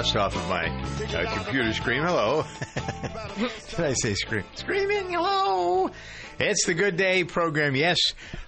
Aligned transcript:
off 0.00 0.34
of 0.34 0.48
my 0.48 0.66
uh, 0.66 1.34
computer 1.34 1.74
screen. 1.74 2.00
Hello. 2.00 2.46
Did 3.36 3.80
I 3.80 3.92
say 3.92 4.14
scream? 4.14 4.44
Screaming. 4.54 5.12
Hello. 5.12 5.90
It's 6.38 6.64
the 6.64 6.72
Good 6.72 6.96
Day 6.96 7.24
program. 7.24 7.76
Yes, 7.76 7.98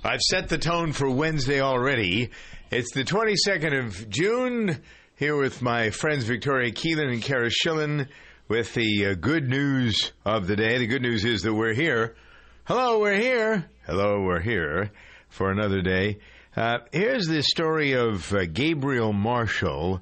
I've 0.02 0.22
set 0.22 0.48
the 0.48 0.56
tone 0.56 0.92
for 0.92 1.10
Wednesday 1.10 1.60
already. 1.60 2.30
It's 2.70 2.94
the 2.94 3.04
22nd 3.04 3.84
of 3.84 4.08
June. 4.08 4.80
Here 5.16 5.36
with 5.36 5.60
my 5.60 5.90
friends 5.90 6.24
Victoria 6.24 6.72
Keelan 6.72 7.12
and 7.12 7.22
Cara 7.22 7.50
Schillen 7.50 8.08
with 8.48 8.72
the 8.72 9.08
uh, 9.08 9.14
good 9.14 9.46
news 9.46 10.12
of 10.24 10.46
the 10.46 10.56
day. 10.56 10.78
The 10.78 10.86
good 10.86 11.02
news 11.02 11.26
is 11.26 11.42
that 11.42 11.52
we're 11.52 11.74
here. 11.74 12.16
Hello, 12.64 12.98
we're 12.98 13.20
here. 13.20 13.68
Hello, 13.84 14.22
we're 14.22 14.40
here 14.40 14.90
for 15.28 15.50
another 15.50 15.82
day. 15.82 16.16
Uh, 16.56 16.78
here's 16.92 17.26
the 17.26 17.42
story 17.42 17.92
of 17.92 18.32
uh, 18.32 18.46
Gabriel 18.46 19.12
Marshall 19.12 20.00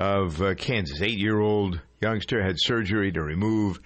of 0.00 0.40
uh, 0.40 0.54
Kansas. 0.54 1.02
Eight 1.02 1.18
year 1.18 1.38
old 1.38 1.78
youngster 2.00 2.42
had 2.42 2.56
surgery 2.58 3.12
to 3.12 3.22
remove 3.22 3.80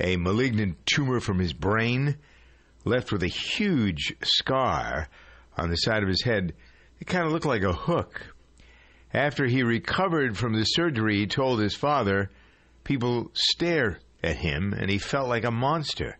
a 0.00 0.16
malignant 0.16 0.78
tumor 0.86 1.20
from 1.20 1.38
his 1.38 1.52
brain, 1.52 2.16
left 2.86 3.12
with 3.12 3.22
a 3.22 3.28
huge 3.28 4.16
scar 4.22 5.08
on 5.58 5.68
the 5.68 5.76
side 5.76 6.02
of 6.02 6.08
his 6.08 6.22
head. 6.22 6.54
It 7.00 7.06
kind 7.06 7.26
of 7.26 7.32
looked 7.32 7.44
like 7.44 7.64
a 7.64 7.74
hook. 7.74 8.34
After 9.12 9.44
he 9.44 9.62
recovered 9.62 10.38
from 10.38 10.54
the 10.54 10.64
surgery, 10.64 11.18
he 11.18 11.26
told 11.26 11.60
his 11.60 11.74
father 11.74 12.30
people 12.82 13.30
stare 13.34 13.98
at 14.22 14.36
him 14.36 14.72
and 14.72 14.90
he 14.90 14.98
felt 14.98 15.28
like 15.28 15.44
a 15.44 15.50
monster. 15.50 16.18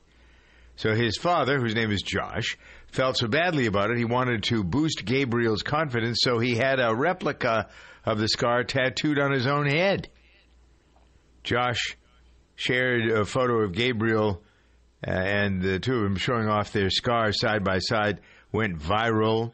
So 0.77 0.95
his 0.95 1.17
father, 1.17 1.59
whose 1.59 1.75
name 1.75 1.91
is 1.91 2.03
Josh, 2.03 2.59
felt 2.93 3.17
so 3.17 3.29
badly 3.29 3.67
about 3.67 3.91
it 3.91 3.99
he 3.99 4.05
wanted 4.05 4.43
to 4.45 4.65
boost 4.65 5.05
Gabriel's 5.05 5.63
confidence, 5.63 6.19
so 6.23 6.39
he 6.39 6.57
had 6.57 6.81
a 6.81 6.95
replica 6.95 7.69
of 8.05 8.19
the 8.19 8.29
scar 8.29 8.65
tattooed 8.65 9.19
on 9.19 9.33
his 9.33 9.47
own 9.47 9.67
head. 9.67 10.09
Josh 11.43 11.97
shared 12.57 13.11
a 13.11 13.25
photo 13.25 13.63
of 13.63 13.73
Gabriel 13.73 14.43
uh, 15.07 15.11
and 15.11 15.63
the 15.63 15.79
two 15.79 15.95
of 15.95 16.03
them 16.03 16.17
showing 16.17 16.49
off 16.49 16.73
their 16.73 16.91
scars 16.91 17.39
side 17.41 17.63
by 17.63 17.79
side 17.79 18.21
went 18.51 18.79
viral. 18.79 19.53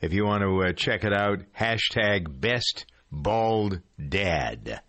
If 0.00 0.12
you 0.12 0.24
want 0.24 0.42
to 0.42 0.68
uh, 0.68 0.72
check 0.72 1.04
it 1.04 1.12
out, 1.12 1.40
hashtag 1.58 2.40
best 2.40 2.86
bald 3.10 3.80
dad. 4.08 4.80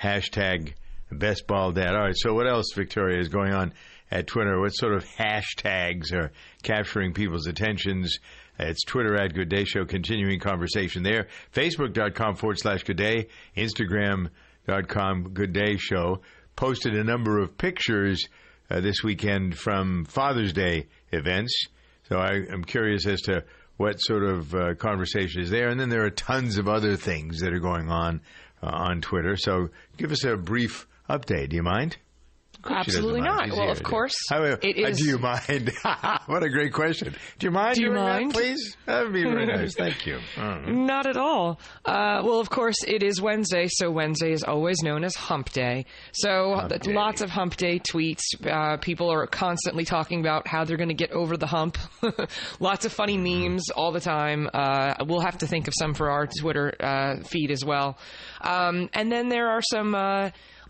Hashtag 0.00 0.74
best 1.10 1.46
bald 1.46 1.76
dad. 1.76 1.94
All 1.94 2.02
right, 2.02 2.16
so 2.16 2.34
what 2.34 2.46
else, 2.46 2.72
Victoria, 2.74 3.20
is 3.20 3.28
going 3.28 3.52
on 3.52 3.72
at 4.10 4.26
Twitter? 4.26 4.60
What 4.60 4.70
sort 4.70 4.94
of 4.94 5.04
hashtags 5.04 6.12
are 6.12 6.32
capturing 6.62 7.12
people's 7.12 7.46
attentions? 7.46 8.18
It's 8.58 8.84
Twitter 8.84 9.16
at 9.16 9.34
Good 9.34 9.48
Day 9.48 9.64
Show, 9.64 9.84
continuing 9.84 10.38
conversation 10.40 11.02
there. 11.02 11.28
Facebook.com 11.54 12.36
forward 12.36 12.58
slash 12.58 12.84
Good 12.84 12.96
Day. 12.96 13.28
Instagram.com 13.56 15.30
Good 15.32 15.52
Day 15.52 15.76
Show. 15.76 16.20
Posted 16.54 16.94
a 16.94 17.04
number 17.04 17.38
of 17.38 17.56
pictures 17.56 18.28
uh, 18.70 18.80
this 18.80 19.02
weekend 19.02 19.56
from 19.56 20.04
Father's 20.04 20.52
Day 20.52 20.86
events. 21.10 21.66
So 22.08 22.18
I, 22.18 22.42
I'm 22.52 22.64
curious 22.64 23.06
as 23.06 23.20
to 23.22 23.44
what 23.76 23.96
sort 23.96 24.22
of 24.22 24.54
uh, 24.54 24.74
conversation 24.74 25.42
is 25.42 25.50
there. 25.50 25.68
And 25.68 25.80
then 25.80 25.88
there 25.88 26.04
are 26.04 26.10
tons 26.10 26.58
of 26.58 26.68
other 26.68 26.96
things 26.96 27.40
that 27.40 27.52
are 27.52 27.60
going 27.60 27.90
on 27.90 28.20
uh, 28.62 28.66
on 28.66 29.00
Twitter. 29.00 29.36
So 29.36 29.70
give 29.96 30.12
us 30.12 30.24
a 30.24 30.36
brief 30.36 30.86
update. 31.08 31.48
Do 31.48 31.56
you 31.56 31.62
mind? 31.62 31.96
Of 31.96 31.96
course 31.96 31.96
she 31.96 31.98
doesn't 31.98 32.51
Absolutely 32.64 33.20
mind. 33.20 33.36
not. 33.36 33.44
She's 33.46 33.52
Well, 33.54 33.62
here 33.62 33.70
of 33.72 33.78
to- 33.78 33.84
course, 33.84 34.14
How, 34.30 34.42
uh, 34.44 34.56
it 34.62 34.76
is- 34.78 34.98
Do 34.98 35.04
you 35.04 35.18
mind? 35.18 35.72
what 36.26 36.42
a 36.42 36.48
great 36.48 36.72
question. 36.72 37.14
Do 37.38 37.46
you 37.46 37.50
mind? 37.50 37.76
Do 37.76 37.82
you 37.82 37.88
doing 37.88 37.96
that, 38.00 38.20
mind? 38.20 38.34
please? 38.34 38.76
That 38.86 39.04
would 39.04 39.12
be 39.12 39.22
very 39.24 39.46
nice. 39.56 39.74
Thank 39.74 40.06
you. 40.06 40.18
Mm. 40.36 40.86
Not 40.86 41.06
at 41.06 41.16
all. 41.16 41.58
Uh, 41.84 42.22
well, 42.24 42.40
of 42.40 42.50
course, 42.50 42.76
it 42.86 43.02
is 43.02 43.20
Wednesday, 43.20 43.66
so 43.68 43.90
Wednesday 43.90 44.32
is 44.32 44.42
always 44.44 44.82
known 44.82 45.04
as 45.04 45.14
Hump 45.14 45.50
Day. 45.50 45.86
So 46.12 46.54
Hump 46.56 46.80
Day. 46.82 46.92
lots 46.92 47.20
of 47.20 47.30
Hump 47.30 47.56
Day 47.56 47.78
tweets. 47.78 48.22
Uh, 48.46 48.76
people 48.78 49.10
are 49.12 49.26
constantly 49.26 49.84
talking 49.84 50.20
about 50.20 50.46
how 50.46 50.64
they're 50.64 50.76
going 50.76 50.88
to 50.88 50.94
get 50.94 51.12
over 51.12 51.36
the 51.36 51.46
hump. 51.46 51.78
lots 52.60 52.84
of 52.84 52.92
funny 52.92 53.12
Mm-hmm. 53.12 53.42
memes 53.52 53.68
all 53.70 53.92
the 53.92 54.00
time. 54.00 54.48
Uh, 54.54 54.94
we'll 55.06 55.20
have 55.20 55.38
to 55.38 55.46
think 55.46 55.68
of 55.68 55.74
some 55.78 55.92
for 55.94 56.10
our 56.10 56.26
Twitter 56.40 56.72
uh, 56.80 57.16
feed 57.24 57.50
as 57.50 57.62
well. 57.64 57.98
Um, 58.40 58.88
and 58.94 59.12
then 59.12 59.28
there 59.28 59.48
are 59.50 59.60
some. 59.62 59.94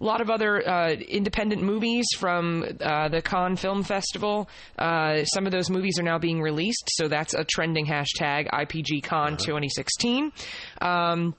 A 0.03 0.05
lot 0.05 0.21
of 0.21 0.31
other 0.31 0.69
uh, 0.69 0.91
independent 0.91 1.63
movies 1.63 2.07
from 2.19 2.65
uh, 2.81 3.09
the 3.09 3.23
Cannes 3.23 3.57
Film 3.57 3.85
Festival. 3.85 4.49
Uh, 4.77 5.23
some 5.25 5.47
of 5.47 5.53
those 5.53 5.71
movies 5.71 5.97
are 6.01 6.03
now 6.03 6.19
being 6.19 6.41
released, 6.43 6.89
so 6.89 7.07
that's 7.07 7.35
a 7.35 7.45
trending 7.45 7.87
hashtag 7.87 8.51
IPGCon 8.51 9.39
2016. 9.39 10.33
Um, 10.81 11.37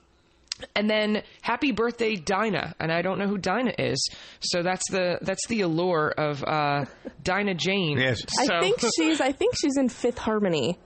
and 0.78 0.90
then 0.90 1.24
happy 1.42 1.74
birthday 1.74 2.16
Dinah, 2.16 2.76
and 2.80 2.90
I 2.90 3.02
don't 3.02 3.20
know 3.20 3.28
who 3.28 3.38
Dinah 3.38 3.74
is, 3.78 4.10
so 4.40 4.64
that's 4.64 4.90
the 4.90 5.18
that's 5.22 5.46
the 5.48 5.60
allure 5.62 6.14
of 6.18 6.42
uh, 6.42 6.86
Dinah 7.22 7.56
Jane. 7.56 7.98
Yes. 7.98 8.22
So, 8.30 8.56
I 8.56 8.62
think 8.62 8.80
she's 8.96 9.20
I 9.20 9.34
think 9.34 9.56
she's 9.62 9.76
in 9.76 9.90
Fifth 9.90 10.20
Harmony 10.20 10.80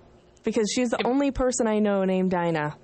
because 0.44 0.72
she's 0.74 0.90
the 0.90 1.06
only 1.06 1.30
person 1.30 1.68
I 1.68 1.78
know 1.78 2.04
named 2.06 2.32
Dinah. 2.32 2.76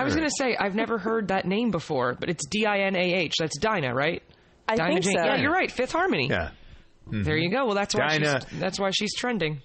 I 0.00 0.04
was 0.04 0.14
going 0.14 0.28
to 0.28 0.34
say 0.38 0.56
I've 0.56 0.74
never 0.74 0.98
heard 0.98 1.28
that 1.28 1.46
name 1.46 1.70
before, 1.70 2.14
but 2.18 2.28
it's 2.28 2.46
D 2.46 2.66
I 2.66 2.80
N 2.80 2.96
A 2.96 3.14
H. 3.14 3.34
That's 3.38 3.58
Dinah, 3.58 3.94
right? 3.94 4.22
I 4.68 4.76
Dinah 4.76 4.92
think 4.92 5.04
Jane. 5.04 5.16
so. 5.18 5.24
Yeah, 5.24 5.36
you're 5.36 5.52
right. 5.52 5.70
Fifth 5.70 5.92
Harmony. 5.92 6.28
Yeah. 6.28 6.50
There 7.08 7.34
mm-hmm. 7.34 7.42
you 7.42 7.50
go. 7.50 7.66
Well, 7.66 7.74
that's 7.74 7.94
why 7.94 8.08
Dinah- 8.18 8.40
she's 8.48 8.60
that's 8.60 8.78
why 8.80 8.90
she's 8.90 9.14
trending. 9.14 9.62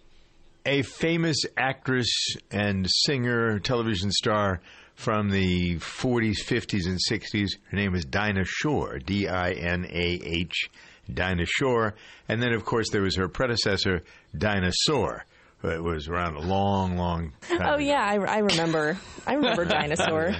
a 0.65 0.83
famous 0.83 1.37
actress 1.57 2.35
and 2.51 2.87
singer, 2.87 3.59
television 3.59 4.11
star 4.11 4.61
from 4.93 5.29
the 5.29 5.77
40s, 5.77 6.35
50s, 6.45 6.85
and 6.85 6.99
60s. 7.09 7.49
Her 7.71 7.77
name 7.77 7.95
is 7.95 8.05
Dinah 8.05 8.45
Shore, 8.45 8.99
D 8.99 9.27
I 9.27 9.51
N 9.53 9.85
A 9.89 10.19
H, 10.23 10.69
Dinah 11.11 11.47
Shore. 11.47 11.95
And 12.29 12.41
then, 12.41 12.53
of 12.53 12.63
course, 12.65 12.89
there 12.91 13.01
was 13.01 13.15
her 13.15 13.27
predecessor, 13.27 14.03
Dinosaur. 14.37 15.25
It 15.63 15.83
was 15.83 16.07
around 16.07 16.35
a 16.35 16.41
long, 16.41 16.97
long 16.97 17.33
time. 17.41 17.61
Oh 17.61 17.75
ago. 17.75 17.83
yeah, 17.83 18.03
I, 18.03 18.15
I 18.15 18.37
remember. 18.39 18.97
I 19.27 19.33
remember 19.33 19.65
Dinosaur. 19.65 20.35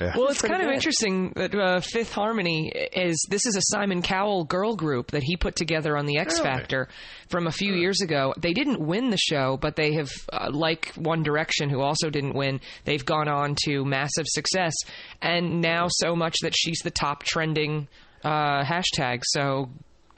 Well, 0.00 0.28
it's 0.28 0.38
pretty 0.38 0.54
kind 0.54 0.66
of 0.66 0.72
interesting 0.72 1.32
that 1.34 1.54
uh, 1.54 1.80
Fifth 1.80 2.12
Harmony 2.12 2.68
is 2.68 3.18
this 3.30 3.46
is 3.46 3.56
a 3.56 3.60
Simon 3.62 4.00
Cowell 4.00 4.44
girl 4.44 4.76
group 4.76 5.10
that 5.10 5.22
he 5.24 5.36
put 5.36 5.56
together 5.56 5.96
on 5.96 6.06
the 6.06 6.18
X 6.18 6.38
Really? 6.38 6.44
Factor 6.50 6.88
from 7.28 7.46
a 7.46 7.50
few 7.50 7.74
years 7.74 8.00
ago. 8.00 8.32
They 8.38 8.52
didn't 8.52 8.80
win 8.80 9.10
the 9.10 9.18
show, 9.18 9.56
but 9.60 9.74
they 9.76 9.94
have, 9.94 10.10
uh, 10.32 10.50
like 10.52 10.92
One 10.94 11.22
Direction, 11.24 11.68
who 11.68 11.80
also 11.80 12.10
didn't 12.10 12.34
win, 12.34 12.60
they've 12.84 13.04
gone 13.04 13.28
on 13.28 13.56
to 13.64 13.84
massive 13.84 14.26
success, 14.28 14.74
and 15.20 15.60
now 15.60 15.88
so 15.90 16.14
much 16.14 16.36
that 16.42 16.54
she's 16.56 16.78
the 16.84 16.92
top 16.92 17.24
trending 17.24 17.88
uh, 18.24 18.62
hashtag. 18.62 19.22
So. 19.24 19.68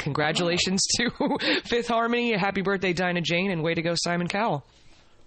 Congratulations 0.01 0.81
to 0.97 1.11
Fifth 1.65 1.89
Harmony. 1.89 2.33
Happy 2.37 2.63
birthday, 2.63 2.95
Dinah 2.95 3.21
Jane, 3.21 3.51
and 3.51 3.63
way 3.63 3.75
to 3.75 3.83
go, 3.83 3.95
Simon 3.95 4.29
Cowell. 4.29 4.65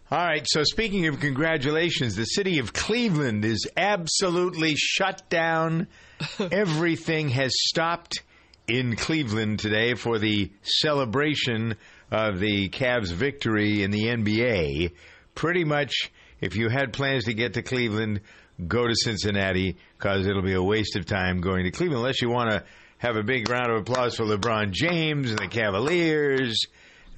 All 0.09 0.25
right, 0.25 0.45
so 0.47 0.63
speaking 0.63 1.07
of 1.07 1.19
congratulations, 1.19 2.15
the 2.15 2.25
city 2.25 2.59
of 2.59 2.73
Cleveland 2.73 3.45
is 3.45 3.67
absolutely 3.77 4.73
shut 4.75 5.29
down. 5.29 5.87
Everything 6.51 7.29
has 7.29 7.51
stopped 7.55 8.23
in 8.67 8.95
Cleveland 8.95 9.59
today 9.59 9.93
for 9.93 10.17
the 10.17 10.51
celebration 10.63 11.75
of 12.11 12.39
the 12.39 12.69
Cavs' 12.69 13.11
victory 13.11 13.83
in 13.83 13.91
the 13.91 14.05
NBA. 14.05 14.91
Pretty 15.35 15.63
much, 15.63 16.11
if 16.41 16.55
you 16.55 16.69
had 16.69 16.93
plans 16.93 17.25
to 17.25 17.33
get 17.33 17.53
to 17.53 17.61
Cleveland, 17.61 18.21
go 18.67 18.87
to 18.87 18.95
Cincinnati 18.95 19.77
because 19.97 20.25
it'll 20.25 20.41
be 20.41 20.53
a 20.53 20.63
waste 20.63 20.95
of 20.95 21.05
time 21.05 21.41
going 21.41 21.63
to 21.63 21.71
Cleveland 21.71 21.99
unless 21.99 22.21
you 22.21 22.29
want 22.29 22.51
to 22.51 22.63
have 23.03 23.17
a 23.17 23.23
big 23.23 23.49
round 23.49 23.69
of 23.69 23.81
applause 23.81 24.15
for 24.15 24.23
LeBron 24.23 24.71
James 24.71 25.29
and 25.29 25.39
the 25.39 25.49
Cavaliers. 25.49 26.57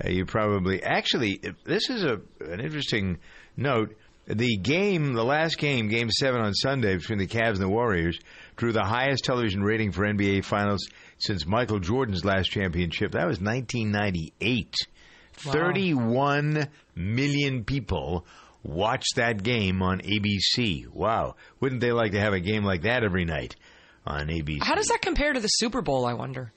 Uh, 0.04 0.10
you 0.10 0.26
probably 0.26 0.82
actually 0.82 1.40
this 1.64 1.92
is 1.92 2.04
a 2.04 2.20
an 2.42 2.60
interesting 2.60 3.20
note. 3.56 3.96
The 4.28 4.58
game, 4.58 5.14
the 5.14 5.24
last 5.24 5.60
game, 5.60 5.88
Game 5.88 6.10
Seven 6.10 6.42
on 6.42 6.56
Sunday 6.56 6.98
between 6.98 7.20
the 7.20 7.28
Cavs 7.28 7.54
and 7.54 7.62
the 7.62 7.70
Warriors, 7.70 8.20
drew 8.56 8.72
the 8.72 8.84
highest 8.84 9.24
television 9.24 9.62
rating 9.62 9.92
for 9.92 10.04
NBA 10.04 10.44
Finals 10.44 10.90
since 11.20 11.46
Michael 11.46 11.80
Jordan's 11.80 12.26
last 12.26 12.48
championship. 12.48 13.12
That 13.12 13.28
was 13.28 13.40
1998. 13.40 14.76
Wow. 15.46 15.52
31 15.52 16.68
million 16.96 17.64
people 17.64 18.26
watched 18.64 19.18
that 19.18 19.44
game 19.44 19.84
on 19.84 20.02
ABC. 20.02 20.88
Wow, 20.88 21.36
wouldn't 21.60 21.82
they 21.82 21.92
like 21.92 22.14
to 22.14 22.20
have 22.20 22.34
a 22.34 22.40
game 22.40 22.64
like 22.64 22.82
that 22.82 23.04
every 23.04 23.26
night 23.26 23.56
on 24.06 24.28
ABC? 24.28 24.62
How 24.64 24.76
does 24.76 24.88
that 24.88 25.02
compare 25.02 25.34
to 25.34 25.40
the 25.40 25.48
Super 25.48 25.82
Bowl, 25.82 26.06
I 26.06 26.14
wonder? 26.14 26.52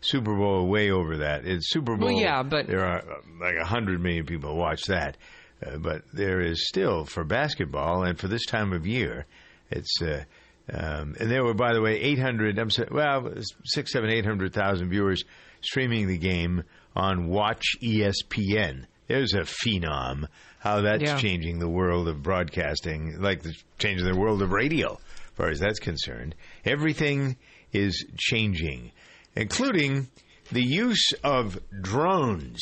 Super 0.00 0.34
Bowl 0.34 0.66
way 0.66 0.90
over 0.90 1.18
that. 1.18 1.46
It's 1.46 1.70
Super 1.70 1.96
Bowl. 1.96 2.08
Well, 2.08 2.20
yeah, 2.20 2.42
but- 2.42 2.66
there 2.66 2.84
are 2.84 2.98
uh, 2.98 3.14
like 3.40 3.54
a 3.60 3.64
hundred 3.66 4.00
million 4.00 4.26
people 4.26 4.56
watch 4.56 4.84
that. 4.86 5.16
Uh, 5.64 5.78
but 5.78 6.02
there 6.12 6.40
is 6.40 6.66
still 6.66 7.04
for 7.04 7.22
basketball 7.22 8.02
and 8.02 8.18
for 8.18 8.26
this 8.26 8.44
time 8.46 8.72
of 8.72 8.84
year, 8.86 9.26
it's 9.70 10.02
uh, 10.02 10.24
Um, 10.72 11.14
and 11.20 11.30
there 11.30 11.44
were, 11.44 11.54
by 11.54 11.72
the 11.72 11.80
way, 11.80 12.00
800, 12.00 12.58
I'm 12.58 12.70
sorry, 12.70 12.88
well, 12.90 13.32
six, 13.64 13.92
seven, 13.92 14.10
800,000 14.10 14.88
viewers 14.90 15.22
streaming 15.60 16.08
the 16.08 16.18
game 16.18 16.64
on 16.96 17.28
Watch 17.28 17.64
ESPN. 17.82 18.86
There's 19.08 19.34
a 19.34 19.40
phenom. 19.42 20.26
How 20.58 20.80
that's 20.82 21.02
Yeah. 21.02 21.16
changing 21.18 21.58
the 21.58 21.68
world 21.68 22.06
of 22.08 22.22
broadcasting, 22.22 23.20
like 23.20 23.42
the 23.42 23.52
changing 23.78 24.06
the 24.06 24.16
world 24.16 24.42
of 24.42 24.52
radio, 24.52 24.98
far 25.34 25.48
as 25.48 25.60
that's 25.60 25.78
concerned. 25.78 26.34
Everything 26.64 27.36
is 27.72 28.04
changing, 28.16 28.92
including 29.34 30.08
the 30.50 30.64
use 30.64 31.12
of 31.24 31.58
drones. 31.80 32.60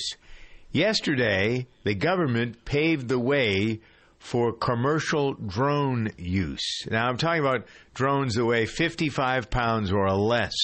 Yesterday, 0.72 1.66
the 1.84 1.94
government 1.94 2.64
paved 2.64 3.08
the 3.08 3.18
way 3.18 3.80
for 4.20 4.52
commercial 4.52 5.34
drone 5.34 6.10
use. 6.16 6.86
Now, 6.88 7.08
I'm 7.08 7.16
talking 7.16 7.40
about 7.40 7.66
drones 7.94 8.34
that 8.34 8.44
weigh 8.44 8.66
55 8.66 9.50
pounds 9.50 9.90
or 9.90 10.08
less. 10.12 10.54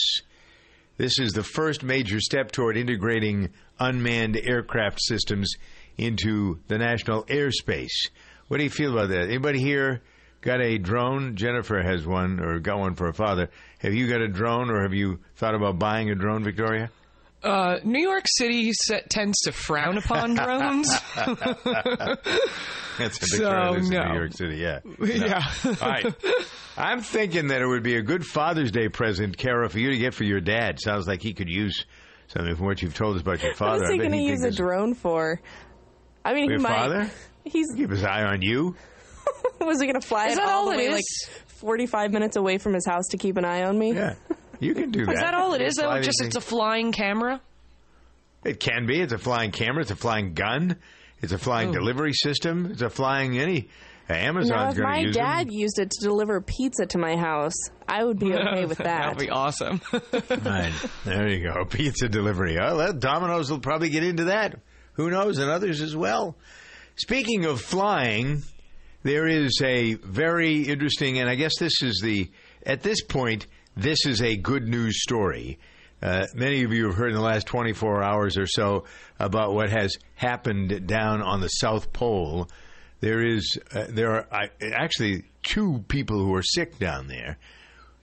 This 0.99 1.19
is 1.19 1.33
the 1.33 1.43
first 1.43 1.83
major 1.83 2.21
step 2.21 2.53
toward 2.53 2.77
integrating 2.77 3.51
unmanned 3.81 4.37
aircraft 4.37 5.01
systems 5.03 5.53
into 5.99 6.61
the 6.69 6.79
national 6.79 7.25
airspace. 7.25 8.09
What 8.49 8.59
do 8.59 8.65
you 8.65 8.71
feel 8.71 8.93
about 8.93 9.09
that? 9.09 9.25
Anybody 9.25 9.59
here 9.59 10.03
got 10.47 10.61
a 10.63 10.79
drone? 10.79 11.37
Jennifer 11.37 11.83
has 11.83 12.07
one, 12.07 12.41
or 12.41 12.59
got 12.61 12.79
one 12.79 12.95
for 12.95 13.05
her 13.07 13.13
father. 13.13 13.51
Have 13.81 13.93
you 13.93 14.09
got 14.09 14.21
a 14.23 14.29
drone, 14.29 14.71
or 14.71 14.81
have 14.83 14.95
you 14.95 15.19
thought 15.35 15.55
about 15.55 15.79
buying 15.79 16.09
a 16.11 16.15
drone, 16.15 16.43
Victoria? 16.45 16.91
Uh, 17.43 17.79
New 17.85 18.01
York 18.01 18.25
City 18.39 18.73
se- 18.73 19.05
tends 19.11 19.39
to 19.43 19.53
frown 19.53 19.99
upon 19.99 20.35
drones. 20.35 20.89
That's 22.99 23.23
a 23.23 23.27
So, 23.27 23.75
Victoria 23.75 23.75
in 23.75 23.89
no. 23.91 24.09
New 24.09 24.15
York 24.19 24.33
City, 24.33 24.57
yeah. 24.57 24.81
yeah. 25.01 25.43
All 25.65 25.89
right. 25.89 26.15
I'm 26.77 27.01
thinking 27.03 27.49
that 27.49 27.61
it 27.63 27.67
would 27.67 27.83
be 27.83 27.97
a 27.97 28.03
good 28.03 28.25
Father's 28.25 28.71
Day 28.73 28.89
present, 28.89 29.37
Cara, 29.37 29.69
for 29.69 29.79
you 29.79 29.91
to 29.91 29.99
get 29.99 30.15
for 30.15 30.25
your 30.25 30.41
dad. 30.41 30.81
Sounds 30.81 31.07
like 31.07 31.21
he 31.23 31.35
could 31.35 31.49
use 31.49 31.85
something 32.29 32.57
from 32.57 32.67
what 32.67 32.83
you've 32.83 32.95
told 32.95 33.17
us 33.17 33.23
about 33.23 33.43
your 33.43 33.55
father. 33.55 33.85
is 33.85 33.91
he 33.91 33.95
I 33.95 33.99
bet 33.99 34.09
going 34.09 34.13
to 34.13 34.19
he'd 34.19 34.29
use 34.31 34.43
a 34.45 34.51
drone 34.51 34.95
for? 34.95 35.41
I 36.25 36.33
mean, 36.35 36.47
Your 36.51 36.59
he 36.59 36.63
might. 36.63 36.69
father? 36.71 37.11
He's 37.45 37.67
Keep 37.77 37.91
his 37.91 38.03
eye 38.03 38.25
on 38.25 38.43
you. 38.43 38.75
was 39.61 39.81
he 39.81 39.87
going 39.87 40.01
to 40.01 40.07
fly 40.07 40.27
Is 40.27 40.33
it 40.35 40.37
that 40.37 40.49
all, 40.49 40.61
all 40.61 40.67
the 40.67 40.75
it 40.75 40.77
way 40.79 40.87
is? 40.87 40.93
like 41.29 41.35
45 41.49 42.13
minutes 42.13 42.37
away 42.37 42.59
from 42.59 42.75
his 42.75 42.87
house 42.87 43.07
to 43.11 43.17
keep 43.17 43.37
an 43.37 43.45
eye 43.45 43.65
on 43.65 43.79
me? 43.79 43.93
Yeah. 43.95 44.15
You 44.61 44.75
can 44.75 44.91
do 44.91 45.05
that. 45.07 45.15
Is 45.15 45.21
that 45.21 45.35
all 45.35 45.55
it 45.55 45.61
is, 45.63 45.75
though? 45.75 46.01
Just 46.01 46.23
it's 46.23 46.37
a 46.37 46.41
flying 46.41 46.93
camera? 46.93 47.41
It 48.45 48.61
can 48.61 48.87
be. 48.87 49.01
It's 49.01 49.13
a 49.13 49.19
flying 49.19 49.51
camera. 49.51 49.83
It's 49.83 49.91
a 49.91 49.97
flying 49.97 50.35
gun. 50.35 50.77
It's 51.21 51.33
a 51.33 51.39
flying 51.39 51.73
delivery 51.73 52.13
system. 52.13 52.67
It's 52.73 52.83
a 52.83 52.91
flying 52.91 53.39
any. 53.39 53.69
Amazon's 54.09 54.79
going 54.79 54.87
to 54.95 55.01
use 55.09 55.17
it. 55.17 55.21
My 55.21 55.27
dad 55.27 55.47
them. 55.49 55.53
used 55.55 55.79
it 55.81 55.91
to 55.91 56.05
deliver 56.05 56.41
pizza 56.41 56.87
to 56.87 56.99
my 56.99 57.17
house, 57.17 57.55
I 57.89 58.05
would 58.05 58.21
be 58.21 58.35
okay 58.35 58.65
with 58.65 58.79
that. 58.85 59.03
That'd 59.03 59.19
be 59.19 59.31
awesome. 59.31 59.81
Right. 60.31 60.73
There 61.05 61.29
you 61.29 61.43
go. 61.53 61.65
Pizza 61.65 62.09
delivery. 62.09 62.57
Oh, 62.59 62.77
well, 62.77 62.93
Domino's 62.93 63.51
will 63.51 63.59
probably 63.59 63.91
get 63.91 64.05
into 64.05 64.25
that. 64.25 64.61
Who 64.93 65.11
knows? 65.11 65.39
And 65.39 65.51
others 65.51 65.83
as 65.83 65.97
well. 65.97 66.37
Speaking 66.95 67.45
of 67.47 67.61
flying, 67.61 68.43
there 69.03 69.27
is 69.27 69.61
a 69.63 69.95
very 69.95 70.63
interesting, 70.63 71.19
and 71.19 71.29
I 71.29 71.35
guess 71.35 71.59
this 71.59 71.83
is 71.83 72.01
the, 72.03 72.31
at 72.65 72.83
this 72.83 73.03
point, 73.03 73.47
this 73.77 74.07
is 74.07 74.23
a 74.23 74.37
good 74.37 74.67
news 74.67 75.03
story. 75.03 75.59
Uh, 76.03 76.27
many 76.35 76.63
of 76.65 76.73
you 76.73 76.87
have 76.87 76.97
heard 76.97 77.11
in 77.11 77.17
the 77.17 77.23
last 77.23 77.47
24 77.47 78.03
hours 78.03 78.37
or 78.37 78.47
so 78.47 78.85
about 79.19 79.55
what 79.55 79.71
has 79.71 79.97
happened 80.15 80.87
down 80.87 81.23
on 81.23 81.41
the 81.41 81.49
South 81.49 81.93
Pole. 81.93 82.49
There 83.01 83.25
is, 83.25 83.59
uh, 83.75 83.87
there 83.89 84.13
are 84.13 84.27
I, 84.31 84.51
actually 84.73 85.25
two 85.43 85.85
people 85.89 86.19
who 86.19 86.35
are 86.35 86.43
sick 86.43 86.79
down 86.79 87.09
there 87.09 87.39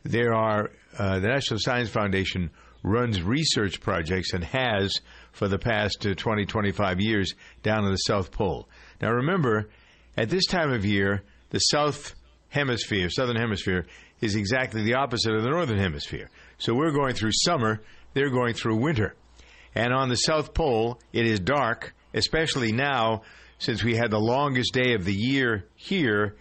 there 0.03 0.33
are 0.33 0.71
uh, 0.97 1.19
the 1.19 1.27
National 1.27 1.59
Science 1.59 1.89
Foundation 1.89 2.51
runs 2.83 3.21
research 3.21 3.79
projects 3.79 4.33
and 4.33 4.43
has 4.43 4.93
for 5.31 5.47
the 5.47 5.57
past 5.57 6.05
uh, 6.05 6.13
20, 6.13 6.45
25 6.45 6.99
years 6.99 7.33
down 7.63 7.85
in 7.85 7.91
the 7.91 7.97
South 7.97 8.31
Pole. 8.31 8.67
Now, 9.01 9.11
remember, 9.11 9.69
at 10.17 10.29
this 10.29 10.45
time 10.45 10.71
of 10.71 10.85
year, 10.85 11.23
the 11.49 11.59
South 11.59 12.15
Hemisphere, 12.49 13.09
Southern 13.09 13.35
Hemisphere, 13.35 13.85
is 14.21 14.35
exactly 14.35 14.83
the 14.83 14.95
opposite 14.95 15.33
of 15.33 15.43
the 15.43 15.49
Northern 15.49 15.79
Hemisphere. 15.79 16.29
So 16.57 16.73
we're 16.73 16.91
going 16.91 17.15
through 17.15 17.31
summer, 17.33 17.81
they're 18.13 18.29
going 18.29 18.53
through 18.53 18.77
winter. 18.77 19.15
And 19.75 19.93
on 19.93 20.09
the 20.09 20.15
South 20.15 20.53
Pole, 20.53 20.99
it 21.11 21.25
is 21.25 21.39
dark, 21.39 21.95
especially 22.13 22.71
now 22.71 23.23
since 23.57 23.83
we 23.83 23.95
had 23.95 24.11
the 24.11 24.19
longest 24.19 24.73
day 24.73 24.93
of 24.93 25.05
the 25.05 25.13
year 25.13 25.65
here 25.75 26.35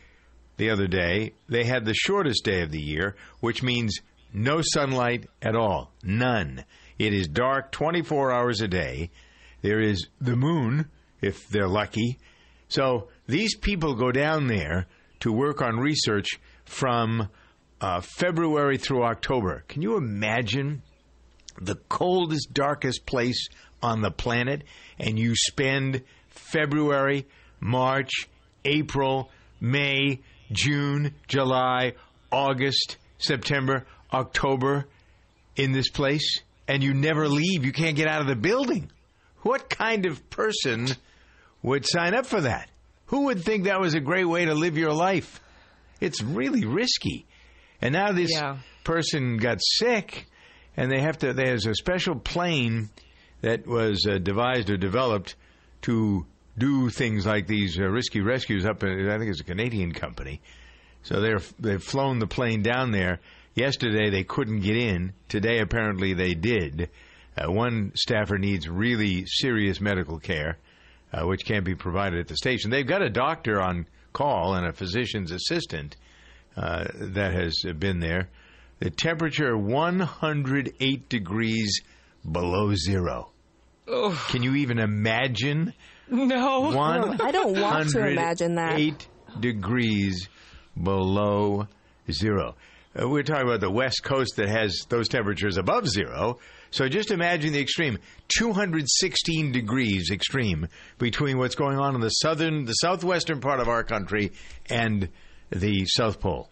the 0.57 0.71
other 0.71 0.87
day. 0.87 1.33
They 1.49 1.65
had 1.65 1.85
the 1.85 1.95
shortest 1.95 2.45
day 2.45 2.63
of 2.63 2.71
the 2.71 2.81
year, 2.81 3.17
which 3.41 3.63
means 3.63 4.01
no 4.33 4.61
sunlight 4.63 5.29
at 5.41 5.57
all. 5.57 5.93
None. 6.03 6.65
It 6.99 7.15
is 7.15 7.27
dark 7.27 7.73
24 7.73 8.33
hours 8.33 8.61
a 8.61 8.69
day. 8.69 9.11
There 9.63 9.81
is 9.81 10.09
the 10.21 10.37
moon, 10.37 10.89
if 11.21 11.49
they're 11.49 11.69
lucky. 11.69 12.19
So 12.69 13.09
these 13.27 13.57
people 13.57 13.95
go 13.95 14.11
down 14.11 14.47
there 14.47 14.87
to 15.21 15.33
work 15.33 15.63
on 15.63 15.79
research 15.79 16.29
from 16.65 17.29
uh, 17.81 18.01
February 18.01 18.79
through 18.79 19.05
October. 19.05 19.65
Can 19.69 19.83
you 19.83 19.97
imagine 19.97 20.83
the 21.61 21.77
coldest, 21.89 22.53
darkest 22.53 23.07
place 23.07 23.49
on 23.83 24.01
the 24.01 24.11
planet, 24.11 24.63
and 24.99 25.19
you 25.19 25.35
spend 25.35 26.03
February, 26.29 27.27
March, 27.61 28.11
April, 28.65 29.31
May, 29.61 30.21
June, 30.51 31.15
July, 31.29 31.95
August, 32.31 32.97
September, 33.19 33.87
October 34.13 34.87
in 35.57 35.73
this 35.73 35.91
place, 35.91 36.41
and 36.69 36.83
you 36.83 36.95
never 36.95 37.29
leave. 37.29 37.65
You 37.65 37.73
can't 37.73 37.97
get 37.97 38.09
out 38.09 38.21
of 38.21 38.27
the 38.27 38.37
building. 38.37 38.91
What 39.43 39.69
kind 39.69 40.07
of 40.07 40.31
person 40.31 40.89
would 41.63 41.87
sign 41.87 42.15
up 42.15 42.27
for 42.27 42.43
that? 42.43 42.69
Who 43.13 43.25
would 43.27 43.45
think 43.45 43.65
that 43.65 43.79
was 43.79 43.95
a 43.95 44.01
great 44.01 44.25
way 44.25 44.47
to 44.47 44.55
live 44.55 44.79
your 44.79 44.95
life? 44.95 45.39
It's 46.01 46.23
really 46.23 46.65
risky. 46.65 47.27
And 47.83 47.93
now 47.93 48.13
this 48.13 48.33
Yeah. 48.33 48.57
person 48.85 49.37
got 49.37 49.59
sick, 49.61 50.27
and 50.79 50.91
they 50.91 51.01
have 51.03 51.19
to. 51.19 51.35
There's 51.35 51.67
a 51.67 51.75
special 51.75 52.15
plane 52.17 52.89
that 53.43 53.67
was 53.67 54.07
uh, 54.11 54.17
devised 54.17 54.71
or 54.71 54.79
developed 54.79 55.37
to 55.83 56.25
do 56.57 56.89
things 56.89 57.27
like 57.27 57.47
these 57.47 57.79
uh, 57.79 57.83
risky 57.85 58.23
rescues 58.23 58.65
up 58.65 58.83
in. 58.83 59.11
I 59.11 59.19
think 59.19 59.31
it's 59.31 59.41
a 59.43 59.45
Canadian 59.45 59.93
company. 59.93 60.41
So 61.03 61.21
they're 61.21 61.41
they've 61.61 61.83
flown 61.83 62.19
the 62.19 62.27
plane 62.27 62.63
down 62.63 62.93
there. 62.93 63.21
Yesterday 63.55 64.09
they 64.09 64.25
couldn't 64.25 64.61
get 64.61 64.77
in. 64.77 65.13
Today 65.29 65.59
apparently 65.59 66.15
they 66.15 66.33
did. 66.33 66.89
Uh, 67.37 67.53
one 67.53 67.93
staffer 67.95 68.39
needs 68.39 68.69
really 68.71 69.27
serious 69.27 69.83
medical 69.83 70.19
care, 70.19 70.57
uh, 71.13 71.27
which 71.27 71.45
can't 71.45 71.65
be 71.65 71.75
provided 71.75 72.21
at 72.21 72.29
the 72.29 72.37
station. 72.37 72.71
They've 72.71 72.87
got 72.87 73.03
a 73.03 73.11
doctor 73.11 73.61
on 73.61 73.87
call 74.13 74.55
and 74.55 74.67
a 74.67 74.73
physician's 74.73 75.31
assistant 75.31 75.97
uh, 76.57 76.85
that 76.95 77.33
has 77.33 77.63
been 77.79 78.01
there. 78.01 78.29
The 78.79 78.91
temperature 78.91 79.57
108 79.57 81.09
degrees 81.09 81.81
below 82.31 82.75
zero. 82.75 83.31
Can 84.29 84.43
you 84.43 84.55
even 84.57 84.79
imagine? 84.79 85.75
no. 86.09 86.61
One 86.73 87.21
I 87.21 87.31
don't 87.31 87.61
want 87.61 87.91
to 87.91 88.07
imagine 88.07 88.57
that. 88.57 88.79
Eight 88.79 89.07
degrees 89.39 90.29
below 90.81 91.69
zero. 92.11 92.57
Uh, 93.01 93.09
we're 93.09 93.23
talking 93.23 93.47
about 93.47 93.61
the 93.61 93.71
west 93.71 94.03
coast 94.03 94.37
that 94.37 94.49
has 94.49 94.85
those 94.89 95.09
temperatures 95.09 95.57
above 95.57 95.89
zero. 95.89 96.39
So 96.73 96.89
just 96.89 97.11
imagine 97.11 97.53
the 97.53 97.61
extreme 97.61 97.99
216 98.39 99.53
degrees 99.53 100.11
extreme 100.11 100.69
between 100.99 101.37
what's 101.37 101.55
going 101.55 101.79
on 101.79 101.95
in 101.95 102.01
the 102.01 102.09
southern, 102.09 102.65
the 102.65 102.73
southwestern 102.73 103.41
part 103.41 103.61
of 103.61 103.69
our 103.69 103.85
country 103.85 104.33
and 104.71 105.11
the 105.51 105.85
South 105.85 106.19
Pole. 106.19 106.49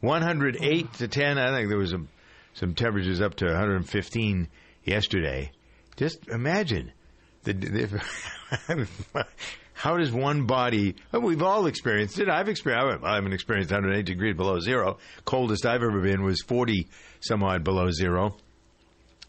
108 0.00 0.92
to 0.94 1.06
10. 1.06 1.38
I 1.38 1.56
think 1.56 1.68
there 1.68 1.78
was 1.78 1.92
some, 1.92 2.08
some 2.54 2.74
temperatures 2.74 3.20
up 3.20 3.36
to 3.36 3.46
115 3.46 4.48
yesterday. 4.82 5.52
Just 5.96 6.26
imagine 6.28 6.90
the, 7.44 7.52
the 7.52 8.04
how 9.74 9.96
does 9.96 10.10
one 10.10 10.46
body? 10.46 10.96
Well, 11.12 11.22
we've 11.22 11.42
all 11.42 11.66
experienced 11.66 12.18
it. 12.18 12.28
I've 12.28 12.48
experienced. 12.48 13.04
I 13.04 13.14
haven't 13.14 13.32
experienced 13.32 13.70
108 13.70 14.04
degrees 14.06 14.36
below 14.36 14.58
zero. 14.58 14.98
Coldest 15.24 15.64
I've 15.66 15.84
ever 15.84 16.00
been 16.00 16.24
was 16.24 16.42
40 16.42 16.88
some 17.20 17.44
odd 17.44 17.62
below 17.62 17.92
zero. 17.92 18.34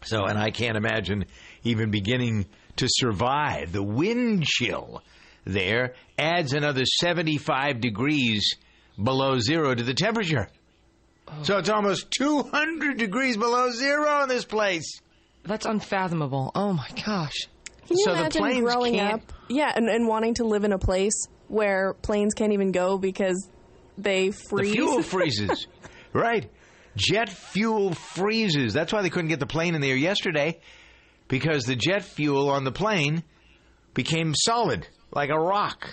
So, 0.04 0.24
and 0.24 0.38
I 0.38 0.50
can't 0.50 0.76
imagine 0.76 1.26
even 1.62 1.90
beginning 1.90 2.46
to 2.76 2.86
survive. 2.88 3.72
The 3.72 3.82
wind 3.82 4.44
chill 4.44 5.02
there 5.44 5.94
adds 6.18 6.52
another 6.52 6.84
75 6.84 7.80
degrees 7.80 8.54
below 9.02 9.38
zero 9.38 9.74
to 9.74 9.82
the 9.82 9.94
temperature. 9.94 10.48
So 11.42 11.58
it's 11.58 11.68
almost 11.70 12.10
200 12.18 12.96
degrees 12.98 13.36
below 13.36 13.70
zero 13.70 14.22
in 14.22 14.28
this 14.28 14.44
place. 14.44 15.00
That's 15.44 15.66
unfathomable. 15.66 16.52
Oh 16.54 16.72
my 16.72 16.88
gosh. 17.04 17.34
Can 17.86 17.98
you 17.98 18.04
So 18.04 18.12
the 18.12 18.20
imagine 18.20 18.40
planes 18.42 18.60
growing 18.60 18.94
can't- 18.94 19.14
up? 19.14 19.32
Yeah, 19.48 19.72
and, 19.74 19.88
and 19.88 20.06
wanting 20.08 20.34
to 20.34 20.44
live 20.44 20.64
in 20.64 20.72
a 20.72 20.78
place 20.78 21.26
where 21.48 21.94
planes 21.94 22.32
can't 22.34 22.52
even 22.52 22.72
go 22.72 22.96
because 22.98 23.48
they 23.98 24.30
freeze. 24.30 24.40
The 24.40 24.56
freeze. 24.56 24.72
fuel 24.72 25.02
freezes. 25.02 25.66
Right. 26.14 26.50
Jet 26.96 27.28
fuel 27.28 27.94
freezes. 27.94 28.72
That's 28.72 28.92
why 28.92 29.02
they 29.02 29.10
couldn't 29.10 29.28
get 29.28 29.40
the 29.40 29.46
plane 29.46 29.74
in 29.74 29.80
the 29.80 29.90
air 29.90 29.96
yesterday, 29.96 30.60
because 31.28 31.64
the 31.64 31.76
jet 31.76 32.04
fuel 32.04 32.50
on 32.50 32.64
the 32.64 32.72
plane 32.72 33.24
became 33.94 34.34
solid, 34.34 34.86
like 35.12 35.30
a 35.30 35.38
rock. 35.38 35.88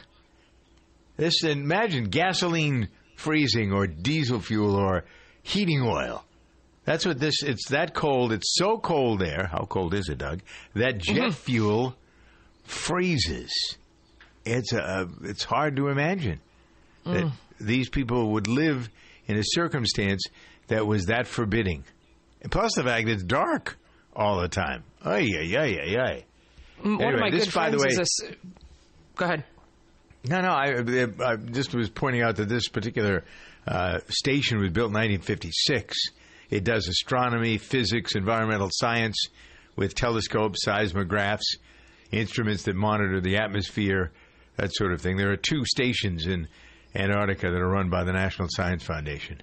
This 1.17 1.43
imagine 1.43 2.05
gasoline 2.05 2.89
freezing 3.15 3.71
or 3.71 3.87
diesel 3.87 4.39
fuel 4.39 4.75
or 4.75 5.05
heating 5.43 5.81
oil. 5.81 6.23
That's 6.85 7.05
what 7.05 7.19
this. 7.19 7.43
It's 7.43 7.69
that 7.69 7.93
cold. 7.93 8.31
It's 8.31 8.55
so 8.55 8.77
cold 8.77 9.19
there. 9.19 9.47
How 9.51 9.65
cold 9.69 9.93
is 9.93 10.09
it, 10.09 10.17
Doug? 10.17 10.41
That 10.73 10.97
jet 10.97 11.15
mm-hmm. 11.15 11.29
fuel 11.31 11.95
freezes. 12.63 13.77
It's 14.45 14.73
a. 14.73 15.07
It's 15.23 15.43
hard 15.43 15.75
to 15.75 15.89
imagine 15.89 16.39
that 17.05 17.25
mm. 17.25 17.31
these 17.59 17.89
people 17.89 18.31
would 18.31 18.47
live 18.47 18.89
in 19.27 19.37
a 19.37 19.43
circumstance 19.43 20.23
that 20.71 20.87
was 20.87 21.05
that 21.05 21.27
forbidding. 21.27 21.83
And 22.41 22.51
plus 22.51 22.73
the 22.75 22.83
fact 22.83 23.05
that 23.05 23.13
it's 23.13 23.23
dark 23.23 23.77
all 24.15 24.41
the 24.41 24.47
time. 24.49 24.83
Oh 25.05 25.15
yeah, 25.15 25.41
yeah, 25.41 25.63
yeah, 25.65 25.83
yeah. 25.85 26.19
One 26.81 26.95
Anyway, 27.01 27.13
of 27.13 27.19
my 27.19 27.29
this, 27.29 27.45
good 27.45 27.53
by 27.53 27.69
the 27.69 27.77
friends 27.77 27.97
way- 27.97 28.01
is 28.03 28.23
a. 28.31 28.35
Go 29.15 29.25
ahead. 29.25 29.43
No, 30.27 30.41
no. 30.41 30.49
I, 30.49 31.31
I 31.31 31.35
just 31.35 31.73
was 31.75 31.89
pointing 31.89 32.21
out 32.21 32.35
that 32.37 32.49
this 32.49 32.67
particular 32.67 33.23
uh, 33.67 33.99
station 34.09 34.59
was 34.59 34.71
built 34.71 34.87
in 34.89 34.93
1956. 34.93 35.95
It 36.49 36.63
does 36.63 36.87
astronomy, 36.87 37.57
physics, 37.57 38.15
environmental 38.15 38.69
science 38.71 39.17
with 39.75 39.95
telescopes, 39.95 40.65
seismographs, 40.65 41.55
instruments 42.11 42.63
that 42.63 42.75
monitor 42.75 43.21
the 43.21 43.37
atmosphere, 43.37 44.11
that 44.57 44.73
sort 44.73 44.91
of 44.93 45.01
thing. 45.01 45.17
There 45.17 45.31
are 45.31 45.37
two 45.37 45.63
stations 45.65 46.25
in 46.27 46.47
Antarctica 46.95 47.49
that 47.51 47.61
are 47.61 47.69
run 47.69 47.89
by 47.89 48.03
the 48.03 48.11
National 48.13 48.47
Science 48.51 48.83
Foundation. 48.83 49.41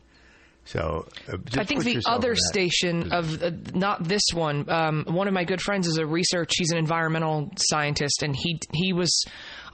So 0.68 1.06
uh, 1.32 1.38
I 1.56 1.64
think 1.64 1.82
the 1.82 2.02
other 2.06 2.34
station 2.36 3.10
of 3.10 3.42
uh, 3.42 3.50
not 3.72 4.04
this 4.04 4.22
one. 4.34 4.68
Um, 4.68 5.04
one 5.08 5.26
of 5.26 5.32
my 5.32 5.44
good 5.44 5.62
friends 5.62 5.86
is 5.86 5.96
a 5.96 6.04
research. 6.04 6.52
He's 6.58 6.70
an 6.70 6.76
environmental 6.76 7.50
scientist, 7.56 8.22
and 8.22 8.36
he 8.36 8.60
he 8.74 8.92
was 8.92 9.24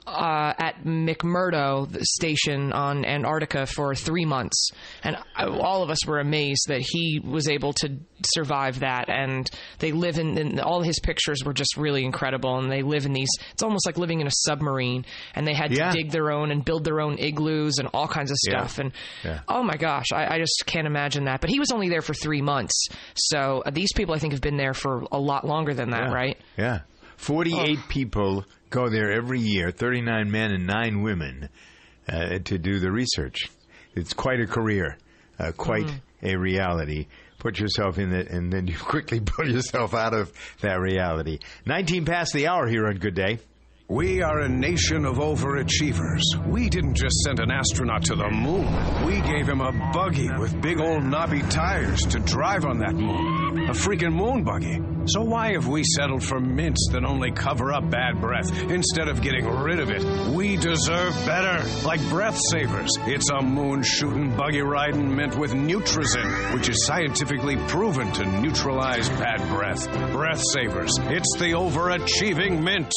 uh, 0.07 0.53
at 0.57 0.83
McMurdo 0.83 2.01
station 2.03 2.71
on 2.73 3.05
Antarctica 3.05 3.65
for 3.65 3.95
three 3.95 4.25
months, 4.25 4.69
and 5.03 5.17
I, 5.35 5.45
all 5.45 5.83
of 5.83 5.89
us 5.89 6.05
were 6.05 6.19
amazed 6.19 6.65
that 6.67 6.81
he 6.81 7.19
was 7.23 7.47
able 7.47 7.73
to 7.73 7.97
survive 8.33 8.79
that. 8.79 9.09
And 9.09 9.49
they 9.79 9.91
live 9.91 10.17
in, 10.19 10.37
in 10.37 10.59
all 10.59 10.81
his 10.81 10.99
pictures 10.99 11.43
were 11.43 11.53
just 11.53 11.77
really 11.77 12.05
incredible, 12.05 12.57
and 12.59 12.71
they 12.71 12.81
live 12.81 13.05
in 13.05 13.13
these. 13.13 13.29
It's 13.51 13.63
almost 13.63 13.85
like 13.85 13.97
living 13.97 14.21
in 14.21 14.27
a 14.27 14.31
submarine, 14.31 15.05
and 15.33 15.47
they 15.47 15.53
had 15.53 15.71
Yeah. 15.71 15.91
to 15.91 15.97
dig 15.97 16.11
their 16.11 16.31
own 16.31 16.51
and 16.51 16.63
build 16.63 16.83
their 16.83 17.01
own 17.01 17.17
igloos 17.19 17.77
and 17.79 17.89
all 17.93 18.07
kinds 18.07 18.31
of 18.31 18.37
Yeah. 18.47 18.59
stuff. 18.65 18.79
And 18.79 18.91
Yeah. 19.23 19.39
Oh 19.47 19.63
my 19.63 19.75
gosh, 19.77 20.07
I, 20.13 20.35
I 20.35 20.39
just 20.39 20.63
can't 20.65 20.87
imagine 20.87 21.25
that. 21.25 21.41
But 21.41 21.49
he 21.49 21.59
was 21.59 21.71
only 21.71 21.89
there 21.89 22.01
for 22.01 22.13
three 22.13 22.41
months, 22.41 22.87
so 23.15 23.63
uh, 23.65 23.71
these 23.71 23.91
people 23.93 24.13
I 24.15 24.19
think 24.19 24.33
have 24.33 24.41
been 24.41 24.57
there 24.57 24.73
for 24.73 25.03
a 25.11 25.19
lot 25.19 25.45
longer 25.45 25.73
than 25.73 25.89
that, 25.91 26.03
Yeah. 26.09 26.13
right? 26.13 26.37
Yeah. 26.57 26.79
48 27.17 27.79
people 27.89 28.45
go 28.69 28.89
there 28.89 29.11
every 29.11 29.39
year, 29.39 29.71
39 29.71 30.29
men 30.29 30.51
and 30.51 30.67
9 30.67 31.01
women, 31.01 31.49
uh, 32.07 32.39
to 32.39 32.57
do 32.57 32.79
the 32.79 32.91
research. 32.91 33.49
It's 33.95 34.13
quite 34.13 34.39
a 34.39 34.47
career, 34.47 34.97
uh, 35.39 35.51
quite 35.55 35.89
a 36.21 36.35
reality. 36.35 37.07
Put 37.39 37.59
yourself 37.59 37.97
in 37.97 38.13
it, 38.13 38.29
and 38.29 38.51
then 38.51 38.67
you 38.67 38.77
quickly 38.79 39.19
pull 39.19 39.49
yourself 39.49 39.93
out 39.93 40.13
of 40.13 40.31
that 40.61 40.79
reality. 40.79 41.39
19 41.65 42.05
past 42.05 42.33
the 42.33 42.47
hour 42.47 42.67
here 42.67 42.87
on 42.87 42.97
Good 42.97 43.15
Day. 43.15 43.39
We 43.87 44.23
are 44.23 44.39
a 44.39 44.49
nation 44.49 45.05
of 45.05 45.17
overachievers. 45.17 46.23
We 46.47 46.69
didn't 46.69 46.95
just 46.95 47.17
send 47.23 47.39
an 47.39 47.51
astronaut 47.51 48.03
to 48.05 48.15
the 48.15 48.31
moon. 48.31 49.05
We 49.05 49.21
gave 49.21 49.47
him 49.47 49.61
a 49.61 49.71
buggy 49.93 50.27
with 50.39 50.59
big 50.59 50.79
old 50.81 51.03
knobby 51.03 51.41
tires 51.43 52.01
to 52.07 52.19
drive 52.19 52.65
on 52.65 52.79
that 52.79 52.95
moon. 52.95 53.69
A 53.69 53.73
freaking 53.73 54.13
moon 54.13 54.43
buggy. 54.43 54.94
So 55.07 55.21
why 55.21 55.53
have 55.53 55.67
we 55.67 55.83
settled 55.83 56.23
for 56.23 56.39
mints 56.39 56.89
that 56.91 57.05
only 57.05 57.31
cover 57.31 57.71
up 57.71 57.89
bad 57.89 58.19
breath 58.19 58.51
instead 58.63 59.07
of 59.07 59.21
getting 59.21 59.47
rid 59.47 59.79
of 59.79 59.91
it? 59.91 60.03
We 60.33 60.57
deserve 60.57 61.13
better. 61.25 61.63
Like 61.85 62.01
Breath 62.09 62.39
Savers. 62.49 62.89
It's 63.01 63.29
a 63.29 63.41
moon 63.41 63.83
shooting, 63.83 64.35
buggy 64.35 64.61
riding 64.61 65.15
mint 65.15 65.37
with 65.37 65.53
Nutrizin, 65.53 66.53
which 66.53 66.69
is 66.69 66.85
scientifically 66.85 67.57
proven 67.67 68.11
to 68.13 68.25
neutralize 68.41 69.07
bad 69.09 69.47
breath. 69.49 69.87
Breath 70.11 70.41
Savers. 70.53 70.97
It's 71.01 71.37
the 71.37 71.51
overachieving 71.51 72.63
mint. 72.63 72.91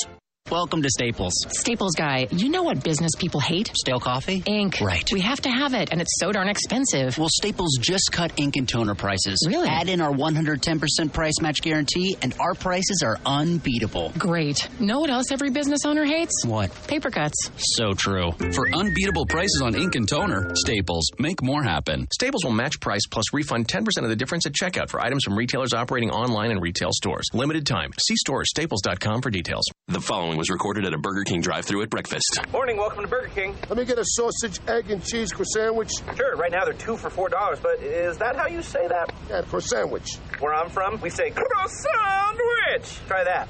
Welcome 0.51 0.81
to 0.81 0.89
Staples. 0.89 1.35
Staples 1.51 1.93
guy, 1.95 2.27
you 2.31 2.49
know 2.49 2.63
what 2.63 2.83
business 2.83 3.11
people 3.19 3.39
hate? 3.39 3.71
Stale 3.77 4.01
coffee? 4.01 4.43
Ink. 4.47 4.81
Right. 4.81 5.07
We 5.13 5.21
have 5.21 5.43
to 5.43 5.51
have 5.51 5.75
it, 5.75 5.91
and 5.93 6.01
it's 6.01 6.19
so 6.19 6.33
darn 6.33 6.49
expensive. 6.49 7.19
Well, 7.19 7.29
Staples 7.31 7.77
just 7.83 8.11
cut 8.13 8.33
ink 8.39 8.57
and 8.57 8.67
toner 8.67 8.95
prices. 8.95 9.45
Really? 9.47 9.69
Add 9.69 9.91
in 9.91 10.01
our 10.01 10.11
110% 10.11 11.13
price 11.13 11.35
match 11.43 11.61
guarantee, 11.61 12.17
and 12.23 12.35
our 12.41 12.55
prices 12.55 13.03
are 13.05 13.19
unbeatable. 13.27 14.11
Great. 14.17 14.67
Know 14.81 15.01
what 15.01 15.11
else 15.11 15.31
every 15.33 15.51
business 15.51 15.85
owner 15.85 16.07
hates? 16.07 16.33
What? 16.47 16.71
Paper 16.87 17.11
cuts. 17.11 17.51
So 17.59 17.93
true. 17.93 18.33
For 18.53 18.71
unbeatable 18.73 19.27
prices 19.27 19.61
on 19.63 19.75
ink 19.75 19.97
and 19.97 20.09
toner, 20.09 20.53
Staples. 20.55 21.11
Make 21.19 21.43
more 21.43 21.63
happen. 21.63 22.07
Staples 22.15 22.43
will 22.45 22.53
match 22.53 22.81
price 22.81 23.07
plus 23.11 23.35
refund 23.35 23.69
10% 23.69 23.87
of 24.03 24.09
the 24.09 24.17
difference 24.17 24.47
at 24.47 24.55
checkout 24.55 24.89
for 24.89 25.01
items 25.05 25.25
from 25.25 25.37
retailers 25.37 25.75
operating 25.75 26.11
online 26.11 26.51
and 26.53 26.63
retail 26.63 26.91
stores. 26.93 27.27
Limited 27.35 27.67
time. 27.67 27.91
See 28.01 28.17
store 28.17 28.47
staples.com 28.47 29.21
for 29.21 29.29
details. 29.29 29.67
The 29.89 30.01
following 30.01 30.38
was 30.39 30.51
recorded 30.51 30.87
at 30.87 30.95
a 30.95 30.99
Burger 30.99 31.25
King 31.25 31.41
drive-thru 31.41 31.83
at 31.83 31.91
breakfast. 31.91 32.41
Morning, 32.53 32.77
welcome 32.77 33.03
to 33.03 33.09
Burger 33.09 33.29
King. 33.29 33.57
Let 33.69 33.77
me 33.77 33.85
get 33.85 33.99
a 33.99 34.05
sausage, 34.05 34.61
egg, 34.69 34.91
and 34.91 35.05
cheese 35.05 35.33
croissant. 35.33 35.49
Sandwich. 35.49 35.91
Sure, 36.17 36.37
right 36.37 36.53
now 36.53 36.65
they're 36.65 36.75
two 36.75 36.97
for 36.97 37.11
four 37.11 37.29
dollars, 37.29 37.59
but 37.61 37.83
is 37.83 38.17
that 38.19 38.37
how 38.37 38.47
you 38.47 38.63
say 38.63 38.87
that? 38.87 39.13
Yeah, 39.29 39.43
croissant. 39.43 39.69
Sandwich. 39.91 40.17
Where 40.41 40.55
I'm 40.55 40.71
from, 40.71 41.01
we 41.01 41.11
say 41.11 41.31
croissant. 41.31 41.71
Sandwich. 41.71 43.01
Try 43.07 43.25
that. 43.25 43.49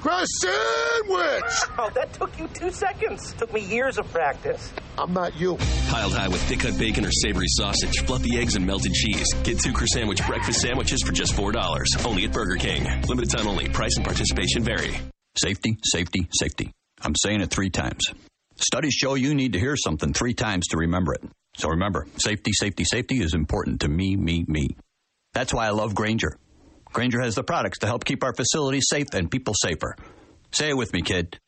Croissant! 0.00 0.28
Sandwich. 0.28 1.52
Oh, 1.78 1.90
that 1.94 2.12
took 2.12 2.38
you 2.38 2.48
two 2.48 2.70
seconds. 2.70 3.32
Took 3.34 3.52
me 3.52 3.60
years 3.60 3.98
of 3.98 4.10
practice. 4.12 4.72
I'm 4.98 5.12
not 5.12 5.34
you. 5.36 5.56
Piled 5.88 6.12
high 6.12 6.28
with 6.28 6.40
thick 6.42 6.60
cut 6.60 6.78
bacon 6.78 7.04
or 7.04 7.10
savory 7.10 7.48
sausage, 7.48 8.04
fluffy 8.06 8.38
eggs, 8.38 8.56
and 8.56 8.66
melted 8.66 8.92
cheese. 8.92 9.26
Get 9.42 9.58
two 9.58 9.72
croissant 9.72 9.96
sandwich 9.96 10.26
breakfast 10.26 10.60
sandwiches 10.60 11.02
for 11.02 11.12
just 11.12 11.34
$4. 11.34 12.06
Only 12.06 12.24
at 12.24 12.32
Burger 12.32 12.56
King. 12.56 12.84
Limited 13.08 13.30
time 13.30 13.48
only. 13.48 13.68
Price 13.68 13.96
and 13.96 14.04
participation 14.04 14.62
vary. 14.62 14.96
Safety, 15.38 15.76
safety, 15.84 16.28
safety. 16.32 16.72
I'm 17.02 17.14
saying 17.14 17.42
it 17.42 17.50
three 17.50 17.70
times. 17.70 18.00
Studies 18.56 18.94
show 18.94 19.14
you 19.14 19.34
need 19.34 19.52
to 19.52 19.58
hear 19.58 19.76
something 19.76 20.12
three 20.12 20.32
times 20.32 20.68
to 20.68 20.78
remember 20.78 21.12
it. 21.12 21.22
So 21.58 21.68
remember, 21.68 22.06
safety, 22.18 22.52
safety, 22.52 22.84
safety 22.84 23.16
is 23.16 23.34
important 23.34 23.80
to 23.80 23.88
me, 23.88 24.16
me, 24.16 24.44
me. 24.48 24.76
That's 25.34 25.52
why 25.52 25.66
I 25.66 25.70
love 25.70 25.94
Grainger. 25.94 26.38
Grainger 26.92 27.20
has 27.20 27.34
the 27.34 27.42
products 27.44 27.80
to 27.80 27.86
help 27.86 28.04
keep 28.04 28.24
our 28.24 28.34
facilities 28.34 28.86
safe 28.88 29.08
and 29.12 29.30
people 29.30 29.52
safer. 29.54 29.94
Say 30.52 30.70
it 30.70 30.76
with 30.76 30.92
me, 30.94 31.02
kid. 31.02 31.38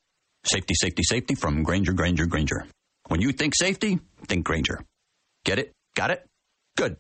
Safety, 0.45 0.75
safety, 0.75 1.03
safety 1.03 1.35
from 1.35 1.63
Grainger, 1.63 1.93
Grainger, 1.93 2.27
Grainger. 2.27 2.67
When 3.09 3.23
you 3.23 3.33
think 3.33 3.55
safety, 3.57 3.99
think 4.27 4.45
Grainger. 4.45 4.81
Get 5.45 5.59
it? 5.59 5.73
Got 5.97 6.11
it? 6.11 6.27
Good. 6.77 6.97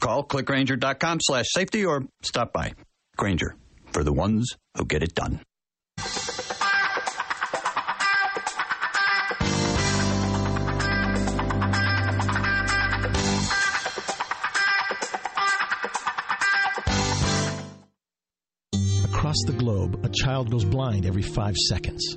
Call 0.00 0.24
clickgrainger.com 0.24 1.18
slash 1.20 1.46
safety 1.52 1.84
or 1.84 2.04
stop 2.22 2.52
by. 2.52 2.72
Grainger, 3.16 3.54
for 3.92 4.02
the 4.02 4.12
ones 4.12 4.48
who 4.76 4.84
get 4.86 5.02
it 5.02 5.14
done. 5.14 5.40
Across 19.26 19.44
the 19.46 19.54
globe, 19.58 20.04
a 20.04 20.08
child 20.08 20.50
goes 20.50 20.64
blind 20.64 21.04
every 21.04 21.22
five 21.22 21.56
seconds. 21.56 22.16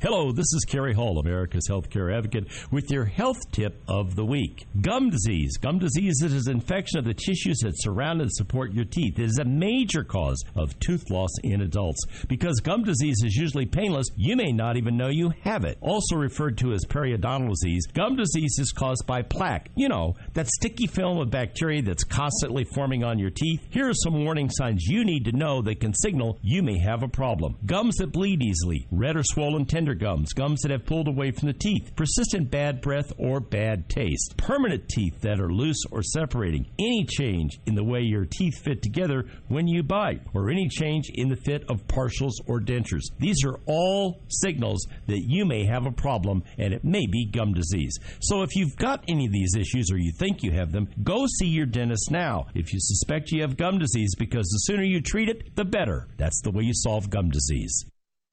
Hello, 0.00 0.30
this 0.30 0.46
is 0.54 0.64
Kerry 0.64 0.94
Hall, 0.94 1.18
America's 1.18 1.66
healthcare 1.68 2.16
advocate, 2.16 2.46
with 2.70 2.88
your 2.88 3.04
health 3.04 3.40
tip 3.50 3.82
of 3.88 4.14
the 4.14 4.24
week. 4.24 4.64
Gum 4.80 5.10
disease. 5.10 5.56
Gum 5.56 5.80
disease 5.80 6.22
is 6.22 6.46
an 6.46 6.52
infection 6.52 7.00
of 7.00 7.04
the 7.04 7.14
tissues 7.14 7.58
that 7.64 7.72
surround 7.74 8.20
and 8.20 8.30
support 8.32 8.72
your 8.72 8.84
teeth. 8.84 9.18
It 9.18 9.24
is 9.24 9.40
a 9.40 9.44
major 9.44 10.04
cause 10.04 10.40
of 10.54 10.78
tooth 10.78 11.10
loss 11.10 11.32
in 11.42 11.62
adults. 11.62 11.98
Because 12.28 12.60
gum 12.60 12.84
disease 12.84 13.16
is 13.24 13.34
usually 13.34 13.66
painless, 13.66 14.06
you 14.14 14.36
may 14.36 14.52
not 14.52 14.76
even 14.76 14.96
know 14.96 15.08
you 15.08 15.32
have 15.42 15.64
it. 15.64 15.78
Also 15.80 16.14
referred 16.14 16.58
to 16.58 16.74
as 16.74 16.84
periodontal 16.84 17.48
disease, 17.48 17.84
gum 17.92 18.14
disease 18.14 18.56
is 18.60 18.70
caused 18.70 19.04
by 19.04 19.22
plaque. 19.22 19.68
You 19.74 19.88
know, 19.88 20.14
that 20.34 20.46
sticky 20.46 20.86
film 20.86 21.18
of 21.18 21.32
bacteria 21.32 21.82
that's 21.82 22.04
constantly 22.04 22.62
forming 22.72 23.02
on 23.02 23.18
your 23.18 23.30
teeth. 23.30 23.66
Here 23.70 23.88
are 23.88 23.94
some 23.94 24.24
warning 24.24 24.48
signs 24.48 24.86
you 24.86 25.04
need 25.04 25.24
to 25.24 25.32
know 25.32 25.60
that 25.62 25.80
can 25.80 25.92
signal 25.92 26.38
you 26.40 26.62
may 26.62 26.78
have 26.78 27.02
a 27.02 27.08
problem. 27.08 27.56
Gums 27.66 27.96
that 27.96 28.12
bleed 28.12 28.44
easily, 28.44 28.86
red 28.92 29.16
or 29.16 29.24
swollen 29.24 29.66
gums, 29.94 30.32
gums 30.32 30.60
that 30.60 30.70
have 30.70 30.86
pulled 30.86 31.08
away 31.08 31.30
from 31.30 31.48
the 31.48 31.52
teeth, 31.52 31.92
persistent 31.96 32.50
bad 32.50 32.80
breath 32.80 33.12
or 33.18 33.40
bad 33.40 33.88
taste, 33.88 34.34
permanent 34.36 34.88
teeth 34.88 35.20
that 35.20 35.40
are 35.40 35.52
loose 35.52 35.82
or 35.90 36.02
separating, 36.02 36.66
any 36.78 37.04
change 37.04 37.58
in 37.66 37.74
the 37.74 37.84
way 37.84 38.00
your 38.00 38.24
teeth 38.24 38.58
fit 38.58 38.82
together 38.82 39.24
when 39.48 39.66
you 39.66 39.82
bite, 39.82 40.22
or 40.34 40.50
any 40.50 40.68
change 40.68 41.10
in 41.14 41.28
the 41.28 41.36
fit 41.36 41.64
of 41.68 41.86
partials 41.86 42.34
or 42.46 42.60
dentures. 42.60 43.04
These 43.18 43.44
are 43.44 43.58
all 43.66 44.20
signals 44.28 44.86
that 45.06 45.22
you 45.26 45.44
may 45.44 45.64
have 45.64 45.86
a 45.86 45.92
problem 45.92 46.42
and 46.58 46.72
it 46.72 46.84
may 46.84 47.06
be 47.06 47.30
gum 47.30 47.52
disease. 47.52 47.98
So 48.20 48.42
if 48.42 48.54
you've 48.56 48.76
got 48.76 49.04
any 49.08 49.26
of 49.26 49.32
these 49.32 49.54
issues 49.56 49.90
or 49.92 49.98
you 49.98 50.12
think 50.18 50.42
you 50.42 50.52
have 50.52 50.72
them, 50.72 50.88
go 51.02 51.26
see 51.38 51.48
your 51.48 51.66
dentist 51.66 52.10
now 52.10 52.46
if 52.54 52.72
you 52.72 52.78
suspect 52.80 53.30
you 53.30 53.42
have 53.42 53.56
gum 53.56 53.78
disease 53.78 54.14
because 54.16 54.46
the 54.48 54.58
sooner 54.58 54.82
you 54.82 55.00
treat 55.00 55.28
it, 55.28 55.54
the 55.56 55.64
better. 55.64 56.08
That's 56.16 56.40
the 56.42 56.50
way 56.50 56.64
you 56.64 56.74
solve 56.74 57.10
gum 57.10 57.30
disease. 57.30 57.84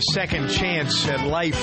Your 0.00 0.14
second 0.14 0.48
chance 0.48 1.06
at 1.08 1.26
life 1.26 1.58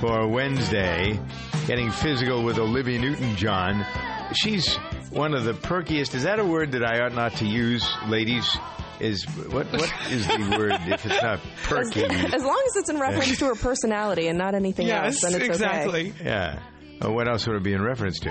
for 0.00 0.28
Wednesday. 0.28 1.18
Getting 1.66 1.90
physical 1.90 2.44
with 2.44 2.56
Olivia 2.56 3.00
Newton 3.00 3.34
John. 3.34 3.84
She's 4.32 4.76
one 5.10 5.34
of 5.34 5.42
the 5.42 5.54
perkiest. 5.54 6.14
Is 6.14 6.22
that 6.22 6.38
a 6.38 6.44
word 6.44 6.70
that 6.70 6.84
I 6.84 7.00
ought 7.00 7.14
not 7.14 7.32
to 7.38 7.46
use, 7.46 7.84
ladies? 8.06 8.56
Is 9.00 9.24
what 9.24 9.66
what 9.72 9.92
is 10.08 10.28
the 10.28 10.56
word 10.56 10.72
if 10.86 11.04
it's 11.04 11.20
not 11.20 11.40
perky? 11.64 12.04
As, 12.04 12.34
as 12.34 12.44
long 12.44 12.62
as 12.68 12.76
it's 12.76 12.90
in 12.90 13.00
reference 13.00 13.36
to 13.38 13.46
her 13.46 13.54
personality 13.60 14.28
and 14.28 14.38
not 14.38 14.54
anything 14.54 14.88
else, 14.88 15.20
then 15.22 15.34
it's 15.34 15.42
okay. 15.42 15.52
Exactly. 15.52 16.14
Yeah. 16.22 16.62
Uh, 17.04 17.10
what 17.10 17.26
else 17.26 17.44
would 17.48 17.56
it 17.56 17.64
be 17.64 17.72
in 17.72 17.82
reference 17.82 18.20
to? 18.20 18.30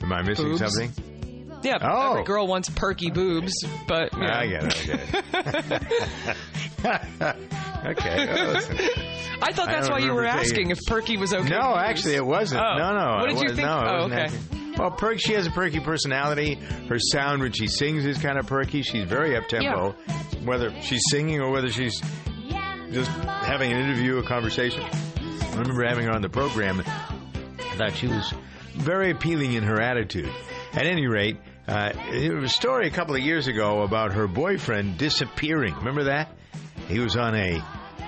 Am 0.00 0.10
I 0.10 0.22
missing 0.22 0.46
Boobs. 0.46 0.60
something? 0.60 1.09
Yeah, 1.62 1.78
Oh. 1.82 2.10
every 2.12 2.24
girl 2.24 2.46
wants 2.46 2.70
perky 2.70 3.10
boobs, 3.10 3.52
but 3.86 4.12
you 4.14 4.20
know. 4.20 4.26
I 4.32 4.46
get 4.46 4.64
it. 4.64 4.74
I 5.34 5.42
get 5.52 5.82
it. 5.82 7.36
okay. 7.86 8.26
well. 8.26 8.56
I 9.42 9.52
thought 9.52 9.66
that's 9.68 9.88
don't 9.88 10.00
why 10.00 10.04
you 10.06 10.12
were 10.12 10.24
asking 10.24 10.54
saying- 10.54 10.70
if 10.70 10.78
perky 10.86 11.16
was 11.16 11.32
okay. 11.32 11.48
No, 11.48 11.74
actually, 11.76 12.14
it 12.14 12.24
wasn't. 12.24 12.62
Oh. 12.62 12.76
No, 12.78 12.92
no. 12.92 13.16
What 13.20 13.30
it 13.30 13.34
did 13.34 13.42
you 13.42 13.54
think? 13.56 13.66
No, 13.68 13.78
it 13.78 13.86
oh, 13.88 13.94
wasn't 13.94 14.12
okay. 14.12 14.22
actually- 14.24 14.72
Well, 14.78 14.90
perk. 14.92 15.18
She 15.20 15.32
has 15.34 15.46
a 15.46 15.50
perky 15.50 15.80
personality. 15.80 16.54
Her 16.88 16.98
sound 16.98 17.42
when 17.42 17.52
she 17.52 17.66
sings 17.66 18.04
is 18.06 18.18
kind 18.18 18.38
of 18.38 18.46
perky. 18.46 18.82
She's 18.82 19.04
very 19.04 19.36
up 19.36 19.48
tempo, 19.48 19.94
whether 20.44 20.72
she's 20.82 21.02
singing 21.10 21.40
or 21.40 21.50
whether 21.50 21.70
she's 21.70 22.00
just 22.90 23.10
having 23.10 23.72
an 23.72 23.78
interview, 23.78 24.18
a 24.18 24.22
conversation. 24.22 24.82
I 24.82 25.56
remember 25.56 25.84
having 25.84 26.06
her 26.06 26.12
on 26.12 26.22
the 26.22 26.28
program. 26.30 26.80
I 26.86 27.74
thought 27.76 27.94
she 27.96 28.06
was 28.08 28.32
very 28.76 29.10
appealing 29.10 29.52
in 29.54 29.62
her 29.64 29.80
attitude. 29.80 30.30
At 30.72 30.86
any 30.86 31.06
rate, 31.08 31.36
uh, 31.68 31.92
there 32.10 32.36
was 32.36 32.50
a 32.50 32.54
story 32.54 32.86
a 32.88 32.90
couple 32.90 33.14
of 33.14 33.20
years 33.20 33.46
ago 33.46 33.82
about 33.82 34.12
her 34.14 34.26
boyfriend 34.26 34.98
disappearing. 34.98 35.74
Remember 35.76 36.04
that? 36.04 36.32
He 36.88 36.98
was 36.98 37.16
on 37.16 37.34
a 37.34 37.62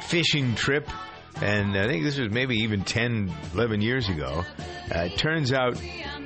fishing 0.09 0.55
trip, 0.55 0.88
and 1.41 1.77
I 1.77 1.87
think 1.87 2.05
this 2.05 2.19
was 2.19 2.31
maybe 2.31 2.57
even 2.59 2.83
10, 2.83 3.33
11 3.55 3.81
years 3.81 4.09
ago. 4.09 4.45
Uh, 4.95 4.99
it 5.05 5.17
turns 5.17 5.53
out 5.53 5.75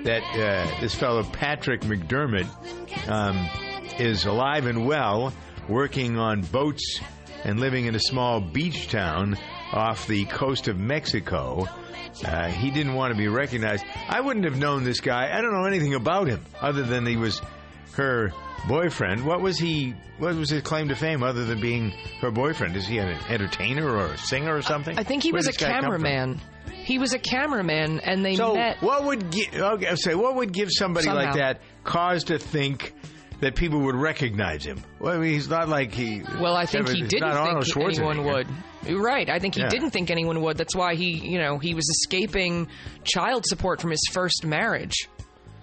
that 0.05 0.23
uh, 0.35 0.81
this 0.81 0.95
fellow, 0.95 1.23
Patrick 1.25 1.83
McDermott, 1.83 2.49
um, 3.09 3.49
is 3.99 4.25
alive 4.25 4.67
and 4.67 4.87
well, 4.87 5.33
working 5.69 6.19
on 6.19 6.43
boats 6.43 7.01
and 7.45 7.61
living 7.61 7.87
in 7.87 7.95
a 7.95 8.01
small 8.01 8.41
beach 8.41 8.89
town 8.89 9.37
off 9.73 10.07
the 10.07 10.25
coast 10.27 10.69
of 10.69 10.79
Mexico. 10.79 11.67
Uh, 12.25 12.49
he 12.49 12.71
didn't 12.71 12.95
want 12.95 13.13
to 13.13 13.19
be 13.19 13.29
recognized. 13.29 13.85
I 14.09 14.21
wouldn't 14.21 14.45
have 14.47 14.59
known 14.59 14.85
this 14.85 15.01
guy. 15.01 15.37
I 15.37 15.41
don't 15.43 15.53
know 15.53 15.65
anything 15.67 15.95
about 15.95 16.29
him 16.29 16.45
other 16.61 16.83
than 16.83 17.05
he 17.07 17.17
was 17.17 17.41
her 17.97 18.33
boyfriend. 18.69 19.25
What 19.27 19.41
was 19.41 19.59
he? 19.59 19.95
What 20.19 20.35
was 20.35 20.49
his 20.49 20.63
claim 20.63 20.89
to 20.89 20.95
fame 20.97 21.23
other 21.23 21.45
than 21.45 21.61
being 21.61 21.91
her 22.21 22.31
boyfriend? 22.31 22.75
Is 22.77 22.87
he 22.87 22.99
an 22.99 23.09
entertainer 23.29 23.89
or 23.89 24.07
a 24.07 24.19
singer 24.19 24.57
or 24.57 24.63
something? 24.63 24.99
I 24.99 25.03
think 25.03 25.23
he 25.23 25.31
Where 25.33 25.39
was 25.39 25.47
a 25.49 25.53
did 25.53 25.61
this 25.61 25.67
guy 25.69 25.73
come 25.81 25.93
from? 25.93 26.03
cameraman. 26.03 26.41
He 26.73 26.99
was 26.99 27.13
a 27.15 27.19
cameraman, 27.19 28.01
and 28.01 28.25
they 28.25 28.37
So 28.37 28.55
met. 28.55 28.81
what 28.81 29.05
would 29.05 29.31
gi- 29.33 29.51
okay, 29.55 29.95
say 29.97 30.15
what 30.15 30.37
would 30.37 30.53
give 30.53 30.69
somebody 30.71 31.09
like 31.09 31.35
that 31.35 31.61
cause 31.85 32.25
to 32.25 32.39
think 32.39 32.95
that 33.41 33.55
people 33.57 33.81
would 33.81 33.97
recognize 33.97 34.65
him? 34.65 34.83
Well, 35.01 35.15
I 35.15 35.19
mean, 35.19 35.33
he's 35.33 35.49
not 35.49 35.69
like 35.69 35.93
he. 35.93 36.23
Well, 36.41 36.55
I 36.57 36.65
think 36.65 36.89
he 36.89 37.03
didn't 37.03 37.33
think 37.63 37.77
anyone 37.99 38.25
would. 38.25 38.47
Right. 38.95 39.29
I 39.29 39.39
think 39.39 39.55
he 39.55 39.61
Yeah. 39.63 39.69
didn't 39.69 39.91
think 39.91 40.11
anyone 40.11 40.41
would. 40.43 40.57
That's 40.57 40.75
why 40.75 40.95
he, 40.95 41.11
you 41.13 41.39
know, 41.39 41.59
he 41.59 41.75
was 41.75 41.89
escaping 41.89 42.69
child 43.05 43.45
support 43.47 43.81
from 43.81 43.91
his 43.91 44.03
first 44.13 44.45
marriage. 44.45 45.09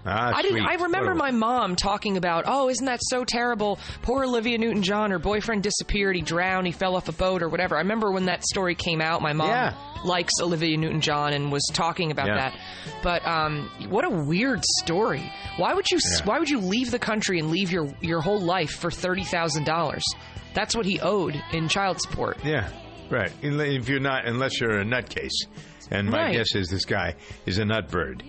Ah, 0.06 0.34
I 0.36 0.42
didn't. 0.42 0.58
sweet. 0.58 0.68
I 0.70 0.84
remember 0.84 1.16
my 1.16 1.32
mom 1.32 1.78
talking 1.78 2.18
about, 2.18 2.44
"Oh, 2.46 2.68
isn't 2.68 2.86
that 2.88 3.00
so 3.04 3.24
terrible? 3.24 3.80
Poor 4.02 4.26
Olivia 4.26 4.58
Newton-John. 4.58 5.12
Her 5.12 5.18
boyfriend 5.20 5.64
disappeared. 5.64 6.18
He 6.18 6.22
drowned. 6.22 6.68
He 6.68 6.74
fell 6.74 6.98
off 6.98 7.08
a 7.08 7.14
boat 7.14 7.42
or 7.42 7.48
whatever." 7.48 7.78
I 7.78 7.80
remember 7.80 8.12
when 8.12 8.26
that 8.26 8.44
story 8.44 8.76
came 8.76 9.00
out. 9.00 9.22
My 9.22 9.32
mom 9.32 9.48
Yeah. 9.48 9.74
likes 10.04 10.34
Olivia 10.42 10.76
Newton-John 10.76 11.32
and 11.32 11.54
was 11.54 11.64
talking 11.72 12.12
about 12.12 12.28
Yeah. 12.28 12.36
that. 12.36 12.54
But 13.02 13.26
um, 13.26 13.70
what 13.88 14.04
a 14.04 14.10
weird 14.10 14.66
story. 14.82 15.24
Why 15.56 15.74
would 15.74 15.90
you? 15.90 16.00
Yeah. 16.04 16.26
Why 16.26 16.38
would 16.38 16.50
you 16.50 16.60
leave 16.60 16.92
the 16.92 17.00
country 17.00 17.40
and 17.40 17.50
leave 17.50 17.72
your 17.72 17.88
your 18.02 18.20
whole 18.20 18.42
life 18.42 18.72
for 18.72 18.92
thirty 18.92 19.24
thousand 19.24 19.64
dollars? 19.64 20.04
That's 20.54 20.76
what 20.76 20.86
he 20.86 21.00
owed 21.00 21.42
in 21.54 21.70
child 21.70 22.02
support. 22.02 22.40
Yeah, 22.44 22.68
right. 23.14 23.32
If 23.42 23.90
you're 23.90 24.00
not, 24.00 24.26
unless 24.28 24.60
you're 24.60 24.80
a 24.80 24.84
nutcase, 24.84 25.48
and 25.92 26.10
my 26.10 26.26
Right. 26.26 26.34
guess 26.36 26.56
is 26.56 26.68
this 26.70 26.86
guy 26.86 27.16
is 27.46 27.60
a 27.60 27.64
nutbird. 27.64 28.22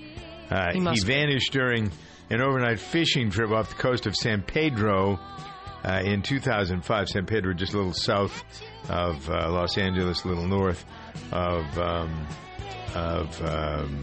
Uh, 0.51 0.73
He 0.73 0.79
he 0.81 0.85
be. 0.85 1.01
vanished 1.01 1.53
during 1.53 1.91
an 2.31 2.41
overnight 2.41 2.79
fishing 2.79 3.31
trip 3.31 3.51
off 3.51 3.71
the 3.71 3.75
coast 3.83 4.07
of 4.07 4.15
San 4.15 4.43
Pedro 4.43 5.19
uh, 5.85 6.03
in 6.05 6.23
2005. 6.23 7.09
San 7.09 7.27
Pedro, 7.27 7.53
just 7.55 7.73
a 7.75 7.77
little 7.77 7.93
south 7.93 8.45
of 8.89 9.29
uh, 9.31 9.51
Los 9.51 9.77
Angeles, 9.79 10.25
a 10.25 10.29
little 10.29 10.47
north 10.47 10.85
of 11.33 11.79
um, 11.79 12.27
of. 12.95 13.43
Um, 13.43 14.03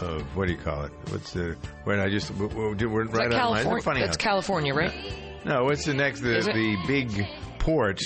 of 0.00 0.22
what 0.36 0.48
do 0.48 0.52
you 0.52 0.58
call 0.58 0.82
it? 0.84 0.92
What's 1.10 1.32
the? 1.32 1.56
When 1.84 2.00
I 2.00 2.08
just 2.08 2.32
we're, 2.32 2.48
we're 2.48 2.88
we're 2.88 3.04
Is 3.04 3.10
that 3.12 3.18
right 3.18 3.26
on 3.26 3.30
my- 3.30 3.38
California? 3.62 3.82
funny 3.82 4.00
That's 4.00 4.16
California, 4.16 4.74
right? 4.74 4.92
no, 5.44 5.62
what's 5.64 5.84
the 5.84 5.94
next? 5.94 6.22
The, 6.22 6.40
the 6.52 6.76
big 6.88 7.24
port 7.60 8.00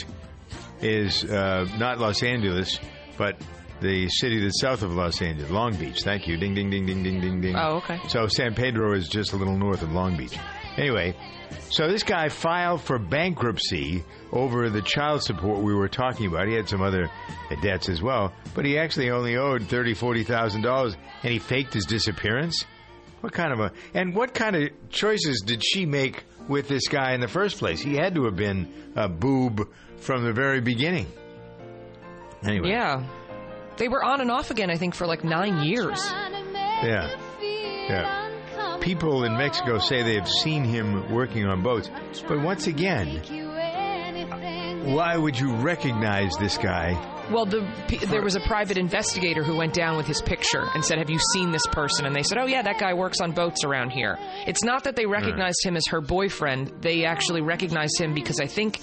is 0.81 1.25
uh, 1.25 1.67
not 1.79 1.99
Los 1.99 2.23
Angeles, 2.23 2.79
but 3.17 3.37
the 3.81 4.09
city 4.09 4.41
that's 4.41 4.61
south 4.61 4.83
of 4.83 4.93
Los 4.95 5.21
Angeles, 5.21 5.51
Long 5.51 5.75
Beach. 5.77 6.03
Thank 6.03 6.27
you. 6.27 6.37
Ding, 6.37 6.55
ding, 6.55 6.71
ding, 6.71 6.87
ding, 6.87 7.03
ding, 7.03 7.21
ding, 7.21 7.41
ding. 7.41 7.57
Oh, 7.57 7.77
okay. 7.77 7.99
So 8.09 8.27
San 8.27 8.55
Pedro 8.55 8.95
is 8.95 9.09
just 9.09 9.33
a 9.33 9.37
little 9.37 9.57
north 9.57 9.83
of 9.83 9.93
Long 9.93 10.17
Beach. 10.17 10.37
Anyway, 10.77 11.17
so 11.71 11.89
this 11.89 12.03
guy 12.03 12.29
filed 12.29 12.83
for 12.83 12.99
bankruptcy 12.99 14.05
over 14.33 14.69
the 14.71 14.83
child 14.83 15.23
support 15.23 15.63
we 15.63 15.75
were 15.75 15.89
talking 15.89 16.27
about. 16.27 16.49
He 16.49 16.55
had 16.55 16.69
some 16.69 16.83
other 16.83 17.11
debts 17.63 17.89
as 17.89 18.03
well, 18.03 18.33
but 18.55 18.65
he 18.65 18.79
actually 18.79 19.11
only 19.11 19.37
owed 19.37 19.63
thirty, 19.65 19.95
forty 19.95 20.23
thousand 20.25 20.63
dollars, 20.63 20.97
and 21.23 21.33
he 21.33 21.39
faked 21.39 21.73
his 21.75 21.87
disappearance. 21.87 22.65
What 23.27 23.33
kind 23.33 23.53
of 23.53 23.59
a 23.59 23.73
and 23.93 24.15
what 24.15 24.35
kind 24.35 24.55
of 24.55 24.71
choices 24.89 25.43
did 25.45 25.61
she 25.65 25.85
make 25.85 26.23
with 26.47 26.69
this 26.69 26.87
guy 26.87 27.13
in 27.13 27.21
the 27.21 27.27
first 27.27 27.59
place? 27.59 27.81
He 27.81 27.97
had 27.97 28.15
to 28.15 28.27
have 28.27 28.37
been 28.37 28.93
a 28.95 29.09
boob 29.09 29.69
from 29.99 30.23
the 30.23 30.33
very 30.33 30.61
beginning. 30.61 31.09
Anyway, 32.45 32.69
Yeah. 32.71 33.03
They 33.79 33.89
were 33.89 34.01
on 34.05 34.21
and 34.21 34.31
off 34.31 34.53
again, 34.53 34.71
I 34.71 34.77
think, 34.77 34.95
for 34.95 35.09
like 35.09 35.25
nine 35.25 35.65
years. 35.65 36.01
yeah, 36.09 37.17
yeah. 37.41 38.77
People 38.81 39.25
in 39.25 39.37
Mexico 39.37 39.79
say 39.79 40.05
they 40.05 40.15
have 40.15 40.29
seen 40.31 40.63
him 40.63 41.13
working 41.13 41.47
on 41.47 41.65
boats, 41.65 41.91
but 42.29 42.41
once 42.41 42.69
again, 42.69 43.09
why 44.95 45.17
would 45.17 45.37
you 45.37 45.53
recognize 45.57 46.31
this 46.39 46.57
guy? 46.59 46.95
Well, 47.31 47.45
the, 47.45 47.67
there 48.09 48.23
was 48.23 48.37
a 48.37 48.41
private 48.41 48.79
investigator 48.79 49.43
who 49.43 49.57
went 49.57 49.75
down 49.75 49.97
with 49.97 50.07
his 50.07 50.23
picture 50.23 50.65
and 50.75 50.85
said, 50.85 50.99
Have 50.99 51.11
you 51.11 51.19
seen 51.33 51.51
this 51.51 51.67
person? 51.67 52.07
And 52.07 52.15
they 52.15 52.23
said, 52.23 52.39
Oh, 52.39 52.47
yeah, 52.47 52.63
that 52.63 52.79
guy 52.79 52.95
works 52.95 53.21
on 53.21 53.33
boats 53.33 53.65
around 53.65 53.91
here. 53.91 54.17
It's 54.47 54.63
not 54.63 54.85
that 54.85 54.95
they 54.95 55.07
recognized 55.07 55.65
him 55.65 55.77
as 55.77 55.85
her 55.89 56.01
boyfriend. 56.01 56.73
They 56.83 57.05
actually 57.05 57.41
recognized 57.43 58.01
him 58.01 58.15
because 58.15 58.39
I 58.39 58.47
think, 58.47 58.79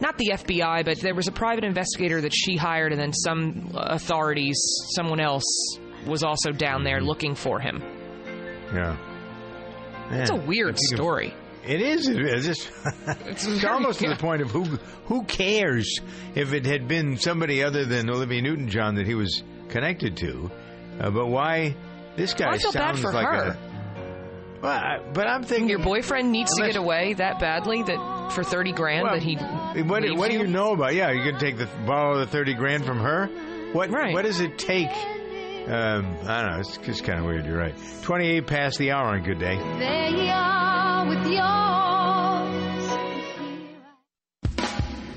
not 0.00 0.18
the 0.18 0.30
FBI, 0.32 0.84
but 0.84 0.98
there 1.00 1.14
was 1.14 1.28
a 1.28 1.32
private 1.32 1.64
investigator 1.64 2.20
that 2.20 2.34
she 2.34 2.56
hired, 2.56 2.92
and 2.92 3.00
then 3.00 3.12
some 3.12 3.70
authorities, 3.74 4.58
someone 4.94 5.20
else, 5.20 5.78
was 6.06 6.22
also 6.22 6.52
down 6.52 6.82
there 6.84 7.00
looking 7.00 7.34
for 7.34 7.60
him. 7.60 7.82
Yeah. 8.74 8.96
It's 10.10 10.30
a 10.30 10.36
weird 10.36 10.78
story. 10.78 11.34
It 11.66 11.80
is. 11.80 12.08
It 12.08 12.20
is. 12.20 12.46
It's, 12.46 12.70
it's 13.46 13.64
almost 13.64 14.00
to 14.00 14.08
the 14.08 14.16
point 14.16 14.42
of 14.42 14.50
who 14.50 14.64
who 15.06 15.24
cares 15.24 16.00
if 16.34 16.52
it 16.52 16.64
had 16.66 16.86
been 16.88 17.16
somebody 17.16 17.62
other 17.62 17.84
than 17.84 18.08
Olivia 18.10 18.42
Newton-John 18.42 18.96
that 18.96 19.06
he 19.06 19.14
was 19.14 19.42
connected 19.68 20.16
to, 20.18 20.50
uh, 21.00 21.10
but 21.10 21.26
why 21.26 21.74
this 22.16 22.34
guy 22.34 22.50
I 22.50 22.58
feel 22.58 22.72
bad 22.72 22.96
sounds 22.96 23.14
like 23.14 23.26
her. 23.26 23.50
a. 23.50 23.58
Well, 24.62 24.72
I, 24.72 24.98
but 25.12 25.26
I'm 25.26 25.42
thinking 25.42 25.68
Your 25.68 25.80
boyfriend 25.80 26.32
needs 26.32 26.54
to 26.56 26.66
get 26.66 26.76
away 26.76 27.12
that 27.14 27.38
badly 27.38 27.82
that 27.82 28.32
for 28.32 28.42
thirty 28.42 28.72
grand 28.72 29.02
Well, 29.04 29.14
that 29.14 29.22
he. 29.22 29.36
What, 29.36 30.02
what 30.16 30.30
do 30.30 30.36
you? 30.38 30.46
know 30.46 30.72
about? 30.72 30.94
Yeah, 30.94 31.10
you 31.10 31.30
can 31.30 31.38
take 31.38 31.58
the 31.58 31.68
borrow 31.86 32.18
the 32.18 32.26
thirty 32.26 32.54
grand 32.54 32.84
from 32.86 32.98
her. 33.00 33.26
What 33.72 33.90
what 33.90 34.22
does 34.22 34.40
it 34.40 34.58
take? 34.58 34.90
Um, 35.66 36.16
I 36.26 36.42
don't 36.42 36.52
know. 36.52 36.60
It's 36.60 36.76
just 36.78 37.02
kind 37.04 37.18
of 37.18 37.24
weird. 37.24 37.44
You're 37.44 37.58
right. 37.58 37.74
Twenty 38.02 38.28
eight 38.28 38.46
past 38.46 38.78
the 38.78 38.92
hour 38.92 39.06
on 39.06 39.22
good 39.24 39.40
day. 39.40 39.56
There 39.78 40.08
you 40.10 40.30
are 40.32 41.06
with 41.08 41.26
yours. 41.26 41.42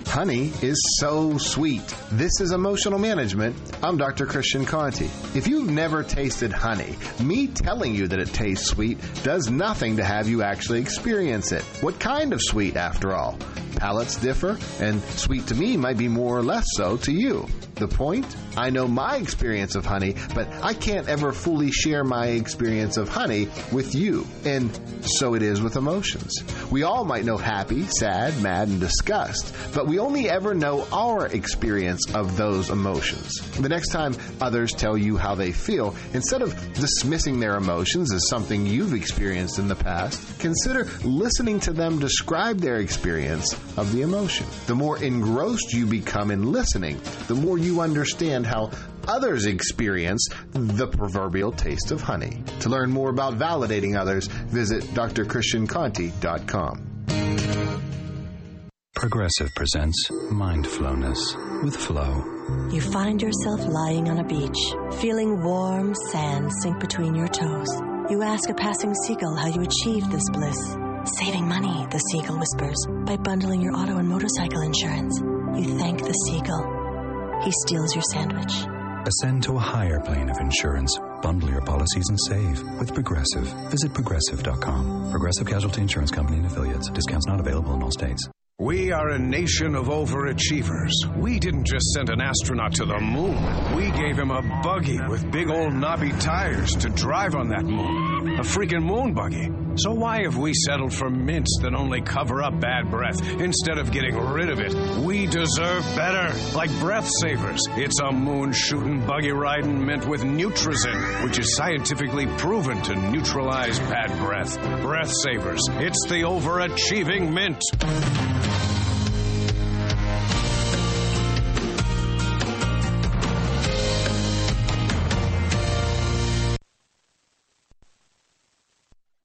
Honey 0.08 0.52
is 0.64 0.98
so 1.00 1.38
sweet. 1.38 1.86
This 2.12 2.42
is 2.42 2.52
Emotional 2.52 2.98
Management. 2.98 3.56
I'm 3.84 3.98
Dr. 3.98 4.26
Christian 4.26 4.66
Conte. 4.66 5.06
If 5.36 5.48
you've 5.48 5.70
never 5.70 6.02
tasted 6.02 6.52
honey, 6.52 6.96
me 7.24 7.46
telling 7.48 7.94
you 7.94 8.08
that 8.08 8.20
it 8.20 8.34
tastes 8.34 8.68
sweet 8.70 8.98
does 9.22 9.52
nothing 9.52 9.98
to 9.98 10.04
have 10.04 10.28
you 10.28 10.42
actually 10.42 10.82
experience 10.82 11.52
it. 11.52 11.62
What 11.82 12.00
kind 12.00 12.34
of 12.34 12.42
sweet, 12.42 12.76
after 12.76 13.14
all? 13.14 13.38
Palates 13.80 14.18
differ, 14.18 14.58
and 14.82 15.02
sweet 15.02 15.48
to 15.48 15.56
me 15.56 15.78
might 15.78 15.98
be 15.98 16.10
more 16.10 16.38
or 16.38 16.44
less 16.44 16.66
so 16.76 16.98
to 16.98 17.12
you. 17.14 17.48
The 17.76 17.88
point? 17.88 18.36
I 18.58 18.72
know 18.72 18.90
my 18.90 19.16
experience 19.16 19.76
of 19.76 19.86
honey, 19.86 20.16
but 20.36 20.50
I 20.62 20.74
can't 20.74 21.08
ever 21.08 21.32
fully 21.32 21.72
share 21.72 22.04
my 22.04 22.28
experience 22.28 22.98
of 22.98 23.08
honey 23.08 23.48
with 23.72 23.96
you. 23.96 24.28
And 24.44 24.70
so 25.18 25.34
it 25.34 25.42
is 25.42 25.62
with 25.62 25.78
emotions. 25.78 26.44
We 26.70 26.84
all 26.84 27.06
might 27.06 27.24
know 27.24 27.38
happy, 27.38 27.84
sad, 27.84 28.42
mad, 28.44 28.68
and 28.68 28.82
disgust, 28.82 29.56
but 29.74 29.88
we 29.88 29.98
only 29.98 30.30
ever 30.30 30.54
know 30.54 30.86
our 30.92 31.28
experience 31.28 32.14
of 32.14 32.36
those 32.36 32.70
emotions. 32.70 33.40
The 33.54 33.70
next 33.70 33.92
time 33.92 34.14
others 34.42 34.74
tell 34.74 34.98
you 34.98 35.16
how 35.16 35.36
they 35.36 35.54
feel, 35.54 35.96
instead 36.14 36.42
of 36.42 36.54
dismissing 36.74 37.40
their 37.40 37.56
emotions 37.56 38.14
as 38.14 38.28
something 38.28 38.66
you've 38.66 38.94
experienced 38.94 39.58
in 39.58 39.70
the 39.70 39.76
past, 39.76 40.38
consider 40.40 40.86
listening 41.06 41.62
to 41.62 41.72
them 41.72 42.00
describe 42.00 42.58
their 42.58 42.78
experience 42.78 43.54
of 43.78 43.92
the 43.92 44.02
emotion. 44.02 44.46
The 44.68 44.76
more 44.76 45.02
engrossed 45.02 45.74
you 45.74 45.86
become 45.86 46.32
in 46.32 46.52
listening, 46.52 47.00
the 47.28 47.36
more 47.36 47.58
you 47.58 47.82
understand 47.82 48.46
how 48.46 48.72
others 49.08 49.46
experience 49.46 50.28
the 50.52 50.88
proverbial 50.88 51.52
taste 51.52 51.92
of 51.92 52.02
honey. 52.02 52.44
To 52.62 52.70
learn 52.70 52.92
more 52.92 53.10
about 53.10 53.38
validating 53.38 54.00
others, 54.00 54.28
visit 54.28 54.84
drchristianconte.com. 54.84 56.86
Progressive 58.96 59.50
presents 59.56 60.10
Mindfulness 60.30 61.36
with 61.64 61.76
Flow. 61.76 62.22
You 62.70 62.82
find 62.82 63.22
yourself 63.22 63.66
lying 63.66 64.10
on 64.10 64.20
a 64.20 64.26
beach, 64.26 65.00
feeling 65.00 65.42
warm 65.42 65.96
sand 66.12 66.52
sink 66.62 66.82
between 66.82 67.16
your 67.16 67.30
toes. 67.30 67.70
You 68.10 68.24
ask 68.24 68.50
a 68.50 68.54
passing 68.54 68.94
seagull 68.94 69.36
how 69.36 69.48
you 69.48 69.62
achieved 69.62 70.12
this 70.12 70.30
bliss. 70.32 70.89
Saving 71.06 71.48
money, 71.48 71.88
the 71.92 71.98
seagull 71.98 72.38
whispers, 72.40 72.86
by 73.06 73.16
bundling 73.18 73.62
your 73.62 73.74
auto 73.74 73.98
and 73.98 74.08
motorcycle 74.08 74.62
insurance. 74.62 75.20
You 75.56 75.78
thank 75.80 76.04
the 76.04 76.12
seagull. 76.12 77.42
He 77.44 77.52
steals 77.66 77.96
your 77.96 78.04
sandwich. 78.12 78.54
Ascend 79.08 79.44
to 79.44 79.56
a 79.56 79.60
higher 79.60 80.00
plane 80.02 80.30
of 80.30 80.38
insurance. 80.40 81.00
Bundle 81.22 81.50
your 81.50 81.62
policies 81.62 82.06
and 82.10 82.20
save 82.28 82.62
with 82.80 82.94
Progressive. 82.94 83.48
Visit 83.72 83.94
progressive.com. 83.94 85.10
Progressive 85.12 85.48
Casualty 85.48 85.82
Insurance 85.82 86.12
Company 86.12 86.38
and 86.38 86.46
affiliates. 86.46 86.90
Discounts 86.90 87.26
not 87.28 87.40
available 87.40 87.74
in 87.74 87.82
all 87.82 87.92
states. 87.92 88.28
We 88.60 88.92
are 88.92 89.12
a 89.12 89.18
nation 89.20 89.74
of 89.74 89.86
overachievers. 89.86 90.92
We 91.16 91.40
didn't 91.40 91.64
just 91.66 91.86
send 91.94 92.10
an 92.10 92.20
astronaut 92.20 92.74
to 92.74 92.86
the 92.86 93.00
moon. 93.00 93.38
We 93.74 93.90
gave 93.92 94.20
him 94.20 94.32
a 94.32 94.42
buggy 94.62 95.00
with 95.08 95.32
big 95.32 95.50
old 95.50 95.74
knobby 95.74 96.12
tires 96.20 96.76
to 96.76 96.90
drive 96.90 97.36
on 97.36 97.48
that 97.50 97.64
moon. 97.64 98.19
A 98.20 98.42
freaking 98.42 98.84
moon 98.84 99.14
buggy. 99.14 99.50
So 99.76 99.94
why 99.94 100.24
have 100.24 100.38
we 100.38 100.54
settled 100.54 100.94
for 100.94 101.10
mints 101.10 101.60
that 101.62 101.74
only 101.74 102.02
cover 102.02 102.44
up 102.44 102.60
bad 102.60 102.92
breath 102.92 103.22
instead 103.40 103.78
of 103.78 103.92
getting 103.92 104.18
rid 104.18 104.50
of 104.50 104.60
it? 104.60 104.74
We 105.04 105.26
deserve 105.26 105.84
better. 105.96 106.34
Like 106.56 106.70
breath 106.80 107.10
savers. 107.22 107.62
It's 107.78 108.00
a 108.00 108.12
moon 108.12 108.52
shooting 108.52 109.06
buggy 109.06 109.32
riding 109.32 109.86
mint 109.86 110.06
with 110.06 110.24
Nutrizin, 110.24 111.24
which 111.24 111.40
is 111.40 111.56
scientifically 111.56 112.28
proven 112.38 112.82
to 112.84 112.96
neutralize 112.96 113.80
bad 113.80 114.10
breath. 114.20 114.60
Breath 114.82 115.14
savers. 115.24 115.62
It's 115.70 116.06
the 116.08 116.24
overachieving 116.24 117.32
mint. 117.34 118.69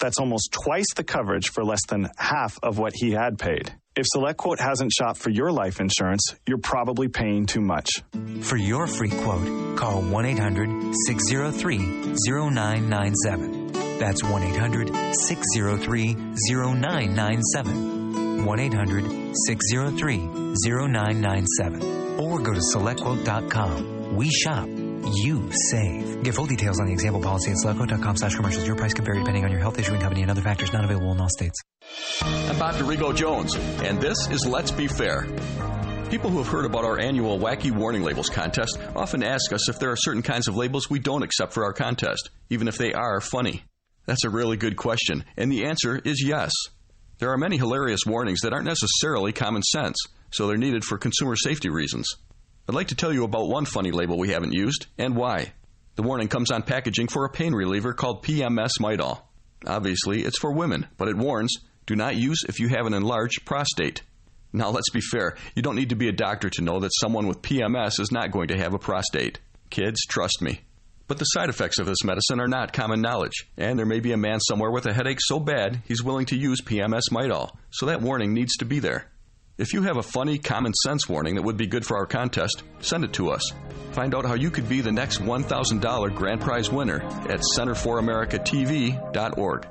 That's 0.00 0.18
almost 0.18 0.52
twice 0.52 0.92
the 0.96 1.04
coverage 1.04 1.48
for 1.50 1.64
less 1.64 1.84
than 1.88 2.08
half 2.16 2.58
of 2.62 2.78
what 2.78 2.92
he 2.94 3.12
had 3.12 3.38
paid. 3.38 3.72
If 3.94 4.06
SelectQuote 4.16 4.58
hasn't 4.58 4.92
shopped 4.92 5.18
for 5.18 5.30
your 5.30 5.52
life 5.52 5.78
insurance, 5.78 6.34
you're 6.46 6.58
probably 6.58 7.08
paying 7.08 7.44
too 7.46 7.60
much. 7.60 7.90
For 8.40 8.56
your 8.56 8.86
free 8.86 9.10
quote, 9.10 9.76
call 9.76 10.00
1 10.02 10.24
800 10.26 10.94
603 11.06 11.78
0997. 12.26 13.72
That's 13.98 14.24
1 14.24 14.42
800 14.42 15.14
603 15.14 16.14
0997. 16.48 18.44
1 18.44 18.60
800 18.60 19.36
603 19.46 20.18
0997. 20.66 22.18
Or 22.18 22.40
go 22.40 22.52
to 22.54 22.60
selectquote.com. 22.74 24.16
We 24.16 24.30
shop, 24.30 24.68
you 25.04 25.50
save. 25.70 26.22
Get 26.22 26.34
full 26.34 26.46
details 26.46 26.80
on 26.80 26.86
the 26.86 26.92
example 26.92 27.20
policy 27.20 27.50
at 27.50 27.56
selectquote.com 27.56 28.16
slash 28.16 28.34
commercials. 28.34 28.66
Your 28.66 28.76
price 28.76 28.94
can 28.94 29.04
vary 29.04 29.18
depending 29.18 29.44
on 29.44 29.50
your 29.50 29.60
health 29.60 29.78
issuing 29.78 30.00
company 30.00 30.22
and 30.22 30.30
other 30.30 30.42
factors 30.42 30.72
not 30.72 30.84
available 30.84 31.12
in 31.12 31.20
all 31.20 31.28
states. 31.28 31.60
I'm 32.22 32.58
Bob 32.58 32.76
Dorigo 32.76 33.14
Jones, 33.14 33.54
and 33.54 34.00
this 34.00 34.28
is 34.30 34.46
Let's 34.46 34.70
Be 34.70 34.86
Fair. 34.86 35.26
People 36.10 36.30
who 36.30 36.38
have 36.38 36.48
heard 36.48 36.66
about 36.66 36.84
our 36.84 37.00
annual 37.00 37.38
Wacky 37.38 37.70
Warning 37.70 38.02
Labels 38.02 38.28
contest 38.28 38.78
often 38.94 39.22
ask 39.22 39.52
us 39.52 39.68
if 39.68 39.78
there 39.78 39.90
are 39.90 39.96
certain 39.96 40.22
kinds 40.22 40.46
of 40.46 40.56
labels 40.56 40.90
we 40.90 40.98
don't 40.98 41.22
accept 41.22 41.52
for 41.52 41.64
our 41.64 41.72
contest, 41.72 42.30
even 42.50 42.68
if 42.68 42.76
they 42.76 42.92
are 42.92 43.20
funny. 43.20 43.64
That's 44.06 44.24
a 44.24 44.30
really 44.30 44.56
good 44.56 44.76
question, 44.76 45.24
and 45.36 45.50
the 45.50 45.64
answer 45.64 46.00
is 46.04 46.22
yes. 46.22 46.52
There 47.18 47.30
are 47.30 47.38
many 47.38 47.56
hilarious 47.56 48.00
warnings 48.06 48.40
that 48.40 48.52
aren't 48.52 48.66
necessarily 48.66 49.32
common 49.32 49.62
sense, 49.62 49.96
so 50.32 50.46
they're 50.46 50.56
needed 50.56 50.84
for 50.84 50.98
consumer 50.98 51.36
safety 51.36 51.70
reasons. 51.70 52.08
I'd 52.72 52.76
like 52.76 52.88
to 52.88 52.94
tell 52.94 53.12
you 53.12 53.24
about 53.24 53.50
one 53.50 53.66
funny 53.66 53.90
label 53.90 54.16
we 54.16 54.30
haven't 54.30 54.54
used 54.54 54.86
and 54.96 55.14
why. 55.14 55.52
The 55.96 56.02
warning 56.02 56.28
comes 56.28 56.50
on 56.50 56.62
packaging 56.62 57.08
for 57.08 57.26
a 57.26 57.28
pain 57.28 57.52
reliever 57.52 57.92
called 57.92 58.24
PMS 58.24 58.80
Midol. 58.80 59.20
Obviously, 59.66 60.22
it's 60.22 60.38
for 60.38 60.54
women, 60.54 60.86
but 60.96 61.08
it 61.08 61.16
warns 61.18 61.54
do 61.84 61.94
not 61.94 62.16
use 62.16 62.44
if 62.48 62.60
you 62.60 62.68
have 62.68 62.86
an 62.86 62.94
enlarged 62.94 63.44
prostate. 63.44 64.00
Now, 64.54 64.70
let's 64.70 64.88
be 64.88 65.02
fair, 65.02 65.36
you 65.54 65.60
don't 65.60 65.76
need 65.76 65.90
to 65.90 65.96
be 65.96 66.08
a 66.08 66.12
doctor 66.12 66.48
to 66.48 66.62
know 66.62 66.80
that 66.80 66.94
someone 66.98 67.26
with 67.26 67.42
PMS 67.42 68.00
is 68.00 68.10
not 68.10 68.30
going 68.30 68.48
to 68.48 68.56
have 68.56 68.72
a 68.72 68.78
prostate. 68.78 69.38
Kids, 69.68 70.00
trust 70.08 70.40
me. 70.40 70.62
But 71.08 71.18
the 71.18 71.26
side 71.26 71.50
effects 71.50 71.78
of 71.78 71.84
this 71.84 72.02
medicine 72.02 72.40
are 72.40 72.48
not 72.48 72.72
common 72.72 73.02
knowledge, 73.02 73.50
and 73.58 73.78
there 73.78 73.84
may 73.84 74.00
be 74.00 74.12
a 74.12 74.16
man 74.16 74.40
somewhere 74.40 74.70
with 74.70 74.86
a 74.86 74.94
headache 74.94 75.20
so 75.20 75.38
bad 75.38 75.82
he's 75.84 76.02
willing 76.02 76.24
to 76.24 76.38
use 76.38 76.62
PMS 76.62 77.10
Midol, 77.10 77.54
so 77.70 77.84
that 77.84 78.00
warning 78.00 78.32
needs 78.32 78.56
to 78.56 78.64
be 78.64 78.78
there. 78.78 79.11
If 79.58 79.74
you 79.74 79.82
have 79.82 79.98
a 79.98 80.02
funny, 80.02 80.38
common 80.38 80.72
sense 80.72 81.06
warning 81.08 81.34
that 81.34 81.42
would 81.42 81.58
be 81.58 81.66
good 81.66 81.84
for 81.84 81.98
our 81.98 82.06
contest, 82.06 82.62
send 82.80 83.04
it 83.04 83.12
to 83.14 83.30
us. 83.30 83.52
Find 83.92 84.14
out 84.14 84.24
how 84.24 84.34
you 84.34 84.50
could 84.50 84.66
be 84.66 84.80
the 84.80 84.90
next 84.90 85.20
$1,000 85.20 86.14
grand 86.14 86.40
prize 86.40 86.70
winner 86.70 87.02
at 87.28 87.42
centerforamericatv.org. 87.56 89.66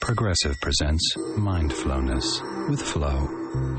Progressive 0.00 0.56
presents 0.62 1.14
Mindfulness 1.36 2.40
with 2.70 2.80
Flow. 2.80 3.28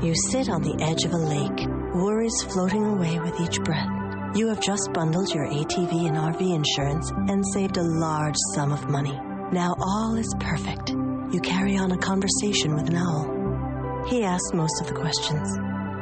You 0.02 0.14
sit 0.30 0.48
on 0.48 0.62
the 0.62 0.76
edge 0.80 1.04
of 1.04 1.12
a 1.12 1.16
lake, 1.16 1.66
worries 1.96 2.44
floating 2.44 2.86
away 2.86 3.18
with 3.18 3.40
each 3.40 3.60
breath. 3.64 3.88
You 4.36 4.46
have 4.48 4.60
just 4.60 4.92
bundled 4.94 5.34
your 5.34 5.48
ATV 5.48 6.06
and 6.06 6.16
RV 6.16 6.54
insurance 6.54 7.10
and 7.28 7.44
saved 7.52 7.76
a 7.76 7.82
large 7.82 8.36
sum 8.54 8.70
of 8.72 8.88
money. 8.88 9.18
Now 9.50 9.74
all 9.80 10.14
is 10.14 10.32
perfect. 10.38 10.90
You 10.90 11.40
carry 11.42 11.76
on 11.76 11.90
a 11.90 11.98
conversation 11.98 12.76
with 12.76 12.86
an 12.88 12.94
owl. 12.94 13.41
He 14.06 14.24
asked 14.24 14.52
most 14.54 14.80
of 14.80 14.86
the 14.88 14.94
questions. 14.94 15.58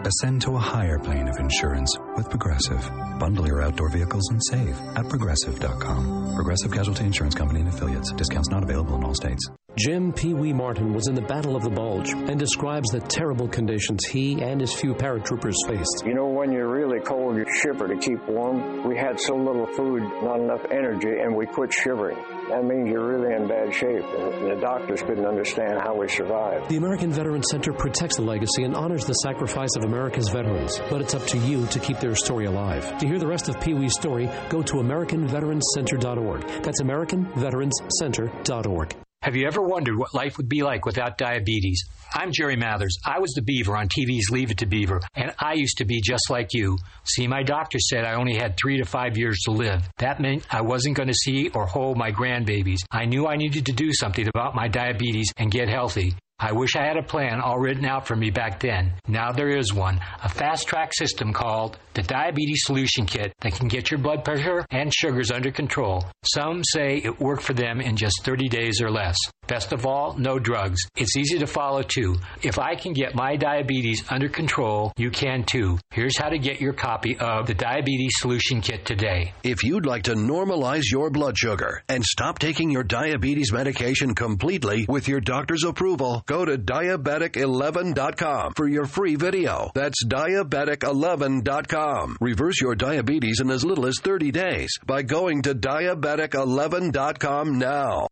Ascend 0.07 0.43
to 0.43 0.57
a 0.57 0.59
higher 0.59 0.99
plane 0.99 1.29
of 1.29 1.39
insurance 1.39 1.95
with 2.21 2.29
Progressive. 2.29 2.91
Bundle 3.19 3.47
your 3.47 3.63
outdoor 3.63 3.89
vehicles 3.89 4.29
and 4.31 4.41
save 4.51 4.79
at 4.95 5.09
progressive.com. 5.09 6.35
Progressive 6.35 6.71
Casualty 6.71 7.05
Insurance 7.05 7.35
Company 7.35 7.61
and 7.61 7.69
affiliates. 7.69 8.13
Discounts 8.13 8.51
not 8.51 8.63
available 8.63 8.97
in 8.97 9.05
all 9.05 9.15
states. 9.15 9.49
Jim 9.77 10.13
Pee 10.13 10.35
Wee 10.35 10.53
Martin 10.53 10.93
was 10.93 11.07
in 11.09 11.15
the 11.15 11.23
Battle 11.23 11.57
of 11.57 11.63
the 11.63 11.71
Bulge 11.71 12.11
and 12.11 12.39
describes 12.39 12.91
the 12.91 13.01
terrible 13.01 13.49
conditions 13.49 14.05
he 14.05 14.43
and 14.43 14.61
his 14.61 14.75
few 14.75 14.95
paratroopers 14.95 15.55
faced. 15.67 16.03
You 16.05 16.13
know, 16.13 16.27
when 16.27 16.53
you're 16.53 16.69
really 16.69 16.99
cold, 17.01 17.37
you 17.37 17.47
shiver 17.63 17.87
to 17.87 17.97
keep 17.97 18.19
warm. 18.29 18.87
We 18.87 18.97
had 18.97 19.19
so 19.21 19.37
little 19.37 19.67
food, 19.67 20.03
not 20.23 20.41
enough 20.41 20.67
energy, 20.71 21.21
and 21.21 21.35
we 21.35 21.47
quit 21.47 21.73
shivering. 21.73 22.19
That 22.51 22.65
means 22.65 22.89
you're 22.91 23.07
really 23.07 23.33
in 23.33 23.47
bad 23.47 23.73
shape. 23.73 24.03
And 24.03 24.51
the 24.51 24.61
doctors 24.61 25.03
couldn't 25.03 25.25
understand 25.25 25.81
how 25.81 25.95
we 25.95 26.09
survived. 26.09 26.69
The 26.69 26.77
American 26.77 27.13
Veterans 27.13 27.47
Center 27.51 27.73
protects 27.73 28.17
the 28.17 28.23
legacy 28.23 28.65
and 28.65 28.75
honors 28.75 29.05
the 29.05 29.15
sacrifice 29.15 29.71
of 29.77 29.85
America's 29.85 30.29
veterans, 30.31 30.81
but 30.91 31.01
it's 31.01 31.15
up 31.15 31.25
to 31.29 31.39
you 31.39 31.67
to 31.67 31.79
keep 31.79 32.01
their 32.01 32.10
story 32.15 32.47
alive. 32.47 32.99
To 32.99 33.07
hear 33.07 33.19
the 33.19 33.27
rest 33.27 33.49
of 33.49 33.59
Pee 33.61 33.75
Wee's 33.75 33.95
story, 33.95 34.31
go 34.49 34.63
to 34.63 34.75
AmericanVeteransCenter.org. 34.75 36.63
That's 36.63 36.83
AmericanVeteransCenter.org. 36.83 38.97
Have 39.23 39.37
you 39.37 39.47
ever 39.47 39.61
wondered 39.61 39.99
what 39.99 40.15
life 40.15 40.39
would 40.39 40.49
be 40.49 40.63
like 40.63 40.87
without 40.87 41.19
diabetes? 41.19 41.85
I'm 42.15 42.33
Jerry 42.33 42.57
Mathers. 42.57 42.97
I 43.05 43.19
was 43.19 43.33
the 43.33 43.43
Beaver 43.43 43.77
on 43.77 43.87
TV's 43.87 44.31
Leave 44.31 44.51
It 44.51 44.57
to 44.59 44.67
Beaver, 44.67 45.03
and 45.15 45.35
I 45.39 45.53
used 45.53 45.77
to 45.77 45.85
be 45.85 46.01
just 46.01 46.31
like 46.31 46.55
you. 46.55 46.79
See, 47.05 47.29
my 47.29 47.43
doctor 47.43 47.79
said 47.79 48.07
I 48.07 48.15
only 48.15 48.35
had 48.35 48.57
three 48.57 48.79
to 48.79 48.87
five 48.87 49.19
years 49.19 49.43
to 49.45 49.51
live. 49.51 49.87
That 49.99 50.21
meant 50.21 50.47
I 50.51 50.63
wasn't 50.63 50.97
going 50.97 51.09
to 51.09 51.15
see 51.15 51.51
or 51.51 51.67
hold 51.67 51.99
my 51.99 52.13
grandbabies. 52.13 52.79
I 52.91 53.05
knew 53.05 53.27
I 53.27 53.37
needed 53.37 53.67
to 53.67 53.73
do 53.73 53.93
something 53.93 54.27
about 54.27 54.55
my 54.55 54.69
diabetes 54.69 55.31
and 55.37 55.51
get 55.51 55.69
healthy. 55.69 56.15
I 56.43 56.53
wish 56.53 56.75
I 56.75 56.87
had 56.87 56.97
a 56.97 57.03
plan 57.03 57.39
all 57.43 57.59
written 57.59 57.85
out 57.85 58.07
for 58.07 58.17
me 58.17 58.31
back 58.31 58.61
then. 58.61 58.95
Now 59.07 59.31
there 59.31 59.51
is 59.51 59.75
one 59.75 60.01
a 60.25 60.29
fast 60.29 60.67
track 60.67 60.91
system 60.95 61.35
called 61.35 61.79
the 61.93 62.03
Diabetes 62.03 62.63
Solution 62.65 63.05
Kit 63.05 63.35
that 63.43 63.55
can 63.55 63.69
get 63.69 63.91
your 63.91 63.99
blood 63.99 64.25
pressure 64.25 64.65
and 64.71 64.93
sugars 64.93 65.31
under 65.31 65.51
control. 65.51 66.05
Some 66.25 66.63
say 66.65 66.97
it 67.05 67.21
worked 67.21 67.43
for 67.43 67.53
them 67.53 67.81
in 67.81 67.97
just 67.97 68.23
30 68.23 68.49
days 68.49 68.81
or 68.81 68.91
less. 68.91 69.19
Best 69.49 69.73
of 69.73 69.85
all, 69.85 70.17
no 70.17 70.39
drugs. 70.39 70.79
It's 70.95 71.17
easy 71.17 71.41
to 71.41 71.47
follow 71.47 71.83
too. 71.83 72.15
If 72.41 72.61
I 72.61 72.77
can 72.77 72.93
get 72.93 73.17
my 73.17 73.35
diabetes 73.35 74.05
under 74.09 74.29
control, 74.29 74.93
you 74.97 75.11
can 75.11 75.43
too. 75.43 75.77
Here's 75.91 76.17
how 76.17 76.29
to 76.29 76.39
get 76.39 76.61
your 76.61 76.73
copy 76.73 77.19
of 77.19 77.49
the 77.49 77.55
Diabetes 77.55 78.13
Solution 78.19 78.61
Kit 78.61 78.87
today. 78.87 79.35
If 79.43 79.65
you'd 79.65 79.87
like 79.87 80.05
to 80.05 80.15
normalize 80.15 80.85
your 80.93 81.11
blood 81.11 81.37
sugar 81.37 81.83
and 81.89 82.05
stop 82.05 82.39
taking 82.39 82.71
your 82.71 82.85
diabetes 82.85 83.53
medication 83.53 84.15
completely 84.15 84.87
with 84.89 85.09
your 85.09 85.21
doctor's 85.21 85.65
approval, 85.65 86.23
go 86.31 86.45
to 86.45 86.57
diabetic11.com 86.57 88.53
for 88.55 88.69
your 88.69 88.87
free 88.87 89.17
video. 89.17 89.73
That's 89.75 90.05
diabetic11.com. 90.05 92.19
Reverse 92.21 92.61
your 92.61 92.77
diabetes 92.77 93.41
in 93.41 93.51
as 93.51 93.65
little 93.65 93.87
as 93.87 93.99
30 94.01 94.31
days 94.31 94.71
by 94.87 95.03
going 95.03 95.43
to 95.43 95.57
diabetic11.com 95.57 97.59
now. 97.59 98.07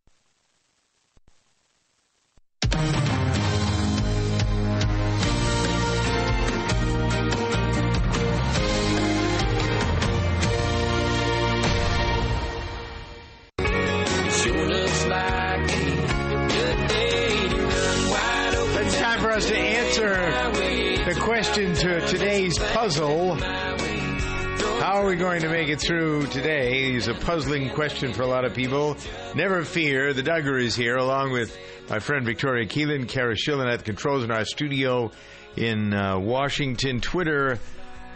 Question 21.39 21.73
to 21.73 22.05
today's 22.05 22.59
puzzle. 22.59 23.35
How 23.35 25.01
are 25.01 25.07
we 25.07 25.15
going 25.15 25.39
to 25.39 25.47
make 25.47 25.69
it 25.69 25.79
through 25.79 26.27
today? 26.27 26.91
Is 26.95 27.07
a 27.07 27.13
puzzling 27.13 27.69
question 27.69 28.11
for 28.11 28.23
a 28.23 28.27
lot 28.27 28.43
of 28.43 28.53
people. 28.53 28.97
Never 29.35 29.63
fear, 29.63 30.11
the 30.11 30.21
Duggar 30.21 30.61
is 30.61 30.75
here 30.75 30.97
along 30.97 31.31
with 31.31 31.57
my 31.89 31.99
friend 31.99 32.25
Victoria 32.25 32.67
Keelan, 32.67 33.07
Cara 33.07 33.35
Schillen 33.35 33.71
at 33.71 33.79
the 33.79 33.85
controls 33.85 34.25
in 34.25 34.31
our 34.31 34.43
studio 34.43 35.11
in 35.55 35.93
uh, 35.93 36.19
Washington. 36.19 36.99
Twitter 36.99 37.57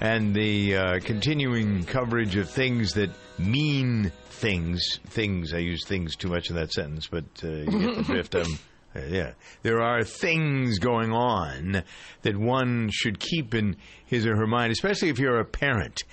and 0.01 0.35
the 0.35 0.75
uh, 0.75 0.99
continuing 0.99 1.85
coverage 1.85 2.35
of 2.35 2.49
things 2.49 2.91
that 2.95 3.11
mean 3.39 4.11
things. 4.31 4.99
Things, 5.07 5.53
I 5.53 5.59
use 5.59 5.85
things 5.85 6.17
too 6.17 6.27
much 6.27 6.49
in 6.49 6.57
that 6.57 6.73
sentence, 6.73 7.07
but 7.07 7.23
uh, 7.41 7.47
you 7.47 7.79
get 7.79 7.95
the 7.95 8.03
drift. 8.03 8.35
Um, 8.35 8.59
yeah, 8.95 9.33
there 9.61 9.81
are 9.81 10.03
things 10.03 10.79
going 10.79 11.11
on 11.11 11.83
that 12.21 12.37
one 12.37 12.89
should 12.91 13.19
keep 13.19 13.53
in 13.53 13.77
his 14.05 14.25
or 14.25 14.35
her 14.35 14.47
mind, 14.47 14.71
especially 14.71 15.09
if 15.09 15.19
you're 15.19 15.39
a 15.39 15.45
parent. 15.45 16.03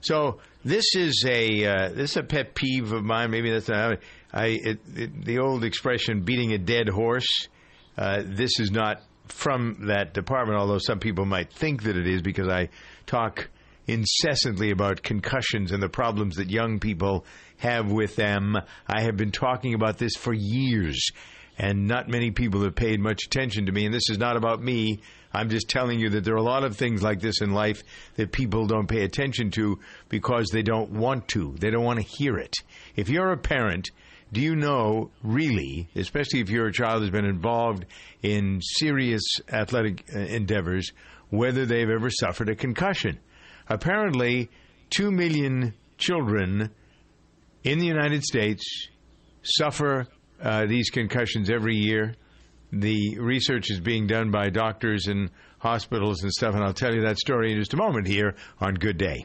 So 0.00 0.40
this 0.64 0.94
is 0.94 1.24
a 1.28 1.64
uh, 1.64 1.88
this 1.90 2.12
is 2.12 2.16
a 2.18 2.22
pet 2.22 2.54
peeve 2.54 2.92
of 2.92 3.04
mine. 3.04 3.30
Maybe 3.30 3.50
that's 3.50 3.68
not 3.68 3.98
I 4.32 4.46
it, 4.46 4.80
it, 4.94 5.24
the 5.24 5.38
old 5.38 5.64
expression 5.64 6.22
"beating 6.22 6.52
a 6.52 6.58
dead 6.58 6.88
horse." 6.88 7.48
Uh, 7.96 8.22
this 8.24 8.60
is 8.60 8.70
not 8.70 9.02
from 9.26 9.86
that 9.88 10.14
department, 10.14 10.58
although 10.58 10.78
some 10.78 11.00
people 11.00 11.26
might 11.26 11.52
think 11.52 11.82
that 11.82 11.96
it 11.96 12.06
is 12.06 12.22
because 12.22 12.48
I 12.48 12.68
talk 13.06 13.48
incessantly 13.88 14.70
about 14.70 15.02
concussions 15.02 15.72
and 15.72 15.82
the 15.82 15.88
problems 15.88 16.36
that 16.36 16.50
young 16.50 16.78
people 16.78 17.24
have 17.56 17.90
with 17.90 18.14
them. 18.16 18.56
I 18.86 19.02
have 19.02 19.16
been 19.16 19.32
talking 19.32 19.74
about 19.74 19.98
this 19.98 20.14
for 20.14 20.34
years, 20.34 21.10
and 21.58 21.88
not 21.88 22.08
many 22.08 22.30
people 22.30 22.62
have 22.62 22.76
paid 22.76 23.00
much 23.00 23.24
attention 23.26 23.66
to 23.66 23.72
me. 23.72 23.84
And 23.84 23.92
this 23.92 24.08
is 24.08 24.18
not 24.18 24.36
about 24.36 24.62
me. 24.62 25.00
I'm 25.32 25.50
just 25.50 25.68
telling 25.68 25.98
you 25.98 26.10
that 26.10 26.24
there 26.24 26.34
are 26.34 26.38
a 26.38 26.42
lot 26.42 26.64
of 26.64 26.76
things 26.76 27.02
like 27.02 27.20
this 27.20 27.42
in 27.42 27.52
life 27.52 27.82
that 28.14 28.32
people 28.32 28.66
don't 28.66 28.86
pay 28.86 29.02
attention 29.02 29.50
to 29.52 29.80
because 30.08 30.48
they 30.50 30.62
don't 30.62 30.92
want 30.92 31.28
to. 31.28 31.54
They 31.58 31.70
don't 31.70 31.84
want 31.84 31.98
to 31.98 32.04
hear 32.04 32.38
it. 32.38 32.54
If 32.94 33.08
you're 33.08 33.32
a 33.32 33.36
parent, 33.36 33.90
do 34.32 34.40
you 34.40 34.54
know 34.54 35.10
really, 35.22 35.88
especially 35.96 36.40
if 36.40 36.48
your 36.48 36.70
child 36.70 37.02
has 37.02 37.10
been 37.10 37.24
involved 37.24 37.86
in 38.22 38.60
serious 38.62 39.22
athletic 39.52 40.04
uh, 40.14 40.18
endeavors, 40.20 40.92
whether 41.30 41.66
they've 41.66 41.90
ever 41.90 42.08
suffered 42.08 42.48
a 42.48 42.54
concussion? 42.54 43.18
Apparently, 43.68 44.48
2 44.90 45.10
million 45.10 45.74
children 45.98 46.70
in 47.64 47.78
the 47.78 47.86
United 47.86 48.22
States 48.22 48.88
suffer 49.42 50.06
uh, 50.42 50.66
these 50.66 50.90
concussions 50.90 51.50
every 51.50 51.76
year. 51.76 52.14
The 52.72 53.18
research 53.18 53.70
is 53.70 53.80
being 53.80 54.06
done 54.06 54.30
by 54.30 54.50
doctors 54.50 55.06
and 55.06 55.30
hospitals 55.58 56.22
and 56.22 56.32
stuff, 56.32 56.54
and 56.54 56.62
I'll 56.62 56.74
tell 56.74 56.94
you 56.94 57.02
that 57.02 57.18
story 57.18 57.52
in 57.52 57.58
just 57.58 57.74
a 57.74 57.78
moment 57.78 58.06
here 58.06 58.34
on 58.60 58.74
Good 58.74 58.98
Day. 58.98 59.24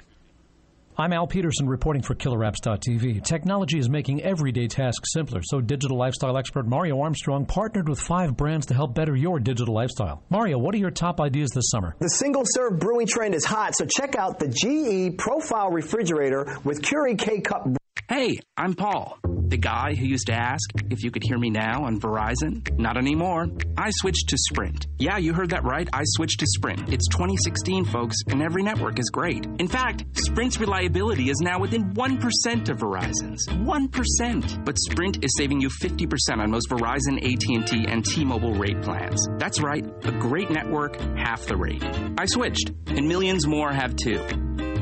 I'm 0.95 1.11
Al 1.11 1.25
Peterson 1.25 1.67
reporting 1.67 2.03
for 2.03 2.13
KillerApps.tv. 2.13 3.23
Technology 3.23 3.79
is 3.79 3.89
making 3.89 4.21
everyday 4.21 4.67
tasks 4.67 5.11
simpler, 5.11 5.41
so 5.43 5.59
digital 5.59 5.97
lifestyle 5.97 6.37
expert 6.37 6.67
Mario 6.67 7.01
Armstrong 7.01 7.47
partnered 7.47 7.89
with 7.89 7.99
five 7.99 8.37
brands 8.37 8.67
to 8.67 8.75
help 8.75 8.93
better 8.93 9.15
your 9.15 9.39
digital 9.39 9.73
lifestyle. 9.73 10.21
Mario, 10.29 10.59
what 10.59 10.75
are 10.75 10.77
your 10.77 10.91
top 10.91 11.19
ideas 11.19 11.49
this 11.49 11.71
summer? 11.71 11.95
The 11.99 12.09
single 12.09 12.43
serve 12.45 12.79
brewing 12.79 13.07
trend 13.07 13.33
is 13.33 13.43
hot, 13.43 13.75
so 13.75 13.87
check 13.87 14.15
out 14.15 14.37
the 14.37 14.49
GE 14.49 15.17
Profile 15.17 15.71
Refrigerator 15.71 16.59
with 16.63 16.83
Keurig 16.83 17.17
K 17.17 17.41
Cup. 17.41 17.67
Hey, 18.15 18.37
I'm 18.55 18.75
Paul. 18.75 19.17
The 19.47 19.57
guy 19.57 19.95
who 19.95 20.05
used 20.05 20.27
to 20.27 20.33
ask 20.33 20.69
if 20.91 21.03
you 21.03 21.09
could 21.09 21.23
hear 21.23 21.39
me 21.39 21.49
now 21.49 21.85
on 21.85 21.99
Verizon? 21.99 22.61
Not 22.77 22.95
anymore. 22.95 23.47
I 23.75 23.89
switched 23.89 24.29
to 24.29 24.37
Sprint. 24.37 24.85
Yeah, 24.99 25.17
you 25.17 25.33
heard 25.33 25.49
that 25.49 25.63
right. 25.63 25.89
I 25.91 26.03
switched 26.03 26.39
to 26.41 26.45
Sprint. 26.45 26.93
It's 26.93 27.07
2016, 27.07 27.85
folks, 27.85 28.17
and 28.27 28.43
every 28.43 28.61
network 28.61 28.99
is 28.99 29.09
great. 29.09 29.47
In 29.57 29.67
fact, 29.67 30.05
Sprint's 30.13 30.59
reliability 30.59 31.31
is 31.31 31.39
now 31.41 31.59
within 31.59 31.91
1% 31.95 32.69
of 32.69 32.77
Verizon's. 32.77 33.47
1%. 33.47 34.63
But 34.63 34.77
Sprint 34.77 35.25
is 35.25 35.31
saving 35.35 35.59
you 35.59 35.69
50% 35.69 36.37
on 36.37 36.51
most 36.51 36.69
Verizon, 36.69 37.17
AT&T, 37.17 37.85
and 37.87 38.05
T-Mobile 38.05 38.53
rate 38.53 38.79
plans. 38.83 39.27
That's 39.39 39.59
right. 39.59 39.87
A 40.05 40.11
great 40.11 40.51
network, 40.51 41.01
half 41.17 41.47
the 41.47 41.57
rate. 41.57 41.83
I 42.19 42.27
switched, 42.27 42.73
and 42.89 43.07
millions 43.07 43.47
more 43.47 43.73
have 43.73 43.95
too. 43.95 44.23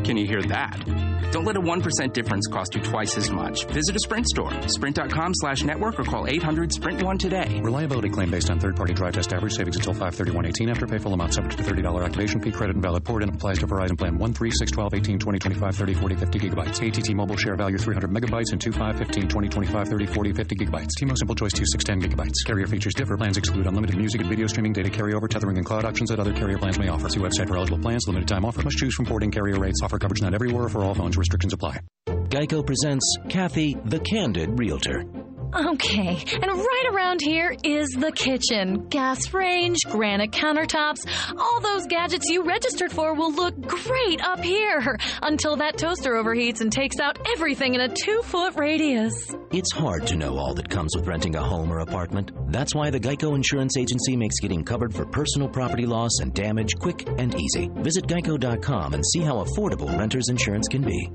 Can 0.04 0.18
you 0.18 0.28
hear 0.28 0.42
that? 0.42 1.11
Don't 1.32 1.46
let 1.46 1.56
a 1.56 1.62
1% 1.62 2.12
difference 2.12 2.46
cost 2.48 2.76
you 2.76 2.82
twice 2.82 3.16
as 3.16 3.32
much. 3.32 3.64
Visit 3.68 3.96
a 3.96 4.00
Sprint 4.00 4.28
store, 4.28 4.52
sprint.com 4.68 5.32
slash 5.36 5.64
network, 5.64 5.98
or 5.98 6.04
call 6.04 6.28
800 6.28 6.74
Sprint 6.74 7.02
1 7.02 7.18
today. 7.18 7.62
Reliability 7.64 8.10
claim 8.10 8.30
based 8.30 8.50
on 8.50 8.60
third 8.60 8.76
party 8.76 8.94
drive 8.94 9.14
test 9.14 9.32
average 9.32 9.54
savings 9.54 9.78
until 9.78 9.94
531.18 9.94 10.70
after 10.70 10.86
pay 10.86 10.98
full 10.98 11.14
amount 11.14 11.34
subject 11.34 11.58
to 11.58 11.64
$30 11.64 12.04
activation 12.04 12.42
fee 12.42 12.52
credit 12.52 12.76
and 12.76 12.84
valid 12.84 13.06
port 13.06 13.24
and 13.24 13.34
applies 13.34 13.60
to 13.60 13.66
Verizon 13.68 13.98
plan 13.98 14.18
1 14.18 14.34
3 14.34 14.52
6 14.52 14.72
12 14.72 14.94
18 14.94 15.20
20 15.20 15.40
25 15.40 15.76
30 15.76 15.94
40 15.94 16.16
50 16.16 16.40
gigabytes. 16.40 16.86
ATT 16.86 17.16
mobile 17.16 17.38
share 17.38 17.56
value 17.56 17.78
300 17.78 18.12
megabytes 18.12 18.52
and 18.52 18.60
2 18.60 18.74
5 18.74 18.98
15 18.98 19.28
20 19.30 19.48
25 19.48 19.88
30 19.88 20.06
40 20.08 20.34
50 20.34 20.56
gigabytes. 20.58 20.90
T-Mo 20.98 21.14
Simple 21.16 21.36
Choice 21.36 21.54
2 21.54 21.64
6 21.66 21.84
10 21.86 22.02
gigabytes. 22.02 22.46
Carrier 22.46 22.68
features 22.68 22.94
differ. 22.94 23.16
Plans 23.16 23.38
exclude 23.38 23.68
unlimited 23.68 23.96
music 23.96 24.20
and 24.20 24.30
video 24.30 24.48
streaming, 24.48 24.74
data 24.74 24.90
carryover, 24.90 25.30
tethering, 25.30 25.56
and 25.56 25.66
cloud 25.66 25.86
options 25.86 26.10
that 26.10 26.20
other 26.20 26.34
carrier 26.34 26.58
plans 26.58 26.78
may 26.78 26.90
offer. 26.90 27.08
See 27.08 27.22
website 27.22 27.48
for 27.48 27.56
eligible 27.56 27.80
plans. 27.80 28.06
Limited 28.08 28.28
time 28.28 28.44
offer. 28.44 28.62
Must 28.64 28.78
choose 28.78 28.94
from 28.96 29.06
porting 29.06 29.32
carrier 29.32 29.58
rates. 29.58 29.80
Offer 29.82 29.98
coverage 29.98 30.22
not 30.22 30.34
everywhere 30.34 30.66
or 30.66 30.70
for 30.70 30.84
all 30.84 30.94
phones. 30.94 31.21
Restrictions 31.22 31.54
apply. 31.54 31.82
Geico 32.08 32.66
presents 32.66 33.06
Kathy, 33.30 33.78
the 33.86 34.00
Candid 34.00 34.58
Realtor. 34.58 35.21
Okay, 35.54 36.24
and 36.34 36.46
right 36.46 36.86
around 36.92 37.20
here 37.22 37.56
is 37.64 37.90
the 37.90 38.12
kitchen. 38.12 38.88
Gas 38.88 39.34
range, 39.34 39.80
granite 39.90 40.32
countertops, 40.32 41.06
all 41.38 41.60
those 41.60 41.86
gadgets 41.88 42.30
you 42.30 42.44
registered 42.44 42.92
for 42.92 43.14
will 43.14 43.34
look 43.34 43.60
great 43.60 44.22
up 44.26 44.42
here 44.44 44.98
until 45.22 45.58
that 45.58 45.78
toaster 45.78 46.14
overheats 46.14 46.62
and 46.62 46.72
takes 46.72 47.00
out 47.00 47.20
everything 47.34 47.76
in 47.76 47.82
a 47.82 47.90
two 47.90 48.22
foot 48.24 48.56
radius. 48.56 49.36
It's 49.52 49.74
hard 49.74 50.08
to 50.08 50.16
know 50.16 50.38
all 50.38 50.54
that 50.54 50.70
comes 50.70 50.96
with 50.96 51.06
renting 51.08 51.36
a 51.36 51.44
home 51.44 51.72
or 51.72 51.80
apartment. 51.80 52.32
That's 52.52 52.74
why 52.74 52.90
the 52.90 53.00
Geico 53.00 53.36
Insurance 53.36 53.76
Agency 53.78 54.16
makes 54.16 54.40
getting 54.40 54.64
covered 54.64 54.94
for 54.94 55.06
personal 55.06 55.50
property 55.50 55.86
loss 55.86 56.20
and 56.22 56.34
damage 56.34 56.76
quick 56.80 57.06
and 57.18 57.36
easy. 57.36 57.70
Visit 57.76 58.08
geico.com 58.08 58.94
and 58.94 59.06
see 59.06 59.20
how 59.20 59.44
affordable 59.44 59.98
renter's 59.98 60.30
insurance 60.30 60.68
can 60.70 60.84
be. 60.84 61.10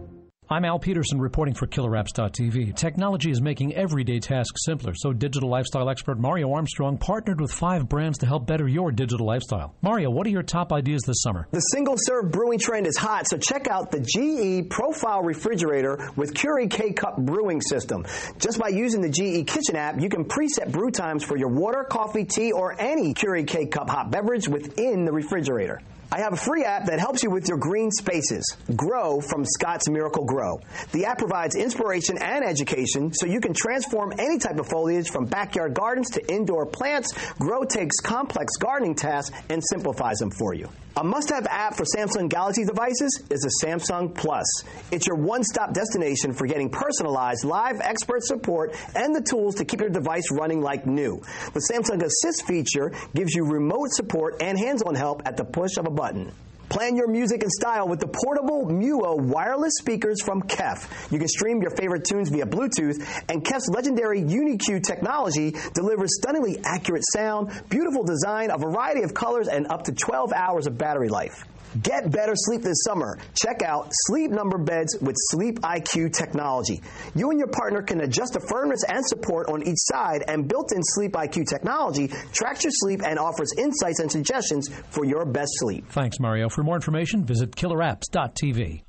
I'm 0.48 0.64
Al 0.64 0.78
Peterson 0.78 1.20
reporting 1.20 1.54
for 1.54 1.66
KillerApps.tv. 1.66 2.76
Technology 2.76 3.32
is 3.32 3.42
making 3.42 3.74
everyday 3.74 4.20
tasks 4.20 4.64
simpler, 4.64 4.92
so 4.94 5.12
digital 5.12 5.48
lifestyle 5.48 5.90
expert 5.90 6.20
Mario 6.20 6.52
Armstrong 6.52 6.98
partnered 6.98 7.40
with 7.40 7.50
five 7.50 7.88
brands 7.88 8.18
to 8.18 8.26
help 8.26 8.46
better 8.46 8.68
your 8.68 8.92
digital 8.92 9.26
lifestyle. 9.26 9.74
Mario, 9.82 10.08
what 10.08 10.24
are 10.24 10.30
your 10.30 10.44
top 10.44 10.72
ideas 10.72 11.02
this 11.04 11.20
summer? 11.22 11.48
The 11.50 11.58
single 11.58 11.96
serve 11.98 12.30
brewing 12.30 12.60
trend 12.60 12.86
is 12.86 12.96
hot, 12.96 13.26
so 13.28 13.36
check 13.38 13.66
out 13.66 13.90
the 13.90 13.98
GE 13.98 14.70
Profile 14.70 15.24
Refrigerator 15.24 16.12
with 16.14 16.32
Keurig 16.32 16.70
K 16.70 16.92
Cup 16.92 17.16
brewing 17.16 17.60
system. 17.60 18.06
Just 18.38 18.60
by 18.60 18.68
using 18.68 19.00
the 19.00 19.10
GE 19.10 19.48
Kitchen 19.48 19.74
app, 19.74 20.00
you 20.00 20.08
can 20.08 20.24
preset 20.24 20.70
brew 20.70 20.92
times 20.92 21.24
for 21.24 21.36
your 21.36 21.48
water, 21.48 21.82
coffee, 21.82 22.24
tea, 22.24 22.52
or 22.52 22.80
any 22.80 23.14
Keurig 23.14 23.48
K 23.48 23.66
Cup 23.66 23.90
hot 23.90 24.12
beverage 24.12 24.46
within 24.46 25.04
the 25.06 25.10
refrigerator. 25.10 25.80
I 26.12 26.20
have 26.20 26.32
a 26.32 26.36
free 26.36 26.62
app 26.62 26.86
that 26.86 27.00
helps 27.00 27.24
you 27.24 27.30
with 27.30 27.48
your 27.48 27.58
green 27.58 27.90
spaces. 27.90 28.56
Grow 28.76 29.20
from 29.20 29.44
Scott's 29.44 29.88
Miracle-Gro. 29.88 30.60
The 30.92 31.04
app 31.06 31.18
provides 31.18 31.56
inspiration 31.56 32.16
and 32.18 32.44
education 32.44 33.12
so 33.12 33.26
you 33.26 33.40
can 33.40 33.52
transform 33.52 34.12
any 34.18 34.38
type 34.38 34.58
of 34.58 34.68
foliage 34.68 35.10
from 35.10 35.26
backyard 35.26 35.74
gardens 35.74 36.10
to 36.10 36.32
indoor 36.32 36.64
plants. 36.64 37.12
Grow 37.40 37.64
takes 37.64 37.96
complex 38.00 38.56
gardening 38.56 38.94
tasks 38.94 39.36
and 39.50 39.62
simplifies 39.64 40.18
them 40.18 40.30
for 40.30 40.54
you. 40.54 40.68
A 40.98 41.04
must 41.04 41.28
have 41.28 41.46
app 41.50 41.76
for 41.76 41.84
Samsung 41.84 42.30
Galaxy 42.30 42.64
devices 42.64 43.22
is 43.28 43.42
the 43.42 43.52
Samsung 43.62 44.14
Plus. 44.14 44.46
It's 44.90 45.06
your 45.06 45.16
one 45.16 45.44
stop 45.44 45.74
destination 45.74 46.32
for 46.32 46.46
getting 46.46 46.70
personalized 46.70 47.44
live 47.44 47.82
expert 47.82 48.24
support 48.24 48.74
and 48.94 49.14
the 49.14 49.20
tools 49.20 49.56
to 49.56 49.66
keep 49.66 49.80
your 49.80 49.90
device 49.90 50.32
running 50.32 50.62
like 50.62 50.86
new. 50.86 51.20
The 51.52 51.60
Samsung 51.70 52.02
Assist 52.02 52.46
feature 52.46 52.94
gives 53.14 53.34
you 53.34 53.44
remote 53.44 53.90
support 53.90 54.40
and 54.40 54.58
hands 54.58 54.80
on 54.80 54.94
help 54.94 55.20
at 55.26 55.36
the 55.36 55.44
push 55.44 55.76
of 55.76 55.84
a 55.84 55.90
button. 55.96 56.30
Plan 56.68 56.96
your 56.96 57.08
music 57.08 57.42
and 57.42 57.50
style 57.50 57.88
with 57.88 58.00
the 58.00 58.08
portable 58.08 58.66
Muo 58.66 59.20
wireless 59.20 59.72
speakers 59.78 60.20
from 60.22 60.42
Kef. 60.42 61.10
You 61.12 61.18
can 61.18 61.28
stream 61.28 61.62
your 61.62 61.70
favorite 61.70 62.04
tunes 62.04 62.28
via 62.28 62.44
Bluetooth, 62.44 62.96
and 63.28 63.44
Kef's 63.44 63.68
legendary 63.68 64.20
UniQ 64.20 64.82
technology 64.84 65.54
delivers 65.74 66.10
stunningly 66.20 66.58
accurate 66.64 67.04
sound, 67.12 67.50
beautiful 67.68 68.04
design, 68.04 68.50
a 68.50 68.58
variety 68.58 69.02
of 69.02 69.14
colors, 69.14 69.48
and 69.48 69.68
up 69.68 69.84
to 69.84 69.92
12 69.92 70.32
hours 70.32 70.66
of 70.66 70.76
battery 70.76 71.08
life. 71.08 71.44
Get 71.82 72.10
better 72.10 72.32
sleep 72.34 72.62
this 72.62 72.82
summer. 72.84 73.18
Check 73.34 73.62
out 73.62 73.88
Sleep 74.06 74.30
Number 74.30 74.58
Beds 74.58 74.96
with 75.00 75.16
Sleep 75.30 75.60
IQ 75.60 76.12
technology. 76.12 76.80
You 77.14 77.30
and 77.30 77.38
your 77.38 77.48
partner 77.48 77.82
can 77.82 78.00
adjust 78.02 78.34
the 78.34 78.40
firmness 78.40 78.84
and 78.84 79.04
support 79.04 79.48
on 79.48 79.66
each 79.66 79.78
side, 79.78 80.24
and 80.28 80.48
built 80.48 80.72
in 80.72 80.80
Sleep 80.82 81.12
IQ 81.12 81.46
technology 81.48 82.08
tracks 82.32 82.64
your 82.64 82.70
sleep 82.72 83.02
and 83.04 83.18
offers 83.18 83.52
insights 83.58 84.00
and 84.00 84.10
suggestions 84.10 84.68
for 84.90 85.04
your 85.04 85.24
best 85.24 85.50
sleep. 85.54 85.86
Thanks, 85.88 86.20
Mario. 86.20 86.48
For 86.48 86.62
more 86.62 86.76
information, 86.76 87.24
visit 87.24 87.50
killerapps.tv. 87.52 88.82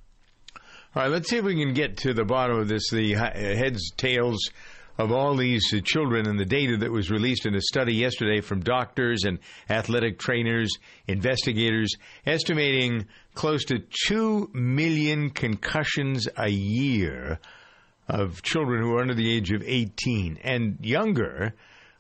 All 0.96 1.04
right, 1.04 1.12
let's 1.12 1.30
see 1.30 1.38
if 1.38 1.44
we 1.44 1.56
can 1.56 1.74
get 1.74 1.98
to 1.98 2.14
the 2.14 2.26
bottom 2.26 2.58
of 2.58 2.68
this 2.68 2.90
the 2.90 3.14
heads, 3.14 3.92
tails 3.98 4.50
of 4.98 5.12
all 5.12 5.36
these 5.36 5.64
uh, 5.74 5.80
children 5.84 6.28
and 6.28 6.40
the 6.40 6.46
data 6.46 6.78
that 6.78 6.92
was 6.92 7.12
released 7.12 7.46
in 7.46 7.56
a 7.56 7.62
study 7.62 7.94
yesterday 7.94 8.42
from 8.42 8.62
doctors 8.62 9.24
and 9.24 9.40
athletic 9.70 10.18
trainers, 10.18 10.72
investigators, 11.08 11.96
estimating 12.26 13.06
close 13.34 13.64
to 13.66 13.80
2 14.08 14.52
million 14.54 15.30
concussions 15.30 16.28
a 16.38 16.50
year 16.50 17.40
of 18.08 18.42
children 18.42 18.82
who 18.82 18.96
are 18.96 19.02
under 19.02 19.14
the 19.14 19.32
age 19.32 19.52
of 19.52 19.64
18 19.66 20.40
and 20.44 20.78
younger. 20.82 21.54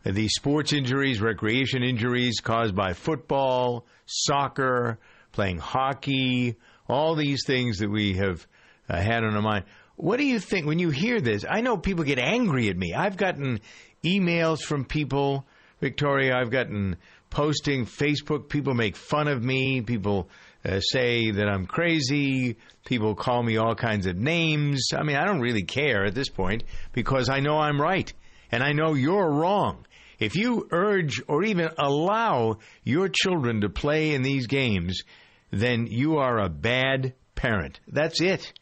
The 0.03 0.27
sports 0.29 0.71
injuries, 0.73 1.21
recreation 1.21 1.83
injuries 1.83 2.39
caused 2.39 2.75
by 2.75 2.93
football, 2.93 3.85
soccer, 4.05 4.99
playing 5.33 5.59
hockey, 5.59 6.55
all 6.87 7.15
these 7.15 7.43
things 7.45 7.79
that 7.79 7.89
we 7.89 8.13
have 8.13 8.47
uh, 8.89 8.99
had 8.99 9.23
on 9.23 9.35
our 9.35 9.41
mind. 9.41 9.65
What 9.97 10.17
do 10.17 10.25
you 10.25 10.39
think 10.39 10.67
when 10.67 10.77
you 10.77 10.91
hear 10.91 11.19
this? 11.19 11.43
I 11.49 11.61
know 11.61 11.75
people 11.75 12.03
get 12.03 12.19
angry 12.19 12.69
at 12.69 12.77
me. 12.77 12.93
I've 12.93 13.17
gotten 13.17 13.61
emails 14.05 14.61
from 14.61 14.85
people, 14.85 15.47
Victoria. 15.81 16.35
I've 16.35 16.51
gotten 16.51 16.97
posting 17.31 17.87
Facebook. 17.87 18.47
People 18.47 18.75
make 18.75 18.95
fun 18.95 19.27
of 19.27 19.43
me. 19.43 19.81
People 19.81 20.29
uh, 20.63 20.81
say 20.81 21.31
that 21.31 21.49
I'm 21.49 21.65
crazy. 21.65 22.57
People 22.85 23.15
call 23.15 23.41
me 23.41 23.57
all 23.57 23.73
kinds 23.73 24.05
of 24.05 24.15
names. 24.15 24.89
I 24.95 25.01
mean, 25.01 25.15
I 25.15 25.25
don't 25.25 25.41
really 25.41 25.63
care 25.63 26.05
at 26.05 26.13
this 26.13 26.29
point 26.29 26.63
because 26.93 27.27
I 27.27 27.39
know 27.39 27.57
I'm 27.57 27.81
right 27.81 28.13
and 28.51 28.61
I 28.61 28.73
know 28.73 28.93
you're 28.93 29.31
wrong. 29.31 29.87
If 30.19 30.35
you 30.35 30.67
urge 30.71 31.23
or 31.27 31.43
even 31.43 31.69
allow 31.79 32.59
your 32.83 33.09
children 33.09 33.61
to 33.61 33.69
play 33.69 34.13
in 34.13 34.21
these 34.21 34.45
games, 34.45 35.01
then 35.49 35.87
you 35.87 36.17
are 36.17 36.37
a 36.37 36.49
bad 36.49 37.15
parent. 37.33 37.79
That's 37.87 38.21
it. 38.21 38.53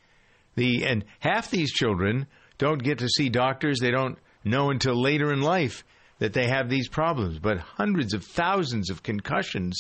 The 0.56 0.86
and 0.86 1.06
half 1.20 1.50
these 1.50 1.72
children 1.72 2.28
don't 2.58 2.84
get 2.84 3.00
to 3.00 3.10
see 3.10 3.30
doctors. 3.30 3.80
They 3.80 3.91
don't 3.91 4.18
know 4.44 4.70
until 4.70 5.00
later 5.00 5.32
in 5.34 5.41
life 5.41 5.84
that 6.20 6.34
they 6.34 6.48
have 6.48 6.70
these 6.70 6.88
problems. 6.88 7.39
But 7.39 7.60
hundreds 7.60 8.13
of 8.13 8.24
thousands 8.24 8.89
of 8.89 9.04
concussions. 9.04 9.78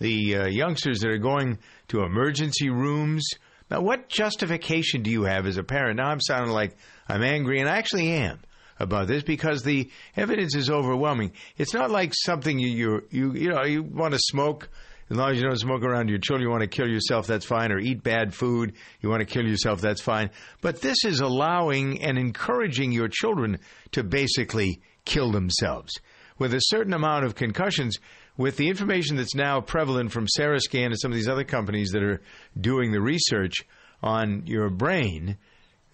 The 0.00 0.36
uh, 0.36 0.46
youngsters 0.46 1.00
that 1.00 1.10
are 1.10 1.18
going 1.18 1.58
to 1.88 2.02
emergency 2.02 2.68
rooms. 2.68 3.28
Now, 3.70 3.80
what 3.80 4.08
justification 4.08 5.02
do 5.02 5.10
you 5.10 5.24
have 5.24 5.46
as 5.46 5.56
a 5.56 5.62
parent? 5.62 5.98
Now, 5.98 6.08
I'm 6.08 6.20
sounding 6.20 6.52
like 6.52 6.76
I'm 7.08 7.22
angry, 7.22 7.60
and 7.60 7.68
I 7.68 7.76
actually 7.76 8.10
am 8.10 8.40
about 8.78 9.06
this 9.06 9.22
because 9.22 9.62
the 9.62 9.90
evidence 10.16 10.54
is 10.54 10.70
overwhelming. 10.70 11.32
It's 11.56 11.74
not 11.74 11.90
like 11.90 12.12
something 12.14 12.58
you 12.58 12.68
you 12.68 13.02
you, 13.10 13.32
you 13.34 13.48
know 13.50 13.64
you 13.64 13.82
want 13.82 14.12
to 14.12 14.18
smoke 14.20 14.68
as 15.10 15.16
long 15.16 15.30
as 15.30 15.36
you 15.36 15.44
don't 15.44 15.58
smoke 15.58 15.82
around 15.82 16.08
your 16.08 16.18
children, 16.18 16.46
you 16.46 16.50
want 16.50 16.62
to 16.62 16.66
kill 16.66 16.88
yourself, 16.88 17.26
that's 17.26 17.44
fine, 17.44 17.72
or 17.72 17.78
eat 17.78 18.02
bad 18.02 18.34
food, 18.34 18.74
you 19.00 19.10
want 19.10 19.20
to 19.20 19.26
kill 19.26 19.46
yourself, 19.46 19.80
that's 19.80 20.00
fine. 20.00 20.30
But 20.60 20.80
this 20.80 21.04
is 21.04 21.20
allowing 21.20 22.02
and 22.02 22.18
encouraging 22.18 22.92
your 22.92 23.08
children 23.08 23.58
to 23.92 24.02
basically 24.02 24.80
kill 25.04 25.30
themselves. 25.30 25.92
With 26.38 26.54
a 26.54 26.60
certain 26.60 26.94
amount 26.94 27.26
of 27.26 27.34
concussions, 27.34 27.98
with 28.36 28.56
the 28.56 28.68
information 28.68 29.16
that's 29.16 29.34
now 29.34 29.60
prevalent 29.60 30.10
from 30.10 30.26
Sarascan 30.26 30.86
and 30.86 30.98
some 30.98 31.12
of 31.12 31.16
these 31.16 31.28
other 31.28 31.44
companies 31.44 31.90
that 31.90 32.02
are 32.02 32.22
doing 32.58 32.90
the 32.90 33.00
research 33.00 33.54
on 34.02 34.46
your 34.46 34.70
brain, 34.70 35.36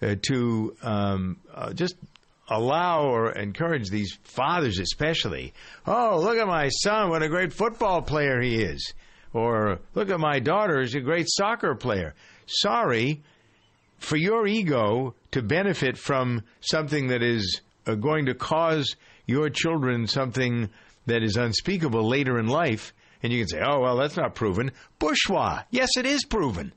uh, 0.01 0.15
to 0.23 0.75
um, 0.81 1.37
uh, 1.53 1.73
just 1.73 1.95
allow 2.49 3.03
or 3.03 3.31
encourage 3.31 3.89
these 3.89 4.17
fathers, 4.23 4.79
especially. 4.79 5.53
Oh, 5.85 6.19
look 6.19 6.37
at 6.37 6.47
my 6.47 6.69
son! 6.69 7.09
What 7.09 7.23
a 7.23 7.29
great 7.29 7.53
football 7.53 8.01
player 8.01 8.41
he 8.41 8.61
is! 8.61 8.93
Or 9.33 9.79
look 9.95 10.09
at 10.09 10.19
my 10.19 10.39
daughter; 10.39 10.83
she's 10.85 10.95
a 10.95 11.01
great 11.01 11.27
soccer 11.29 11.75
player. 11.75 12.13
Sorry, 12.47 13.21
for 13.97 14.17
your 14.17 14.45
ego 14.47 15.15
to 15.31 15.41
benefit 15.41 15.97
from 15.97 16.43
something 16.59 17.07
that 17.07 17.23
is 17.23 17.61
uh, 17.87 17.95
going 17.95 18.25
to 18.25 18.33
cause 18.33 18.95
your 19.25 19.49
children 19.49 20.07
something 20.07 20.69
that 21.05 21.23
is 21.23 21.37
unspeakable 21.37 22.07
later 22.07 22.39
in 22.39 22.47
life, 22.47 22.93
and 23.23 23.31
you 23.31 23.39
can 23.39 23.47
say, 23.47 23.61
"Oh 23.65 23.79
well, 23.79 23.97
that's 23.97 24.17
not 24.17 24.35
proven." 24.35 24.71
Bourgeois, 24.99 25.63
yes, 25.69 25.89
it 25.97 26.05
is 26.05 26.25
proven. 26.25 26.73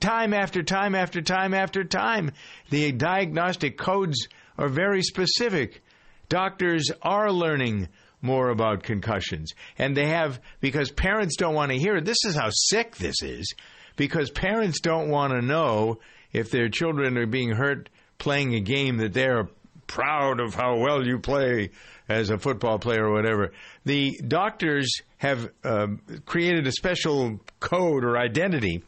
Time 0.00 0.32
after 0.32 0.62
time 0.62 0.94
after 0.94 1.20
time 1.20 1.54
after 1.54 1.82
time, 1.84 2.30
the 2.70 2.92
diagnostic 2.92 3.76
codes 3.78 4.28
are 4.56 4.68
very 4.68 5.02
specific. 5.02 5.82
Doctors 6.28 6.90
are 7.02 7.32
learning 7.32 7.88
more 8.20 8.48
about 8.50 8.82
concussions, 8.82 9.52
and 9.78 9.96
they 9.96 10.08
have 10.08 10.40
because 10.60 10.90
parents 10.90 11.36
don't 11.36 11.54
want 11.54 11.70
to 11.70 11.78
hear 11.78 11.96
it. 11.96 12.04
This 12.04 12.24
is 12.24 12.34
how 12.34 12.50
sick 12.50 12.96
this 12.96 13.22
is, 13.22 13.54
because 13.96 14.30
parents 14.30 14.80
don't 14.80 15.08
want 15.08 15.32
to 15.32 15.42
know 15.42 16.00
if 16.32 16.50
their 16.50 16.68
children 16.68 17.16
are 17.16 17.26
being 17.26 17.50
hurt 17.50 17.88
playing 18.18 18.54
a 18.54 18.60
game 18.60 18.98
that 18.98 19.12
they're 19.12 19.48
proud 19.86 20.40
of 20.40 20.54
how 20.54 20.76
well 20.78 21.06
you 21.06 21.18
play 21.18 21.70
as 22.08 22.30
a 22.30 22.38
football 22.38 22.78
player 22.78 23.06
or 23.06 23.12
whatever. 23.12 23.52
The 23.84 24.20
doctors 24.26 24.90
have 25.18 25.50
uh, 25.64 25.88
created 26.26 26.66
a 26.66 26.72
special 26.72 27.40
code 27.60 28.04
or 28.04 28.18
identity 28.18 28.82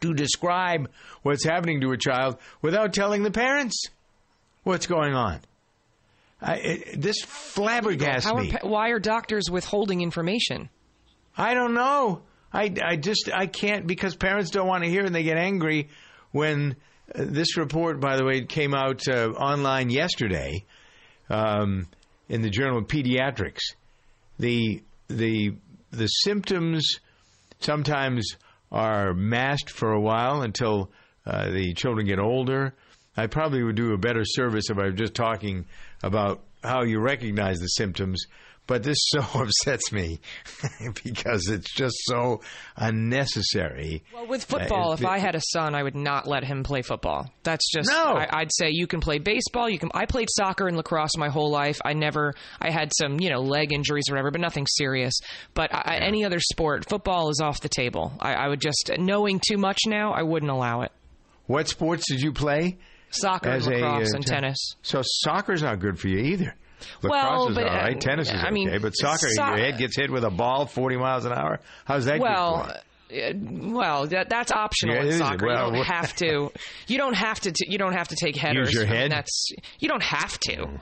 to 0.00 0.14
describe 0.14 0.90
what's 1.22 1.44
happening 1.44 1.80
to 1.80 1.92
a 1.92 1.96
child 1.96 2.38
without 2.62 2.92
telling 2.92 3.22
the 3.22 3.30
parents 3.30 3.84
what's 4.62 4.86
going 4.86 5.14
on. 5.14 5.40
I, 6.44 6.54
it, 6.56 7.00
this 7.00 7.24
flabbergasts 7.24 8.24
How 8.24 8.36
are 8.36 8.42
me. 8.42 8.54
why 8.62 8.90
are 8.90 8.98
doctors 8.98 9.50
withholding 9.50 10.02
information? 10.02 10.68
I 11.36 11.54
don't 11.54 11.72
know. 11.72 12.22
I, 12.52 12.72
I 12.84 12.96
just 12.96 13.30
I 13.32 13.46
can't 13.46 13.86
because 13.86 14.14
parents 14.14 14.50
don't 14.50 14.68
want 14.68 14.84
to 14.84 14.90
hear 14.90 15.04
and 15.04 15.14
they 15.14 15.22
get 15.22 15.38
angry 15.38 15.88
when 16.30 16.76
uh, 17.14 17.24
this 17.26 17.56
report, 17.56 17.98
by 17.98 18.16
the 18.16 18.24
way, 18.24 18.44
came 18.44 18.74
out 18.74 19.08
uh, 19.08 19.30
online 19.30 19.88
yesterday 19.88 20.64
um, 21.30 21.86
in 22.28 22.42
the 22.42 22.50
Journal 22.50 22.78
of 22.78 22.88
Pediatrics. 22.88 23.62
The 24.38 24.82
the 25.08 25.56
the 25.90 26.06
symptoms 26.06 27.00
sometimes 27.60 28.36
are 28.70 29.14
masked 29.14 29.70
for 29.70 29.92
a 29.92 30.00
while 30.00 30.42
until 30.42 30.90
uh, 31.24 31.50
the 31.50 31.72
children 31.72 32.06
get 32.06 32.18
older. 32.18 32.74
I 33.16 33.26
probably 33.26 33.62
would 33.62 33.76
do 33.76 33.92
a 33.92 33.98
better 33.98 34.24
service 34.24 34.70
if 34.70 34.78
I 34.78 34.86
was 34.86 34.94
just 34.94 35.14
talking 35.14 35.66
about 36.02 36.42
how 36.62 36.82
you 36.82 37.00
recognize 37.00 37.58
the 37.60 37.66
symptoms. 37.66 38.24
But 38.66 38.82
this 38.82 38.96
so 39.12 39.20
upsets 39.34 39.92
me 39.92 40.20
because 41.04 41.48
it's 41.48 41.70
just 41.74 41.94
so 42.06 42.40
unnecessary. 42.76 44.02
Well, 44.12 44.26
with 44.26 44.44
football, 44.44 44.92
Uh, 44.92 44.94
if 44.94 45.04
I 45.04 45.18
had 45.18 45.34
a 45.34 45.40
son, 45.40 45.74
I 45.74 45.82
would 45.82 45.94
not 45.94 46.26
let 46.26 46.44
him 46.44 46.62
play 46.62 46.82
football. 46.82 47.30
That's 47.42 47.70
just 47.70 47.90
No. 47.90 48.14
I, 48.14 48.26
I'd 48.30 48.50
say 48.52 48.68
you 48.70 48.86
can 48.86 49.00
play 49.00 49.18
baseball. 49.18 49.68
You 49.68 49.78
can. 49.78 49.90
I 49.94 50.06
played 50.06 50.28
soccer 50.34 50.66
and 50.66 50.76
lacrosse 50.76 51.16
my 51.16 51.28
whole 51.28 51.50
life. 51.50 51.78
I 51.84 51.92
never. 51.92 52.34
I 52.60 52.70
had 52.70 52.90
some 52.98 53.20
you 53.20 53.30
know 53.30 53.40
leg 53.40 53.72
injuries 53.72 54.04
or 54.08 54.14
whatever, 54.14 54.30
but 54.30 54.40
nothing 54.40 54.66
serious. 54.66 55.14
But 55.52 55.74
I, 55.74 55.98
any 56.00 56.24
other 56.24 56.40
sport, 56.40 56.88
football 56.88 57.30
is 57.30 57.40
off 57.42 57.60
the 57.60 57.68
table. 57.68 58.12
I, 58.20 58.32
I 58.34 58.48
would 58.48 58.60
just 58.60 58.90
knowing 58.98 59.40
too 59.46 59.58
much 59.58 59.80
now. 59.86 60.12
I 60.12 60.22
wouldn't 60.22 60.50
allow 60.50 60.82
it. 60.82 60.92
What 61.46 61.68
sports 61.68 62.04
did 62.08 62.20
you 62.20 62.32
play? 62.32 62.78
Soccer, 63.14 63.48
and 63.50 63.56
As 63.58 63.66
a, 63.66 63.70
lacrosse, 63.70 64.12
uh, 64.12 64.16
and 64.16 64.26
tennis. 64.26 64.76
So 64.82 65.02
soccer's 65.04 65.62
not 65.62 65.78
good 65.80 65.98
for 65.98 66.08
you 66.08 66.18
either. 66.18 66.54
Lacrosse 67.02 67.10
Well, 67.22 67.48
is 67.48 67.54
but, 67.54 67.66
all 67.66 67.76
right. 67.76 67.96
uh, 67.96 68.00
Tennis 68.00 68.28
is 68.30 68.34
I 68.42 68.50
mean, 68.50 68.68
okay, 68.68 68.78
but 68.78 68.90
soccer, 68.92 69.28
so- 69.30 69.46
your 69.46 69.56
head 69.56 69.78
gets 69.78 69.96
hit 69.96 70.10
with 70.10 70.24
a 70.24 70.30
ball 70.30 70.66
forty 70.66 70.96
miles 70.96 71.24
an 71.24 71.32
hour. 71.32 71.60
How's 71.84 72.04
that? 72.06 72.20
well. 72.20 72.64
good 72.64 72.72
for 72.72 73.14
you? 73.14 73.22
uh, 73.22 73.74
Well, 73.78 74.06
that, 74.08 74.28
that's 74.28 74.50
optional 74.52 74.96
Yeah, 74.96 75.04
in 75.04 75.12
soccer. 75.18 75.46
Well, 75.46 75.68
you 75.70 75.76
don't 75.76 75.84
have 75.86 76.14
to. 76.16 76.50
You 76.88 76.98
don't 76.98 77.14
have 77.14 77.40
to. 77.40 77.52
T- 77.52 77.66
you 77.70 77.78
don't 77.78 77.92
have 77.94 78.08
to 78.08 78.16
take 78.16 78.36
headers. 78.36 78.68
Use 78.72 78.74
your 78.74 78.84
I 78.84 78.86
mean, 78.90 78.96
head? 78.96 79.10
that's 79.12 79.50
you 79.78 79.88
don't 79.88 80.02
have 80.02 80.38
to. 80.40 80.80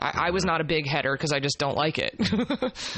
I, 0.00 0.26
I 0.26 0.30
was 0.30 0.44
not 0.44 0.60
a 0.60 0.64
big 0.64 0.86
header 0.86 1.12
because 1.12 1.32
I 1.32 1.40
just 1.40 1.58
don't 1.58 1.76
like 1.76 1.98
it. 1.98 2.14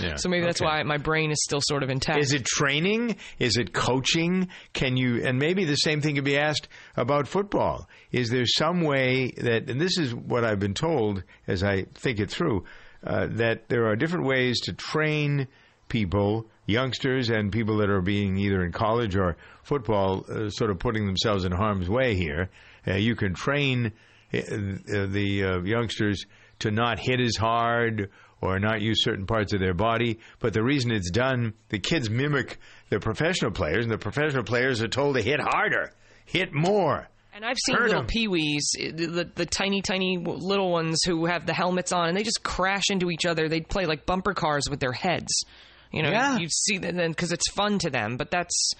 Yeah, 0.00 0.16
so 0.16 0.28
maybe 0.28 0.44
that's 0.44 0.61
okay. 0.61 0.68
why 0.68 0.82
my 0.82 0.96
brain 0.96 1.30
is 1.30 1.42
still 1.42 1.61
sort 1.62 1.82
of 1.82 1.90
intact. 1.90 2.18
Is 2.18 2.32
it 2.32 2.44
training? 2.44 3.16
Is 3.38 3.57
it 3.57 3.72
coaching? 3.72 4.48
Can 4.72 4.96
you, 4.96 5.24
and 5.24 5.38
maybe 5.38 5.64
the 5.64 5.76
same 5.76 6.00
thing 6.00 6.14
could 6.16 6.24
be 6.24 6.38
asked 6.38 6.68
about 6.96 7.28
football. 7.28 7.88
Is 8.11 8.30
there 8.30 8.46
some 8.46 8.82
way 8.82 9.32
that, 9.38 9.68
and 9.68 9.80
this 9.80 9.98
is 9.98 10.14
what 10.14 10.44
I've 10.44 10.59
been 10.59 10.74
told 10.74 11.22
as 11.46 11.62
I 11.62 11.84
think 11.94 12.20
it 12.20 12.30
through, 12.30 12.64
uh, 13.05 13.28
that 13.32 13.68
there 13.68 13.86
are 13.86 13.96
different 13.96 14.26
ways 14.26 14.61
to 14.62 14.72
train 14.72 15.48
people, 15.88 16.46
youngsters, 16.66 17.28
and 17.28 17.53
people 17.53 17.78
that 17.78 17.90
are 17.90 18.03
being 18.03 18.38
either 18.38 18.64
in 18.64 18.72
college 18.72 19.16
or 19.16 19.36
football, 19.62 20.24
uh, 20.28 20.48
sort 20.48 20.70
of 20.70 20.78
putting 20.78 21.07
themselves 21.07 21.44
in 21.44 21.53
harm's 21.53 21.88
way 21.88 22.14
here. 22.14 22.50
Uh, 22.86 22.94
you 22.94 23.14
can 23.14 23.34
train 23.34 23.92
uh, 24.32 24.38
uh, 24.38 25.07
the 25.07 25.44
uh, 25.44 25.61
youngsters 25.62 26.24
to 26.63 26.71
not 26.71 26.99
hit 26.99 27.21
as 27.21 27.37
hard 27.37 28.11
or 28.41 28.59
not 28.59 28.81
use 28.81 29.05
certain 29.05 29.25
parts 29.27 29.53
of 29.53 29.61
their 29.61 29.75
body. 29.75 30.19
But 30.41 30.53
the 30.53 30.63
reason 30.65 30.91
it's 30.91 31.11
done, 31.11 31.55
the 31.69 31.79
kids 31.79 32.11
mimic 32.11 32.59
the 32.91 32.99
professional 32.99 33.53
players, 33.53 33.85
and 33.85 33.93
the 33.93 33.99
professional 33.99 34.43
players 34.43 34.83
are 34.83 34.89
told 34.89 35.15
to 35.17 35.23
hit 35.23 35.39
harder, 35.41 35.93
hit 36.27 36.53
more. 36.53 37.09
and 37.35 37.45
I've 37.45 37.57
seen 37.65 37.77
Hurt 37.77 37.89
little 37.89 38.05
peewees, 38.05 38.63
the, 38.97 39.31
the 39.35 39.47
tiny, 39.47 39.81
tiny 39.81 40.19
little 40.19 40.71
ones 40.73 40.99
who 41.07 41.27
have 41.27 41.47
the 41.47 41.55
helmets 41.55 41.93
on, 41.93 42.09
and 42.09 42.17
they 42.17 42.23
just 42.25 42.43
crash 42.43 42.85
into 42.91 43.11
each 43.11 43.25
other. 43.27 43.49
They 43.49 43.61
play 43.61 43.87
like 43.87 44.05
bumper 44.07 44.35
cars 44.35 44.65
with 44.69 44.81
their 44.81 44.93
heads. 44.93 45.45
You 45.93 46.03
know, 46.03 46.11
Yeah. 46.11 46.39
you 46.39 46.49
see 46.49 46.79
that 46.79 46.95
then 46.95 47.11
because 47.11 47.33
it's 47.33 47.51
fun 47.53 47.79
to 47.81 47.91
them. 47.91 48.17
But 48.17 48.31
that's 48.31 48.73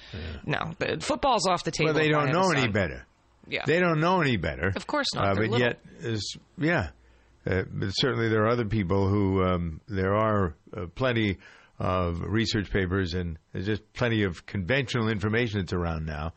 no, 0.45 0.73
the, 0.79 0.99
football's 1.01 1.47
off 1.47 1.63
the 1.63 1.71
table. 1.71 1.93
Well, 1.93 2.03
they 2.03 2.09
don't 2.09 2.33
know 2.33 2.51
any 2.51 2.69
better. 2.69 3.07
Yeah. 3.49 3.65
They 3.67 3.81
don't 3.81 4.01
know 4.01 4.21
any 4.23 4.37
better. 4.37 4.73
Of 4.75 4.87
course 4.87 5.09
not. 5.15 5.25
Uh, 5.25 5.35
but 5.35 5.41
little. 5.43 5.61
yet, 5.61 5.79
is, 6.01 6.37
yeah. 6.59 6.91
Uh, 7.47 7.63
but 7.71 7.91
certainly 7.91 8.29
there 8.29 8.45
are 8.45 8.51
other 8.51 8.65
people 8.65 9.09
who, 9.09 9.43
um, 9.43 9.81
there 9.89 10.15
are 10.15 10.55
uh, 10.77 10.87
plenty 10.95 11.39
of 11.79 12.21
research 12.21 12.71
papers 12.71 13.15
and 13.15 13.39
there's 13.53 13.67
just 13.67 13.93
plenty 13.93 14.23
of 14.23 14.47
conventional 14.47 15.09
information 15.09 15.61
that's 15.61 15.73
around 15.73 16.07
now. 16.07 16.33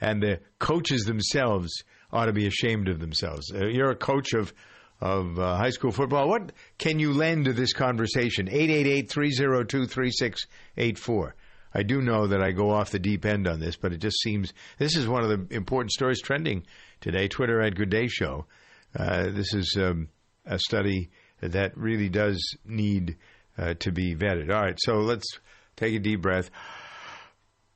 And 0.00 0.22
the 0.22 0.40
coaches 0.58 1.04
themselves 1.04 1.84
ought 2.12 2.26
to 2.26 2.32
be 2.32 2.46
ashamed 2.46 2.88
of 2.88 3.00
themselves. 3.00 3.50
Uh, 3.54 3.66
you're 3.66 3.90
a 3.90 3.96
coach 3.96 4.34
of 4.34 4.52
of 5.00 5.38
uh, 5.38 5.56
high 5.56 5.70
school 5.70 5.92
football. 5.92 6.28
What 6.28 6.52
can 6.76 6.98
you 6.98 7.14
lend 7.14 7.46
to 7.46 7.54
this 7.54 7.72
conversation? 7.72 8.48
888-302-3684. 8.48 11.32
I 11.72 11.84
do 11.84 12.02
know 12.02 12.26
that 12.26 12.42
I 12.42 12.50
go 12.50 12.70
off 12.70 12.90
the 12.90 12.98
deep 12.98 13.24
end 13.24 13.48
on 13.48 13.60
this, 13.60 13.76
but 13.76 13.94
it 13.94 13.98
just 13.98 14.20
seems 14.20 14.52
this 14.78 14.96
is 14.96 15.08
one 15.08 15.22
of 15.22 15.30
the 15.30 15.46
important 15.54 15.92
stories 15.92 16.20
trending 16.20 16.66
today. 17.00 17.28
Twitter 17.28 17.62
at 17.62 17.76
Good 17.76 17.90
Day 17.90 18.08
Show. 18.08 18.46
Uh, 18.94 19.30
this 19.30 19.54
is 19.54 19.74
um, 19.80 20.08
a 20.50 20.58
study 20.58 21.10
that 21.40 21.76
really 21.76 22.10
does 22.10 22.42
need 22.66 23.16
uh, 23.56 23.74
to 23.78 23.92
be 23.92 24.14
vetted. 24.14 24.52
All 24.54 24.60
right, 24.62 24.78
so 24.78 24.96
let's 24.96 25.26
take 25.76 25.94
a 25.94 25.98
deep 25.98 26.20
breath. 26.20 26.50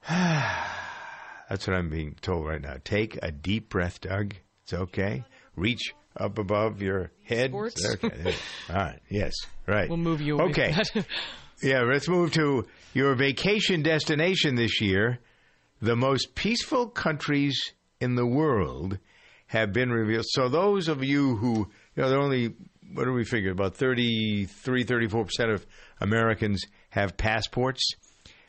That's 0.09 1.67
what 1.67 1.77
I'm 1.77 1.89
being 1.89 2.17
told 2.21 2.47
right 2.47 2.61
now. 2.61 2.77
Take 2.85 3.19
a 3.23 3.31
deep 3.31 3.71
breath, 3.71 4.01
Doug. 4.01 4.35
It's 4.65 4.75
okay. 4.75 5.25
Reach 5.57 5.95
up 6.17 6.39
above 6.39 6.83
your 6.83 7.11
head. 7.23 7.51
Sports? 7.51 7.87
Okay. 7.87 8.35
All 8.69 8.77
right. 8.77 9.01
Yes. 9.11 9.33
Right. 9.67 9.89
We'll 9.89 9.99
move 9.99 10.21
you 10.21 10.39
away 10.39 10.51
Okay. 10.51 10.75
Yeah, 11.63 11.83
let's 11.83 12.09
move 12.09 12.33
to 12.33 12.67
your 12.93 13.15
vacation 13.15 13.83
destination 13.83 14.55
this 14.55 14.83
year. 14.83 15.21
The 15.81 15.97
most 15.97 16.35
peaceful 16.35 16.89
countries 16.89 17.59
in 18.01 18.17
the 18.17 18.27
world 18.27 18.99
have 19.47 19.73
been 19.73 19.91
revealed. 19.91 20.27
So 20.29 20.49
those 20.49 20.89
of 20.89 21.03
you 21.03 21.37
who, 21.37 21.71
you 21.95 22.03
know, 22.03 22.09
they're 22.09 22.21
only, 22.21 22.55
what 22.93 23.05
do 23.05 23.13
we 23.13 23.25
figure, 23.25 23.53
about 23.53 23.77
33, 23.77 24.85
34% 24.85 25.53
of 25.53 25.67
Americans 26.01 26.65
have 26.91 27.17
passports. 27.17 27.95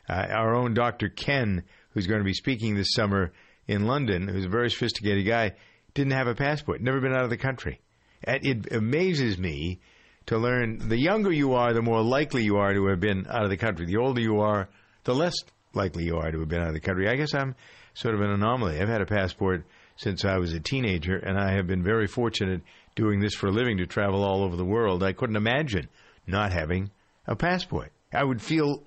Uh, 0.08 0.26
our 0.30 0.54
own 0.54 0.74
Dr. 0.74 1.08
Ken, 1.08 1.64
who's 1.90 2.06
going 2.06 2.20
to 2.20 2.24
be 2.24 2.32
speaking 2.32 2.74
this 2.74 2.92
summer 2.92 3.32
in 3.66 3.86
London, 3.86 4.28
who's 4.28 4.44
a 4.44 4.48
very 4.48 4.70
sophisticated 4.70 5.26
guy, 5.26 5.52
didn't 5.94 6.12
have 6.12 6.28
a 6.28 6.34
passport, 6.34 6.80
never 6.80 7.00
been 7.00 7.14
out 7.14 7.24
of 7.24 7.30
the 7.30 7.36
country. 7.36 7.80
It 8.22 8.72
amazes 8.72 9.38
me 9.38 9.80
to 10.26 10.38
learn 10.38 10.88
the 10.88 10.98
younger 10.98 11.32
you 11.32 11.54
are, 11.54 11.72
the 11.72 11.82
more 11.82 12.02
likely 12.02 12.44
you 12.44 12.56
are 12.56 12.72
to 12.74 12.86
have 12.86 13.00
been 13.00 13.26
out 13.28 13.44
of 13.44 13.50
the 13.50 13.56
country. 13.56 13.86
The 13.86 13.96
older 13.96 14.20
you 14.20 14.40
are, 14.40 14.68
the 15.04 15.14
less 15.14 15.34
likely 15.74 16.04
you 16.04 16.16
are 16.16 16.30
to 16.30 16.40
have 16.40 16.48
been 16.48 16.60
out 16.60 16.68
of 16.68 16.74
the 16.74 16.80
country. 16.80 17.08
I 17.08 17.16
guess 17.16 17.34
I'm 17.34 17.54
sort 17.94 18.14
of 18.14 18.20
an 18.20 18.30
anomaly. 18.30 18.80
I've 18.80 18.88
had 18.88 19.00
a 19.00 19.06
passport 19.06 19.64
since 19.96 20.24
I 20.24 20.38
was 20.38 20.52
a 20.52 20.60
teenager, 20.60 21.16
and 21.16 21.38
I 21.38 21.52
have 21.52 21.66
been 21.66 21.82
very 21.82 22.06
fortunate 22.06 22.62
doing 22.96 23.20
this 23.20 23.34
for 23.34 23.46
a 23.46 23.52
living 23.52 23.76
to 23.76 23.86
travel 23.86 24.24
all 24.24 24.42
over 24.42 24.56
the 24.56 24.64
world. 24.64 25.04
I 25.04 25.12
couldn't 25.12 25.36
imagine 25.36 25.88
not 26.26 26.52
having 26.52 26.90
a 27.26 27.36
passport. 27.36 27.92
I 28.12 28.24
would 28.24 28.42
feel 28.42 28.82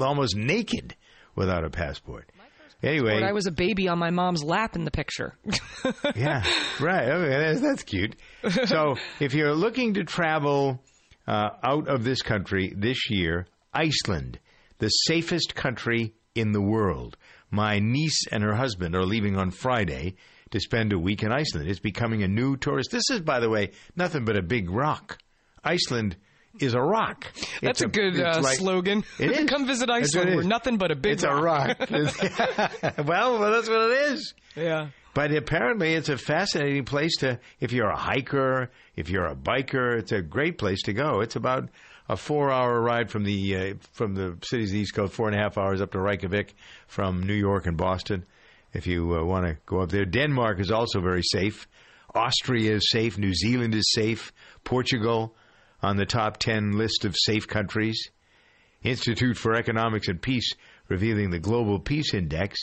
almost 0.00 0.34
naked 0.34 0.96
without 1.36 1.64
a 1.64 1.70
passport. 1.70 2.28
Anyway, 2.82 3.22
I 3.22 3.32
was 3.32 3.46
a 3.46 3.50
baby 3.52 3.88
on 3.88 3.98
my 3.98 4.08
mom's 4.08 4.42
lap 4.42 4.74
in 4.74 4.84
the 4.84 4.90
picture. 4.90 5.36
yeah, 6.16 6.42
right. 6.80 7.08
Okay, 7.08 7.38
that's, 7.38 7.60
that's 7.60 7.82
cute. 7.82 8.16
So, 8.64 8.96
if 9.20 9.34
you're 9.34 9.54
looking 9.54 9.94
to 9.94 10.04
travel 10.04 10.82
uh, 11.26 11.50
out 11.62 11.88
of 11.88 12.04
this 12.04 12.22
country 12.22 12.72
this 12.74 13.10
year, 13.10 13.46
Iceland, 13.74 14.38
the 14.78 14.88
safest 14.88 15.54
country 15.54 16.14
in 16.34 16.52
the 16.52 16.60
world. 16.60 17.16
My 17.50 17.80
niece 17.80 18.26
and 18.30 18.42
her 18.42 18.54
husband 18.54 18.94
are 18.94 19.04
leaving 19.04 19.36
on 19.36 19.50
Friday 19.50 20.14
to 20.50 20.60
spend 20.60 20.92
a 20.92 20.98
week 20.98 21.22
in 21.22 21.32
Iceland. 21.32 21.68
It's 21.68 21.80
becoming 21.80 22.22
a 22.22 22.28
new 22.28 22.56
tourist. 22.56 22.90
This 22.90 23.08
is, 23.10 23.20
by 23.20 23.40
the 23.40 23.48
way, 23.48 23.70
nothing 23.96 24.24
but 24.24 24.36
a 24.36 24.42
big 24.42 24.70
rock. 24.70 25.18
Iceland 25.62 26.16
is 26.58 26.74
a 26.74 26.80
rock. 26.80 27.26
That's 27.62 27.80
It's 27.80 27.82
a, 27.82 27.88
good 27.88 28.16
it's 28.16 28.38
uh, 28.38 28.40
like- 28.42 28.56
slogan. 28.58 29.04
It 29.18 29.30
is. 29.30 29.48
Come 29.50 29.66
visit 29.66 29.90
Iceland. 29.90 30.34
We're 30.36 30.42
nothing 30.42 30.78
but 30.78 30.90
a 30.90 30.96
big 30.96 31.22
rock. 31.22 31.76
It's 31.80 32.22
a 32.22 32.28
rock. 32.28 32.98
well, 33.06 33.38
well, 33.38 33.52
that's 33.52 33.68
what 33.68 33.90
it 33.90 34.12
is. 34.12 34.34
Yeah. 34.56 34.88
But 35.14 35.32
apparently, 35.34 35.94
it's 35.94 36.08
a 36.08 36.16
fascinating 36.16 36.84
place 36.84 37.16
to. 37.18 37.40
If 37.60 37.72
you're 37.72 37.88
a 37.90 37.96
hiker, 37.96 38.70
if 38.96 39.10
you're 39.10 39.26
a 39.26 39.34
biker, 39.34 39.98
it's 39.98 40.12
a 40.12 40.22
great 40.22 40.56
place 40.56 40.82
to 40.82 40.92
go. 40.92 41.20
It's 41.20 41.34
about 41.36 41.68
a 42.08 42.16
four-hour 42.16 42.80
ride 42.80 43.10
from 43.10 43.24
the 43.24 43.56
uh, 43.56 43.74
from 43.92 44.14
the 44.14 44.36
cities 44.42 44.70
of 44.70 44.74
the 44.74 44.78
East 44.80 44.94
Coast, 44.94 45.12
four 45.12 45.26
and 45.28 45.36
a 45.36 45.40
half 45.42 45.58
hours 45.58 45.80
up 45.80 45.92
to 45.92 46.00
Reykjavik 46.00 46.54
from 46.86 47.24
New 47.24 47.34
York 47.34 47.66
and 47.66 47.76
Boston. 47.76 48.24
If 48.72 48.86
you 48.86 49.16
uh, 49.16 49.24
want 49.24 49.46
to 49.46 49.56
go 49.66 49.80
up 49.80 49.90
there, 49.90 50.04
Denmark 50.04 50.60
is 50.60 50.70
also 50.70 51.00
very 51.00 51.22
safe. 51.22 51.66
Austria 52.14 52.74
is 52.74 52.90
safe. 52.90 53.18
New 53.18 53.34
Zealand 53.34 53.74
is 53.74 53.92
safe. 53.92 54.32
Portugal 54.64 55.34
on 55.82 55.96
the 55.96 56.06
top 56.06 56.38
ten 56.38 56.72
list 56.72 57.04
of 57.04 57.16
safe 57.16 57.48
countries. 57.48 58.10
Institute 58.82 59.36
for 59.36 59.54
Economics 59.54 60.08
and 60.08 60.22
Peace 60.22 60.54
revealing 60.88 61.30
the 61.30 61.38
Global 61.38 61.78
Peace 61.78 62.14
Index, 62.14 62.58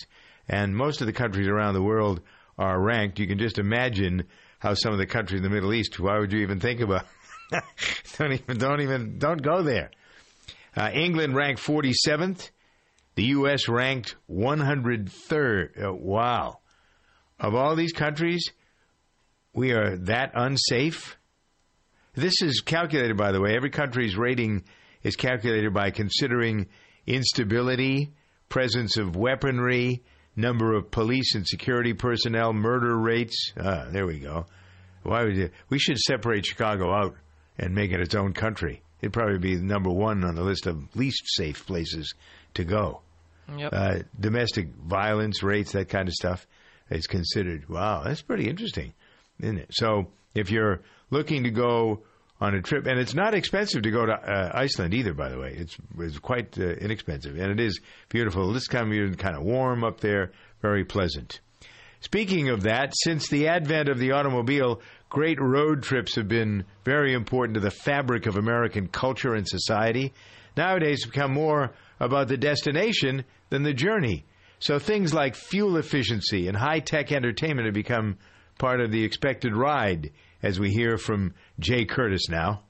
and 0.47 0.75
most 0.75 1.01
of 1.01 1.07
the 1.07 1.13
countries 1.13 1.47
around 1.47 1.73
the 1.73 1.81
world 1.81 2.21
are 2.57 2.79
ranked. 2.79 3.19
You 3.19 3.27
can 3.27 3.37
just 3.37 3.59
imagine 3.59 4.23
how 4.59 4.73
some 4.73 4.91
of 4.91 4.97
the 4.97 5.05
countries 5.05 5.39
in 5.39 5.43
the 5.43 5.53
Middle 5.53 5.73
East. 5.73 5.99
Why 5.99 6.17
would 6.19 6.31
you 6.33 6.39
even 6.39 6.59
think 6.59 6.81
about? 6.81 7.05
don't 8.17 8.33
even, 8.33 8.57
don't 8.57 8.81
even, 8.81 9.19
don't 9.19 9.41
go 9.41 9.61
there. 9.61 9.91
Uh, 10.75 10.89
England 10.93 11.35
ranked 11.35 11.61
47th. 11.61 12.49
The 13.17 13.23
U.S. 13.29 13.67
ranked 13.67 14.15
103rd. 14.29 15.83
Uh, 15.83 15.91
wow. 15.91 16.59
Of 17.39 17.55
all 17.55 17.75
these 17.75 17.91
countries, 17.91 18.43
we 19.55 19.71
are 19.71 19.97
that 19.97 20.33
unsafe. 20.35 21.17
This 22.13 22.43
is 22.43 22.61
calculated, 22.61 23.17
by 23.17 23.31
the 23.31 23.41
way. 23.41 23.55
Every 23.55 23.71
country's 23.71 24.15
rating 24.15 24.65
is 25.01 25.15
calculated 25.15 25.73
by 25.73 25.89
considering 25.89 26.67
instability, 27.07 28.13
presence 28.49 28.97
of 28.97 29.15
weaponry, 29.15 30.03
number 30.35 30.75
of 30.75 30.91
police 30.91 31.33
and 31.33 31.47
security 31.47 31.93
personnel, 31.93 32.53
murder 32.53 32.95
rates. 32.95 33.51
Ah, 33.59 33.87
there 33.89 34.05
we 34.05 34.19
go. 34.19 34.45
Why 35.01 35.23
would 35.23 35.35
you? 35.35 35.49
We 35.69 35.79
should 35.79 35.97
separate 35.97 36.45
Chicago 36.45 36.93
out 36.93 37.15
and 37.57 37.73
make 37.73 37.91
it 37.91 37.99
its 37.99 38.13
own 38.13 38.33
country. 38.33 38.83
It'd 39.01 39.11
probably 39.11 39.39
be 39.39 39.55
number 39.55 39.89
one 39.89 40.23
on 40.23 40.35
the 40.35 40.43
list 40.43 40.67
of 40.67 40.95
least 40.95 41.23
safe 41.35 41.65
places 41.65 42.13
to 42.53 42.63
go. 42.63 43.01
Yep. 43.55 43.73
Uh, 43.73 43.99
domestic 44.19 44.73
violence 44.75 45.41
rates, 45.43 45.71
that 45.71 45.89
kind 45.89 46.07
of 46.07 46.13
stuff, 46.13 46.45
is 46.89 47.07
considered. 47.07 47.69
Wow, 47.69 48.03
that's 48.03 48.21
pretty 48.21 48.47
interesting, 48.49 48.93
isn't 49.39 49.57
it? 49.57 49.69
So 49.71 50.07
if 50.35 50.51
you're 50.51 50.81
looking 51.09 51.43
to 51.43 51.51
go 51.51 52.03
on 52.39 52.53
a 52.53 52.61
trip, 52.61 52.85
and 52.85 52.99
it's 52.99 53.15
not 53.15 53.33
expensive 53.33 53.81
to 53.83 53.91
go 53.91 54.05
to 54.05 54.13
uh, 54.13 54.51
Iceland 54.53 54.93
either, 54.93 55.13
by 55.13 55.29
the 55.29 55.39
way. 55.39 55.55
It's 55.57 55.75
it's 55.99 56.19
quite 56.19 56.57
uh, 56.59 56.65
inexpensive, 56.65 57.35
and 57.37 57.51
it 57.51 57.59
is 57.59 57.79
beautiful. 58.09 58.51
This 58.53 58.67
time 58.67 58.93
year, 58.93 59.11
kind 59.13 59.35
of 59.35 59.43
warm 59.43 59.83
up 59.83 59.99
there, 60.01 60.31
very 60.61 60.85
pleasant. 60.85 61.39
Speaking 61.99 62.49
of 62.49 62.63
that, 62.63 62.93
since 62.95 63.27
the 63.27 63.47
advent 63.47 63.89
of 63.89 63.97
the 63.97 64.11
automobile, 64.11 64.81
great 65.09 65.41
road 65.41 65.81
trips 65.81 66.15
have 66.15 66.27
been 66.27 66.65
very 66.85 67.13
important 67.13 67.55
to 67.55 67.59
the 67.59 67.71
fabric 67.71 68.27
of 68.27 68.37
American 68.37 68.87
culture 68.87 69.33
and 69.33 69.47
society. 69.47 70.13
Nowadays, 70.55 70.99
it's 70.99 71.05
become 71.07 71.33
more 71.33 71.71
about 71.99 72.27
the 72.27 72.37
destination 72.37 73.25
than 73.49 73.63
the 73.63 73.73
journey. 73.73 74.25
So 74.59 74.79
things 74.79 75.13
like 75.13 75.35
fuel 75.35 75.77
efficiency 75.77 76.47
and 76.47 76.57
high 76.57 76.79
tech 76.79 77.11
entertainment 77.11 77.65
have 77.65 77.75
become 77.75 78.17
part 78.57 78.81
of 78.81 78.91
the 78.91 79.03
expected 79.03 79.55
ride, 79.55 80.11
as 80.41 80.59
we 80.59 80.71
hear 80.71 80.97
from 80.97 81.33
Jay 81.59 81.85
Curtis 81.85 82.29
now. 82.29 82.63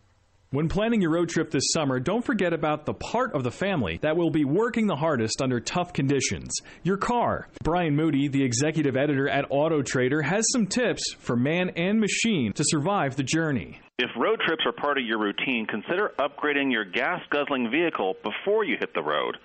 When 0.49 0.69
planning 0.69 1.01
your 1.01 1.11
road 1.11 1.27
trip 1.27 1.51
this 1.51 1.73
summer, 1.73 1.99
don't 1.99 2.23
forget 2.23 2.53
about 2.53 2.85
the 2.85 2.93
part 2.93 3.33
of 3.33 3.43
the 3.43 3.51
family 3.51 3.99
that 4.01 4.15
will 4.15 4.29
be 4.29 4.45
working 4.45 4.87
the 4.87 4.95
hardest 4.95 5.41
under 5.41 5.59
tough 5.59 5.91
conditions 5.91 6.55
your 6.83 6.95
car. 6.95 7.49
Brian 7.63 7.97
Moody, 7.97 8.29
the 8.29 8.45
executive 8.45 8.95
editor 8.95 9.27
at 9.27 9.45
Auto 9.49 9.81
Trader, 9.81 10.21
has 10.21 10.45
some 10.53 10.65
tips 10.65 11.13
for 11.19 11.35
man 11.35 11.71
and 11.75 11.99
machine 11.99 12.53
to 12.53 12.63
survive 12.65 13.17
the 13.17 13.23
journey. 13.23 13.81
If 13.99 14.09
road 14.17 14.39
trips 14.45 14.63
are 14.65 14.71
part 14.71 14.97
of 14.97 15.05
your 15.05 15.19
routine, 15.19 15.67
consider 15.67 16.13
upgrading 16.17 16.71
your 16.71 16.85
gas 16.85 17.19
guzzling 17.29 17.69
vehicle 17.69 18.15
before 18.23 18.63
you 18.63 18.77
hit 18.79 18.93
the 18.93 19.03
road. 19.03 19.35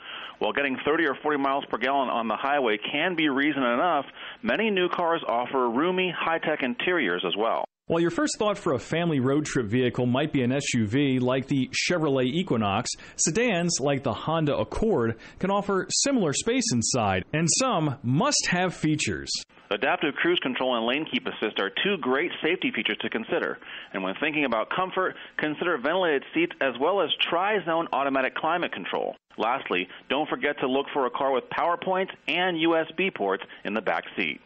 While 0.43 0.53
getting 0.53 0.77
30 0.85 1.05
or 1.05 1.15
40 1.15 1.39
miles 1.39 1.65
per 1.71 1.79
gallon 1.79 2.09
on 2.09 2.27
the 2.27 2.35
highway 2.35 2.77
can 2.77 3.15
be 3.15 3.29
reason 3.29 3.63
enough, 3.63 4.07
many 4.43 4.71
new 4.71 4.89
cars 4.89 5.23
offer 5.29 5.71
roomy, 5.71 6.11
high 6.11 6.41
tech 6.41 6.65
interiors 6.65 7.25
as 7.25 7.37
well. 7.37 7.65
While 7.87 7.99
your 7.99 8.13
first 8.13 8.39
thought 8.39 8.59
for 8.59 8.75
a 8.75 8.79
family 8.79 9.19
road 9.19 9.45
trip 9.45 9.67
vehicle 9.67 10.07
might 10.07 10.33
be 10.33 10.43
an 10.43 10.53
SUV 10.53 11.21
like 11.21 11.49
the 11.49 11.69
Chevrolet 11.71 12.27
Equinox, 12.27 12.89
sedans 13.17 13.79
like 13.81 14.05
the 14.05 14.13
Honda 14.13 14.57
Accord 14.57 15.19
can 15.41 15.51
offer 15.51 15.89
similar 15.91 16.33
space 16.33 16.73
inside, 16.73 17.25
and 17.33 17.49
some 17.59 17.97
must 18.05 18.47
have 18.51 18.73
features. 18.73 19.33
Adaptive 19.73 20.15
cruise 20.15 20.39
control 20.43 20.77
and 20.77 20.87
lane 20.87 21.05
keep 21.11 21.27
assist 21.27 21.59
are 21.59 21.73
two 21.83 21.97
great 22.01 22.31
safety 22.41 22.71
features 22.71 22.99
to 23.01 23.11
consider. 23.11 23.59
And 23.93 24.05
when 24.05 24.15
thinking 24.21 24.45
about 24.45 24.71
comfort, 24.71 25.17
consider 25.39 25.77
ventilated 25.77 26.23
seats 26.33 26.53
as 26.61 26.75
well 26.81 27.01
as 27.01 27.11
tri 27.29 27.65
zone 27.65 27.89
automatic 27.93 28.37
climate 28.37 28.71
control. 28.73 29.17
Lastly, 29.39 29.89
don't 30.09 30.29
forget 30.29 30.57
to 30.61 30.69
look 30.69 30.87
for 30.93 31.07
a 31.07 31.11
car 31.11 31.33
with 31.33 31.51
power 31.51 31.77
points 31.83 32.13
and 32.29 32.59
USB 32.59 33.13
ports 33.13 33.43
in 33.65 33.75
the 33.75 33.83
back 33.83 34.05
seat. 34.17 34.41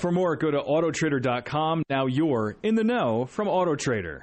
For 0.00 0.10
more, 0.10 0.34
go 0.34 0.50
to 0.50 0.58
Autotrader.com. 0.58 1.82
Now 1.90 2.06
you're 2.06 2.56
in 2.62 2.74
the 2.74 2.82
know 2.82 3.26
from 3.26 3.48
Autotrader. 3.48 4.22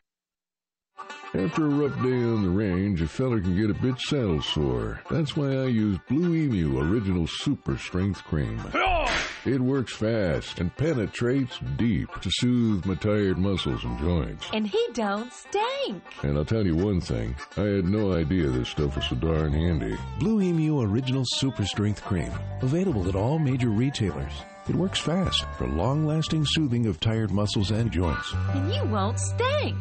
After 1.36 1.66
a 1.66 1.70
rough 1.70 1.94
day 2.02 2.24
on 2.24 2.42
the 2.42 2.50
range, 2.50 3.00
a 3.04 3.08
feller 3.08 3.40
can 3.40 3.56
get 3.56 3.70
a 3.70 3.76
bit 3.76 4.00
saddle 4.00 4.42
sore. 4.42 5.00
That's 5.12 5.38
why 5.38 5.50
I 5.50 5.66
use 5.66 6.00
Blue 6.10 6.34
Emu 6.34 6.80
Original 6.80 7.28
Super 7.28 7.78
Strength 7.78 8.24
Cream. 8.24 8.60
It 9.46 9.62
works 9.62 9.94
fast 9.94 10.60
and 10.60 10.76
penetrates 10.78 11.60
deep 11.76 12.10
to 12.22 12.32
soothe 12.32 12.84
my 12.88 12.96
tired 12.96 13.38
muscles 13.38 13.84
and 13.84 14.00
joints. 14.00 14.48
And 14.54 14.66
he 14.66 14.84
don't 14.94 15.32
stink. 15.32 16.02
And 16.24 16.40
I'll 16.40 16.46
tell 16.46 16.66
you 16.66 16.76
one 16.76 17.02
thing, 17.02 17.36
I 17.56 17.62
had 17.62 17.86
no 17.86 18.14
idea 18.14 18.48
this 18.48 18.70
stuff 18.70 18.96
was 18.96 19.06
so 19.06 19.16
darn 19.16 19.54
handy. 19.54 19.96
Blue 20.18 20.42
Emu 20.42 20.82
Original 20.82 21.24
Super 21.24 21.66
Strength 21.66 22.04
Cream. 22.04 22.32
Available 22.64 23.08
at 23.08 23.16
all 23.16 23.38
major 23.38 23.70
retailers. 23.70 24.34
It 24.70 24.76
works 24.76 25.00
fast 25.00 25.46
for 25.58 25.66
long 25.66 26.06
lasting 26.06 26.46
soothing 26.46 26.88
of 26.88 27.00
tired 27.00 27.32
muscles 27.32 27.72
and 27.72 27.90
joints. 27.90 28.34
And 28.50 28.74
you 28.74 28.84
won't 28.84 29.18
stink. 29.18 29.78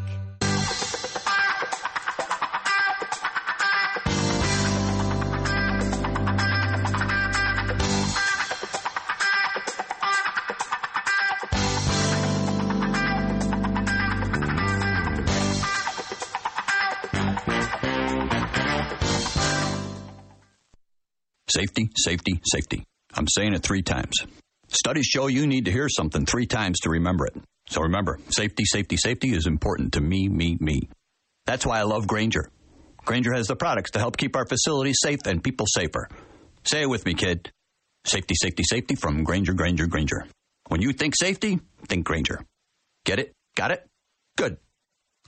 Safety, 21.49 21.91
safety, 21.97 22.41
safety. 22.45 22.85
I'm 23.15 23.27
saying 23.27 23.55
it 23.55 23.63
three 23.65 23.83
times. 23.83 24.15
Studies 24.69 25.07
show 25.07 25.29
you 25.29 25.47
need 25.47 25.67
to 25.67 25.73
hear 25.73 25.89
something 25.89 26.27
three 26.27 26.47
times 26.47 26.81
to 26.81 26.91
remember 26.91 27.27
it. 27.27 27.37
So 27.69 27.83
remember, 27.83 28.19
safety, 28.31 28.65
safety, 28.65 28.97
safety 28.97 29.35
is 29.35 29.47
important 29.47 29.95
to 29.95 30.01
me, 30.01 30.29
me, 30.29 30.57
me. 30.61 30.89
That's 31.47 31.65
why 31.65 31.79
I 31.79 31.83
love 31.83 32.07
Grainger. 32.07 32.51
Grainger 33.05 33.33
has 33.33 33.47
the 33.47 33.57
products 33.57 33.93
to 33.93 33.99
help 33.99 34.17
keep 34.17 34.35
our 34.35 34.47
facilities 34.47 34.99
safe 35.01 35.21
and 35.27 35.43
people 35.43 35.67
safer. 35.69 36.09
Say 36.65 36.83
it 36.83 36.91
with 36.91 37.07
me, 37.07 37.15
kid. 37.15 37.51
Safety, 38.05 38.35
safety, 38.35 38.65
safety 38.65 38.95
from 38.97 39.25
Grainger, 39.25 39.53
Grainger, 39.53 39.87
Grainger. 39.87 40.27
When 40.69 40.83
you 40.83 40.93
think 40.93 41.15
safety, 41.17 41.61
think 41.87 42.05
Grainger. 42.05 42.45
Get 43.05 43.21
it? 43.21 43.33
Got 43.55 43.71
it? 43.71 43.87
Good. 44.37 44.59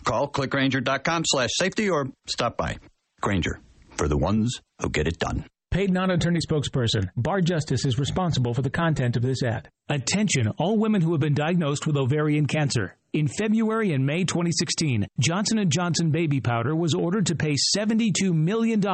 Call 0.04 0.28
clickgrainger.com 0.30 1.24
slash 1.26 1.50
safety 1.52 1.88
or 1.90 2.08
stop 2.26 2.56
by. 2.56 2.78
Grainger, 3.20 3.60
for 3.96 4.08
the 4.08 4.16
ones 4.18 4.60
who 4.80 4.90
get 4.90 5.06
it 5.08 5.18
done. 5.18 5.44
Paid 5.78 5.92
non 5.92 6.10
attorney 6.10 6.40
spokesperson. 6.40 7.08
Bar 7.16 7.40
Justice 7.40 7.84
is 7.84 8.00
responsible 8.00 8.52
for 8.52 8.62
the 8.62 8.68
content 8.68 9.14
of 9.14 9.22
this 9.22 9.44
ad. 9.44 9.68
Attention, 9.88 10.48
all 10.58 10.76
women 10.76 11.00
who 11.00 11.12
have 11.12 11.20
been 11.20 11.34
diagnosed 11.34 11.86
with 11.86 11.96
ovarian 11.96 12.46
cancer. 12.46 12.96
In 13.14 13.26
February 13.26 13.92
and 13.94 14.04
May 14.04 14.24
2016, 14.24 15.06
Johnson 15.18 15.70
& 15.70 15.70
Johnson 15.70 16.10
baby 16.10 16.42
powder 16.42 16.76
was 16.76 16.92
ordered 16.92 17.24
to 17.26 17.34
pay 17.34 17.54
$72 17.74 18.34
million 18.34 18.84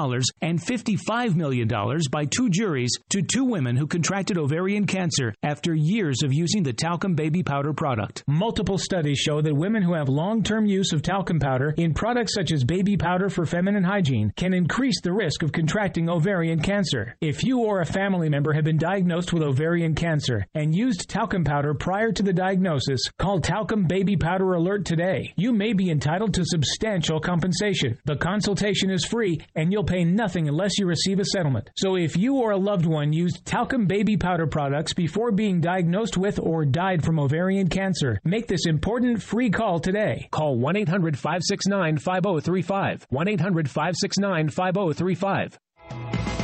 and 0.40 0.60
$55 0.60 1.34
million 1.34 1.68
by 2.12 2.24
two 2.24 2.48
juries 2.48 2.96
to 3.10 3.22
two 3.22 3.44
women 3.44 3.74
who 3.74 3.88
contracted 3.88 4.38
ovarian 4.38 4.86
cancer 4.86 5.34
after 5.42 5.74
years 5.74 6.22
of 6.22 6.32
using 6.32 6.62
the 6.62 6.72
talcum 6.72 7.16
baby 7.16 7.42
powder 7.42 7.72
product. 7.72 8.22
Multiple 8.28 8.78
studies 8.78 9.18
show 9.18 9.40
that 9.40 9.56
women 9.56 9.82
who 9.82 9.94
have 9.94 10.08
long-term 10.08 10.64
use 10.64 10.92
of 10.92 11.02
talcum 11.02 11.40
powder 11.40 11.74
in 11.76 11.92
products 11.92 12.34
such 12.34 12.52
as 12.52 12.62
baby 12.62 12.96
powder 12.96 13.28
for 13.28 13.44
feminine 13.44 13.82
hygiene 13.82 14.32
can 14.36 14.54
increase 14.54 15.00
the 15.00 15.12
risk 15.12 15.42
of 15.42 15.50
contracting 15.50 16.08
ovarian 16.08 16.60
cancer. 16.60 17.16
If 17.20 17.42
you 17.42 17.62
or 17.64 17.80
a 17.80 17.86
family 17.86 18.28
member 18.28 18.52
have 18.52 18.64
been 18.64 18.78
diagnosed 18.78 19.32
with 19.32 19.42
ovarian 19.42 19.96
cancer 19.96 20.46
and 20.54 20.72
used 20.72 21.08
talcum 21.08 21.42
powder 21.42 21.74
prior 21.74 22.12
to 22.12 22.22
the 22.22 22.32
diagnosis, 22.32 23.00
call 23.18 23.40
Talcum 23.40 23.88
Baby 23.88 24.03
Powder 24.12 24.52
Alert 24.52 24.84
today. 24.84 25.32
You 25.36 25.52
may 25.52 25.72
be 25.72 25.90
entitled 25.90 26.34
to 26.34 26.44
substantial 26.44 27.18
compensation. 27.18 27.98
The 28.04 28.16
consultation 28.16 28.90
is 28.90 29.06
free 29.06 29.40
and 29.54 29.72
you'll 29.72 29.84
pay 29.84 30.04
nothing 30.04 30.46
unless 30.46 30.78
you 30.78 30.86
receive 30.86 31.18
a 31.20 31.24
settlement. 31.24 31.70
So 31.76 31.96
if 31.96 32.16
you 32.16 32.36
or 32.36 32.50
a 32.50 32.58
loved 32.58 32.84
one 32.84 33.14
used 33.14 33.46
talcum 33.46 33.86
baby 33.86 34.18
powder 34.18 34.46
products 34.46 34.92
before 34.92 35.32
being 35.32 35.62
diagnosed 35.62 36.18
with 36.18 36.38
or 36.38 36.66
died 36.66 37.02
from 37.02 37.18
ovarian 37.18 37.68
cancer, 37.68 38.20
make 38.24 38.46
this 38.46 38.66
important 38.66 39.22
free 39.22 39.48
call 39.48 39.80
today. 39.80 40.28
Call 40.30 40.58
1 40.58 40.76
800 40.76 41.18
569 41.18 41.96
5035. 41.96 43.06
1 43.08 43.28
800 43.28 43.70
569 43.70 44.48
5035. 44.50 46.43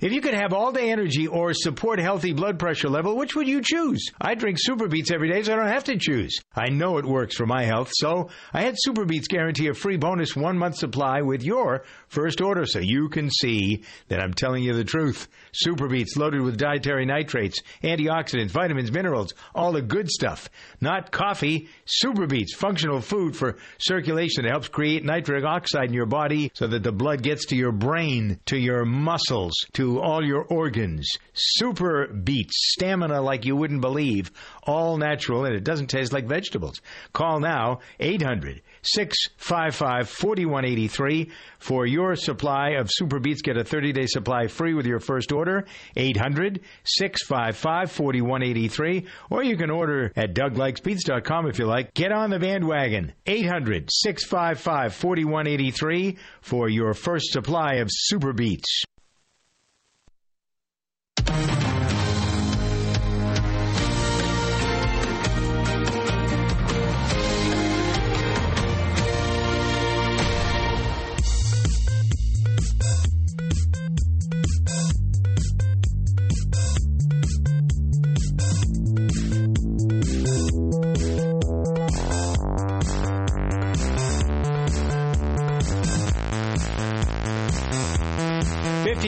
If 0.00 0.12
you 0.12 0.22
could 0.22 0.32
have 0.32 0.54
all 0.54 0.72
day 0.72 0.90
energy 0.90 1.26
or 1.26 1.52
support 1.52 1.98
healthy 1.98 2.32
blood 2.32 2.58
pressure 2.58 2.88
level, 2.88 3.18
which 3.18 3.36
would 3.36 3.46
you 3.46 3.60
choose? 3.62 4.10
I 4.18 4.34
drink 4.34 4.56
Super 4.58 4.88
Beets 4.88 5.10
every 5.10 5.30
day, 5.30 5.42
so 5.42 5.52
I 5.52 5.56
don't 5.56 5.66
have 5.66 5.84
to 5.84 5.98
choose. 5.98 6.38
I 6.54 6.70
know 6.70 6.96
it 6.96 7.04
works 7.04 7.36
for 7.36 7.44
my 7.44 7.64
health, 7.64 7.90
so 7.92 8.30
I 8.54 8.62
had 8.62 8.76
Super 8.78 9.04
Beets 9.04 9.28
guarantee 9.28 9.68
a 9.68 9.74
free 9.74 9.98
bonus 9.98 10.34
one 10.34 10.56
month 10.56 10.76
supply 10.76 11.20
with 11.20 11.42
your 11.42 11.84
first 12.08 12.40
order, 12.40 12.64
so 12.64 12.78
you 12.78 13.10
can 13.10 13.28
see 13.30 13.82
that 14.08 14.20
I'm 14.20 14.32
telling 14.32 14.64
you 14.64 14.72
the 14.72 14.84
truth. 14.84 15.28
Super 15.52 15.86
Beets 15.86 16.16
loaded 16.16 16.40
with 16.40 16.56
dietary 16.56 17.04
nitrates, 17.04 17.60
antioxidants, 17.84 18.52
vitamins, 18.52 18.90
minerals, 18.90 19.34
all 19.54 19.72
the 19.72 19.82
good 19.82 20.08
stuff. 20.08 20.48
Not 20.80 21.10
coffee. 21.10 21.68
Super 21.84 22.26
Beets, 22.26 22.54
functional 22.54 23.02
food 23.02 23.36
for 23.36 23.58
circulation. 23.78 24.46
It 24.46 24.50
helps 24.50 24.68
create 24.68 25.04
nitric 25.04 25.44
oxide 25.44 25.88
in 25.88 25.92
your 25.92 26.06
body 26.06 26.50
so 26.54 26.66
that 26.68 26.82
the 26.82 26.92
blood 26.92 27.22
gets 27.22 27.46
to 27.46 27.56
your 27.56 27.72
brain, 27.72 28.40
to 28.46 28.56
your 28.56 28.86
muscles, 28.86 29.52
to 29.74 29.89
all 29.98 30.24
your 30.24 30.44
organs. 30.44 31.08
Super 31.32 32.06
Beets, 32.06 32.72
stamina 32.72 33.20
like 33.20 33.44
you 33.44 33.56
wouldn't 33.56 33.80
believe. 33.80 34.30
All 34.62 34.96
natural, 34.96 35.44
and 35.44 35.54
it 35.54 35.64
doesn't 35.64 35.88
taste 35.88 36.12
like 36.12 36.26
vegetables. 36.26 36.80
Call 37.12 37.40
now 37.40 37.80
800 37.98 38.62
655 38.82 40.08
4183 40.08 41.30
for 41.58 41.86
your 41.86 42.16
supply 42.16 42.70
of 42.78 42.88
Super 42.90 43.18
Beets. 43.18 43.42
Get 43.42 43.56
a 43.56 43.64
30 43.64 43.92
day 43.92 44.06
supply 44.06 44.46
free 44.46 44.74
with 44.74 44.86
your 44.86 45.00
first 45.00 45.32
order. 45.32 45.66
800 45.96 46.60
655 46.84 47.90
4183. 47.90 49.06
Or 49.30 49.42
you 49.42 49.56
can 49.56 49.70
order 49.70 50.12
at 50.16 50.34
DougLikesBeets.com 50.34 51.48
if 51.48 51.58
you 51.58 51.66
like. 51.66 51.94
Get 51.94 52.12
on 52.12 52.30
the 52.30 52.38
bandwagon. 52.38 53.12
800 53.26 53.88
655 53.90 54.94
4183 54.94 56.18
for 56.40 56.68
your 56.68 56.94
first 56.94 57.32
supply 57.32 57.76
of 57.76 57.88
Super 57.90 58.32
Beets. 58.32 58.84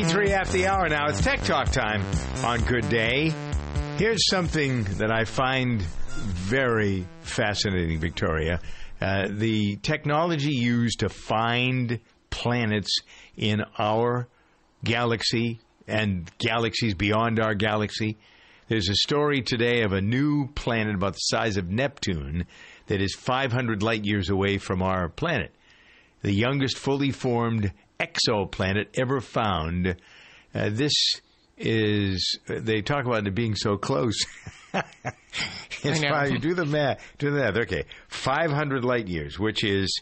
Fifty-three 0.03 0.33
after 0.33 0.55
the 0.55 0.67
hour 0.67 0.89
now. 0.89 1.07
It's 1.07 1.21
Tech 1.21 1.43
Talk 1.43 1.71
time 1.71 2.05
on 2.45 2.61
Good 2.63 2.89
Day. 2.89 3.33
Here's 3.99 4.27
something 4.29 4.83
that 4.99 5.13
I 5.13 5.25
find 5.25 5.81
very 5.81 7.07
fascinating, 7.21 8.01
Victoria. 8.01 8.59
Uh, 9.01 9.29
the 9.31 9.77
technology 9.77 10.51
used 10.51 11.01
to 11.01 11.09
find 11.09 12.01
planets 12.31 12.99
in 13.37 13.63
our 13.79 14.27
galaxy 14.83 15.61
and 15.87 16.29
galaxies 16.39 16.95
beyond 16.95 17.39
our 17.39 17.55
galaxy. 17.55 18.19
There's 18.67 18.89
a 18.89 18.97
story 18.97 19.41
today 19.41 19.83
of 19.83 19.93
a 19.93 20.01
new 20.01 20.49
planet 20.49 20.97
about 20.97 21.13
the 21.13 21.19
size 21.19 21.57
of 21.57 21.71
Neptune 21.71 22.47
that 22.89 23.01
is 23.01 23.15
500 23.15 23.85
light 23.85 24.05
years 24.05 24.31
away 24.31 24.59
from 24.59 24.83
our 24.83 25.09
planet. 25.09 25.55
The 26.23 26.33
youngest 26.33 26.77
fully 26.77 27.13
formed 27.13 27.73
exoplanet 28.01 28.87
ever 28.95 29.21
found. 29.21 29.97
Uh, 30.55 30.71
this 30.71 30.93
is, 31.57 32.39
they 32.47 32.83
talk 32.83 33.07
about 33.07 33.27
it 33.27 33.35
being 33.35 33.55
so 33.55 33.77
close. 33.77 34.19
it's 35.83 36.31
you 36.31 36.39
do 36.39 36.55
the 36.55 36.67
math. 36.67 37.03
Do 37.19 37.31
the 37.31 37.41
math. 37.41 37.57
Okay, 37.57 37.85
500 38.09 38.85
light 38.85 39.09
years, 39.09 39.39
which 39.39 39.65
is 39.65 40.01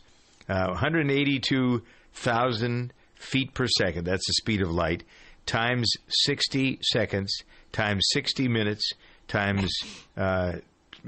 uh, 0.48 0.66
182,000 0.68 2.92
feet 3.16 3.54
per 3.54 3.66
second. 3.66 4.04
That's 4.04 4.26
the 4.26 4.34
speed 4.34 4.62
of 4.62 4.70
light. 4.70 5.02
Times 5.46 5.90
60 6.08 6.78
seconds, 6.82 7.42
times 7.72 8.04
60 8.12 8.46
minutes, 8.48 8.92
times 9.28 9.72
uh, 10.16 10.54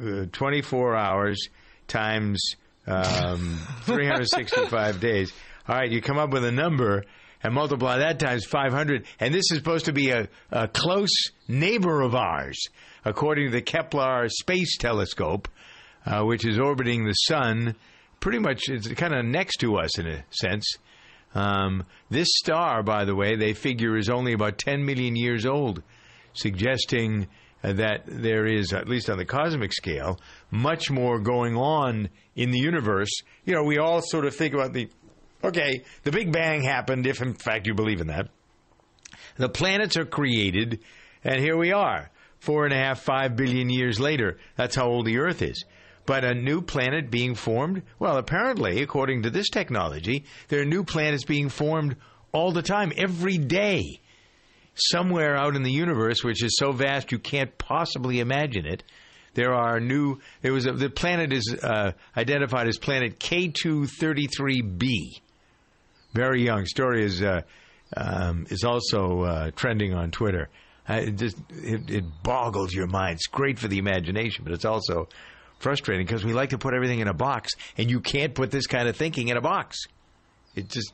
uh, 0.01 0.26
24 0.33 0.97
hours, 0.97 1.49
times 1.87 2.41
um, 2.87 3.59
365 3.83 5.01
days. 5.01 5.33
All 5.69 5.77
right, 5.77 5.91
you 5.91 6.01
come 6.01 6.19
up 6.19 6.31
with 6.31 6.45
a 6.45 6.53
number 6.53 7.05
and 7.43 7.55
multiply 7.55 7.99
that 7.99 8.19
times 8.19 8.45
500. 8.45 9.07
And 9.21 9.35
this 9.35 9.51
is 9.51 9.59
supposed 9.59 9.87
to 9.87 9.93
be 9.93 10.11
a, 10.11 10.29
a 10.51 10.69
close 10.69 11.15
neighbor 11.49 12.01
of 12.03 12.15
ours, 12.15 12.59
according 13.05 13.47
to 13.47 13.53
the 13.53 13.63
Kepler 13.63 14.29
Space 14.29 14.77
Telescope, 14.77 15.49
uh, 16.07 16.23
which 16.23 16.47
is 16.47 16.59
orbiting 16.59 17.05
the 17.05 17.13
sun 17.13 17.77
pretty 18.23 18.39
much, 18.39 18.69
it's 18.69 18.89
kind 18.95 19.15
of 19.15 19.25
next 19.25 19.57
to 19.59 19.77
us 19.77 19.99
in 19.99 20.07
a 20.07 20.25
sense. 20.31 20.65
Um, 21.35 21.85
this 22.11 22.29
star, 22.31 22.83
by 22.83 23.05
the 23.05 23.15
way, 23.15 23.37
they 23.37 23.53
figure 23.53 23.97
is 23.97 24.09
only 24.09 24.33
about 24.33 24.59
10 24.59 24.85
million 24.85 25.17
years 25.17 25.45
old, 25.45 25.83
suggesting 26.33 27.27
that 27.63 28.03
there 28.07 28.47
is, 28.47 28.73
at 28.73 28.89
least 28.89 29.09
on 29.09 29.19
the 29.19 29.25
cosmic 29.25 29.73
scale, 29.73 30.21
much 30.51 30.91
more 30.91 31.19
going 31.19 31.57
on 31.57 32.09
in 32.37 32.51
the 32.51 32.59
universe. 32.59 33.11
You 33.45 33.55
know, 33.55 33.65
we 33.65 33.79
all 33.79 34.03
sort 34.03 34.25
of 34.25 34.35
think 34.35 34.55
about 34.55 34.73
the 34.73 34.89
Okay, 35.45 35.82
the 36.05 36.12
Big 36.12 36.30
Bang 36.30 36.62
happened, 36.62 37.05
if 37.07 37.20
in 37.20 37.34
fact 37.34 37.66
you 37.66 37.74
believe 37.74 38.01
in 38.01 38.07
that. 38.07 38.28
The 39.36 39.49
planets 39.49 39.97
are 39.97 40.05
created, 40.05 40.78
and 41.24 41.40
here 41.40 41.57
we 41.57 41.72
are, 41.72 42.11
four 42.38 42.64
and 42.64 42.72
a 42.72 42.76
half, 42.76 43.01
five 43.01 43.34
billion 43.34 43.68
years 43.68 43.99
later. 43.99 44.38
That's 44.57 44.76
how 44.76 44.86
old 44.86 45.07
the 45.07 45.18
Earth 45.18 45.43
is. 45.43 45.64
But 46.07 46.24
a 46.24 46.34
new 46.34 46.62
planet 46.62 47.11
being 47.11 47.34
formed? 47.34 47.82
Well, 47.99 48.18
apparently, 48.18 48.82
according 48.82 49.22
to 49.22 49.30
this 49.30 49.49
technology, 49.49 50.26
there 50.49 50.61
are 50.61 50.64
new 50.64 50.84
planets 50.84 51.24
being 51.24 51.49
formed 51.49 51.97
all 52.32 52.53
the 52.53 52.62
time, 52.62 52.93
every 52.97 53.38
day. 53.38 54.01
Somewhere 54.74 55.36
out 55.36 55.57
in 55.57 55.64
the 55.64 55.72
universe, 55.72 56.24
which 56.24 56.43
is 56.43 56.57
so 56.57 56.72
vast 56.72 57.12
you 57.12 57.18
can't 57.18 57.59
possibly 57.59 58.20
imagine 58.20 58.64
it, 58.64 58.82
there 59.34 59.55
are 59.55 59.80
new. 59.80 60.18
There 60.40 60.53
was 60.53 60.66
a, 60.66 60.72
the 60.72 60.90
planet 60.90 61.32
is 61.32 61.57
uh, 61.62 61.93
identified 62.16 62.68
as 62.68 62.78
planet 62.78 63.18
K2-33b 63.18 65.20
very 66.13 66.43
young. 66.43 66.67
Story 66.67 67.05
is 67.05 67.23
uh, 67.23 67.43
um, 67.97 68.47
is 68.51 68.65
also 68.65 69.23
uh, 69.23 69.51
trending 69.55 69.95
on 69.95 70.11
Twitter. 70.11 70.49
It, 70.89 71.13
just, 71.13 71.39
it, 71.51 71.91
it 71.91 72.05
boggles 72.23 72.75
your 72.75 72.87
mind. 72.87 73.15
It's 73.15 73.27
great 73.27 73.59
for 73.59 73.69
the 73.69 73.79
imagination, 73.79 74.45
but 74.45 74.53
it's 74.53 74.65
also 74.65 75.09
frustrating 75.59 76.05
because 76.05 76.25
we 76.25 76.33
like 76.33 76.51
to 76.51 76.59
put 76.59 76.75
everything 76.75 76.99
in 76.99 77.09
a 77.09 77.15
box, 77.15 77.53
and 77.79 77.91
you 77.91 78.01
can't 78.01 78.35
put 78.35 78.51
this 78.51 78.67
kind 78.67 78.89
of 78.89 78.97
thinking 78.97 79.29
in 79.29 79.37
a 79.37 79.41
box. 79.41 79.79
It 80.55 80.69
just 80.69 80.93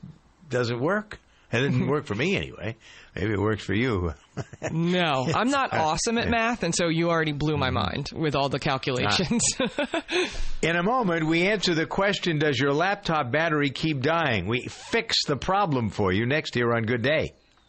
doesn't 0.50 0.80
work. 0.80 1.18
It 1.50 1.60
didn't 1.60 1.86
work 1.88 2.06
for 2.06 2.14
me 2.14 2.36
anyway. 2.36 2.76
Maybe 3.14 3.32
it 3.32 3.40
works 3.40 3.64
for 3.64 3.74
you. 3.74 4.12
No, 4.70 5.26
I'm 5.34 5.50
not 5.50 5.72
uh, 5.72 5.82
awesome 5.82 6.16
at 6.16 6.28
math, 6.28 6.62
and 6.62 6.72
so 6.72 6.86
you 6.86 7.10
already 7.10 7.32
blew 7.32 7.56
my 7.56 7.70
mm-hmm. 7.70 7.74
mind 7.74 8.10
with 8.14 8.36
all 8.36 8.48
the 8.48 8.60
calculations. 8.60 9.42
Ah. 9.58 10.02
In 10.62 10.76
a 10.76 10.82
moment, 10.84 11.26
we 11.26 11.48
answer 11.48 11.74
the 11.74 11.86
question 11.86 12.38
Does 12.38 12.56
your 12.56 12.72
laptop 12.72 13.32
battery 13.32 13.70
keep 13.70 14.00
dying? 14.00 14.46
We 14.46 14.68
fix 14.68 15.24
the 15.26 15.36
problem 15.36 15.90
for 15.90 16.12
you 16.12 16.24
next 16.24 16.54
here 16.54 16.72
on 16.72 16.84
Good 16.84 17.02
Day. 17.02 17.34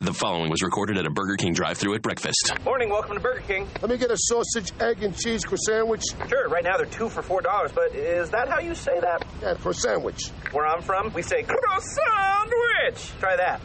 The 0.00 0.14
following 0.14 0.48
was 0.48 0.62
recorded 0.62 0.96
at 0.96 1.06
a 1.06 1.10
Burger 1.10 1.34
King 1.34 1.54
drive-thru 1.54 1.92
at 1.94 2.02
breakfast. 2.02 2.52
Morning, 2.64 2.88
welcome 2.88 3.14
to 3.16 3.20
Burger 3.20 3.40
King. 3.40 3.66
Let 3.82 3.90
me 3.90 3.96
get 3.98 4.12
a 4.12 4.16
sausage, 4.16 4.70
egg, 4.80 5.02
and 5.02 5.12
cheese 5.14 5.44
croissant 5.44 5.66
sandwich. 5.66 6.02
Sure, 6.28 6.48
right 6.48 6.62
now 6.62 6.76
they're 6.76 6.86
two 6.86 7.08
for 7.08 7.20
four 7.20 7.40
dollars, 7.40 7.72
but 7.74 7.96
is 7.96 8.30
that 8.30 8.48
how 8.48 8.60
you 8.60 8.76
say 8.76 9.00
that? 9.00 9.26
Yeah, 9.42 9.54
for 9.54 9.72
sandwich. 9.74 10.28
Where 10.52 10.64
I'm 10.68 10.82
from, 10.82 11.12
we 11.14 11.22
say 11.22 11.42
croissant. 11.42 11.82
Sandwich. 11.82 13.10
Try 13.18 13.36
that. 13.38 13.60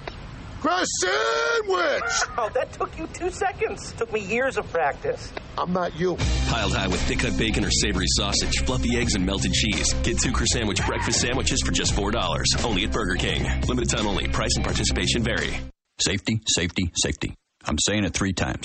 Croissant! 0.59 0.87
Sandwich. 1.01 2.11
Oh, 2.35 2.49
that 2.55 2.73
took 2.73 2.97
you 2.97 3.05
two 3.13 3.29
seconds. 3.29 3.93
Took 3.93 4.11
me 4.11 4.21
years 4.21 4.57
of 4.57 4.67
practice. 4.71 5.31
I'm 5.55 5.71
not 5.71 5.99
you. 5.99 6.15
Piled 6.47 6.73
high 6.73 6.87
with 6.87 7.01
thick 7.03 7.19
cut 7.19 7.37
bacon 7.37 7.63
or 7.63 7.69
savory 7.69 8.07
sausage, 8.07 8.63
fluffy 8.65 8.97
eggs, 8.97 9.13
and 9.13 9.23
melted 9.23 9.53
cheese. 9.53 9.93
Get 10.01 10.19
two 10.19 10.31
croissant 10.31 10.49
sandwich 10.63 10.83
breakfast 10.87 11.21
sandwiches 11.21 11.61
for 11.63 11.71
just 11.71 11.93
$4. 11.93 12.65
Only 12.65 12.85
at 12.85 12.91
Burger 12.91 13.15
King. 13.17 13.43
Limited 13.67 13.89
time 13.95 14.07
only. 14.07 14.27
Price 14.29 14.55
and 14.55 14.65
participation 14.65 15.21
vary. 15.21 15.53
Safety, 15.99 16.41
safety, 16.47 16.91
safety. 16.95 17.35
I'm 17.65 17.77
saying 17.79 18.03
it 18.03 18.13
three 18.13 18.33
times. 18.33 18.63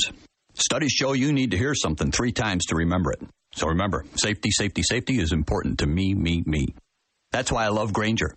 Studies 0.54 0.92
show 0.92 1.12
you 1.12 1.32
need 1.32 1.52
to 1.52 1.58
hear 1.58 1.74
something 1.74 2.10
three 2.10 2.32
times 2.32 2.64
to 2.66 2.74
remember 2.76 3.12
it. 3.12 3.22
So 3.54 3.68
remember, 3.68 4.04
safety, 4.16 4.50
safety, 4.50 4.82
safety 4.82 5.20
is 5.20 5.32
important 5.32 5.78
to 5.80 5.86
me, 5.86 6.14
me, 6.14 6.42
me. 6.46 6.74
That's 7.30 7.52
why 7.52 7.64
I 7.64 7.68
love 7.68 7.92
Grainger. 7.92 8.34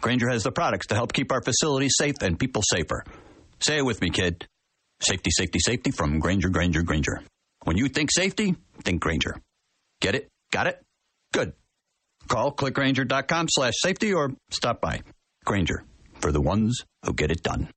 Grainger 0.00 0.30
has 0.30 0.44
the 0.44 0.52
products 0.52 0.86
to 0.88 0.94
help 0.94 1.12
keep 1.12 1.32
our 1.32 1.42
facilities 1.42 1.94
safe 1.98 2.14
and 2.22 2.38
people 2.38 2.62
safer. 2.64 3.04
Say 3.60 3.78
it 3.78 3.84
with 3.84 4.00
me, 4.00 4.10
kid. 4.10 4.46
Safety, 5.02 5.30
safety, 5.30 5.58
safety 5.58 5.90
from 5.90 6.20
Grainger, 6.20 6.48
Grainger, 6.48 6.82
Grainger. 6.82 7.22
When 7.64 7.76
you 7.76 7.88
think 7.88 8.10
safety, 8.12 8.54
think 8.84 9.00
Grainger. 9.00 9.36
Get 10.00 10.14
it? 10.14 10.28
Got 10.52 10.68
it? 10.68 10.82
Good. 11.32 11.52
Call 12.28 12.52
clickgrainger.com 12.52 13.48
slash 13.50 13.74
safety 13.82 14.14
or 14.14 14.32
stop 14.50 14.80
by. 14.80 15.02
Grainger, 15.44 15.84
for 16.20 16.30
the 16.30 16.40
ones 16.40 16.84
who 17.04 17.12
get 17.12 17.30
it 17.30 17.42
done. 17.42 17.68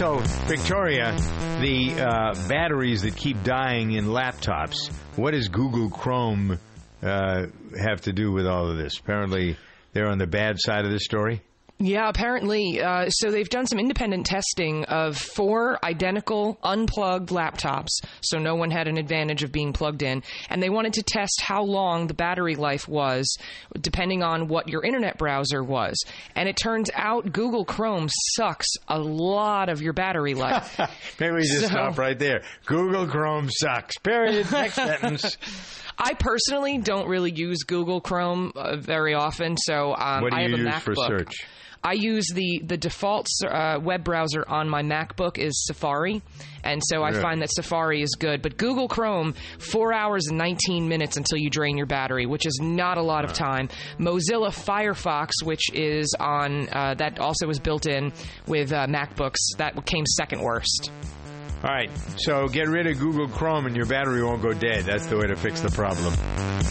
So 0.00 0.16
Victoria, 0.46 1.14
the 1.60 1.94
uh, 2.00 2.48
batteries 2.48 3.02
that 3.02 3.16
keep 3.16 3.42
dying 3.42 3.92
in 3.92 4.06
laptops, 4.06 4.90
what 5.16 5.32
does 5.32 5.48
Google 5.48 5.90
Chrome 5.90 6.58
uh, 7.02 7.46
have 7.78 8.00
to 8.02 8.12
do 8.14 8.32
with 8.32 8.46
all 8.46 8.70
of 8.70 8.78
this? 8.78 8.98
Apparently, 8.98 9.58
they're 9.92 10.08
on 10.08 10.16
the 10.16 10.26
bad 10.26 10.58
side 10.58 10.86
of 10.86 10.90
this 10.90 11.04
story. 11.04 11.42
Yeah, 11.82 12.10
apparently. 12.10 12.80
Uh, 12.82 13.08
so 13.08 13.30
they've 13.30 13.48
done 13.48 13.66
some 13.66 13.78
independent 13.78 14.26
testing 14.26 14.84
of 14.84 15.16
four 15.16 15.78
identical 15.82 16.58
unplugged 16.62 17.30
laptops. 17.30 17.88
So 18.20 18.38
no 18.38 18.54
one 18.54 18.70
had 18.70 18.86
an 18.86 18.98
advantage 18.98 19.42
of 19.42 19.50
being 19.50 19.72
plugged 19.72 20.02
in. 20.02 20.22
And 20.50 20.62
they 20.62 20.68
wanted 20.68 20.92
to 20.94 21.02
test 21.02 21.40
how 21.40 21.62
long 21.62 22.06
the 22.06 22.12
battery 22.12 22.54
life 22.54 22.86
was, 22.86 23.34
depending 23.80 24.22
on 24.22 24.46
what 24.48 24.68
your 24.68 24.84
internet 24.84 25.16
browser 25.16 25.64
was. 25.64 25.96
And 26.36 26.50
it 26.50 26.56
turns 26.56 26.90
out 26.94 27.32
Google 27.32 27.64
Chrome 27.64 28.10
sucks 28.34 28.68
a 28.86 28.98
lot 28.98 29.70
of 29.70 29.80
your 29.80 29.94
battery 29.94 30.34
life. 30.34 30.78
Maybe 31.18 31.34
we 31.34 31.40
just 31.44 31.60
So- 31.62 31.66
stop 31.68 31.98
right 31.98 32.18
there. 32.18 32.42
Google 32.66 33.06
Chrome 33.06 33.48
sucks. 33.50 33.96
Period. 33.98 34.52
Next 34.52 34.74
sentence. 34.74 35.38
I 36.00 36.14
personally 36.14 36.78
don't 36.78 37.08
really 37.08 37.30
use 37.30 37.58
Google 37.64 38.00
Chrome 38.00 38.52
uh, 38.56 38.76
very 38.76 39.14
often, 39.14 39.56
so 39.56 39.94
um, 39.94 40.22
What 40.22 40.30
do 40.32 40.38
I 40.38 40.42
have 40.42 40.50
you 40.50 40.56
a 40.56 40.60
use 40.60 40.68
MacBook. 40.74 40.82
for 40.84 40.94
search? 40.94 41.34
I 41.82 41.94
use 41.94 42.26
the 42.34 42.60
the 42.62 42.76
default 42.76 43.26
uh, 43.46 43.78
web 43.82 44.04
browser 44.04 44.44
on 44.46 44.68
my 44.68 44.82
MacBook 44.82 45.38
is 45.38 45.64
Safari, 45.66 46.20
and 46.62 46.82
so 46.84 47.02
I 47.02 47.10
Yeah. 47.10 47.22
find 47.22 47.40
that 47.40 47.50
Safari 47.50 48.02
is 48.02 48.14
good. 48.18 48.42
But 48.42 48.58
Google 48.58 48.86
Chrome, 48.86 49.32
four 49.58 49.94
hours 49.94 50.26
and 50.28 50.36
19 50.36 50.88
minutes 50.88 51.16
until 51.16 51.38
you 51.38 51.48
drain 51.48 51.78
your 51.78 51.86
battery, 51.86 52.26
which 52.26 52.44
is 52.44 52.58
not 52.62 52.98
a 52.98 53.02
lot 53.02 53.24
of 53.24 53.32
time. 53.32 53.70
Mozilla 53.98 54.50
Firefox, 54.50 55.30
which 55.44 55.72
is 55.72 56.14
on 56.20 56.68
uh, 56.70 56.94
that 56.98 57.18
also 57.18 57.46
was 57.46 57.58
built 57.58 57.86
in 57.86 58.12
with 58.46 58.72
uh, 58.72 58.86
MacBooks, 58.86 59.38
that 59.56 59.72
came 59.86 60.04
second 60.04 60.42
worst. 60.42 60.90
All 61.62 61.68
right, 61.68 61.90
so 62.16 62.48
get 62.48 62.68
rid 62.68 62.86
of 62.86 62.98
Google 62.98 63.28
Chrome 63.28 63.66
and 63.66 63.76
your 63.76 63.84
battery 63.84 64.22
won't 64.24 64.40
go 64.40 64.54
dead. 64.54 64.84
That's 64.84 65.04
the 65.04 65.18
way 65.18 65.26
to 65.26 65.36
fix 65.36 65.60
the 65.60 65.68
problem. 65.68 66.14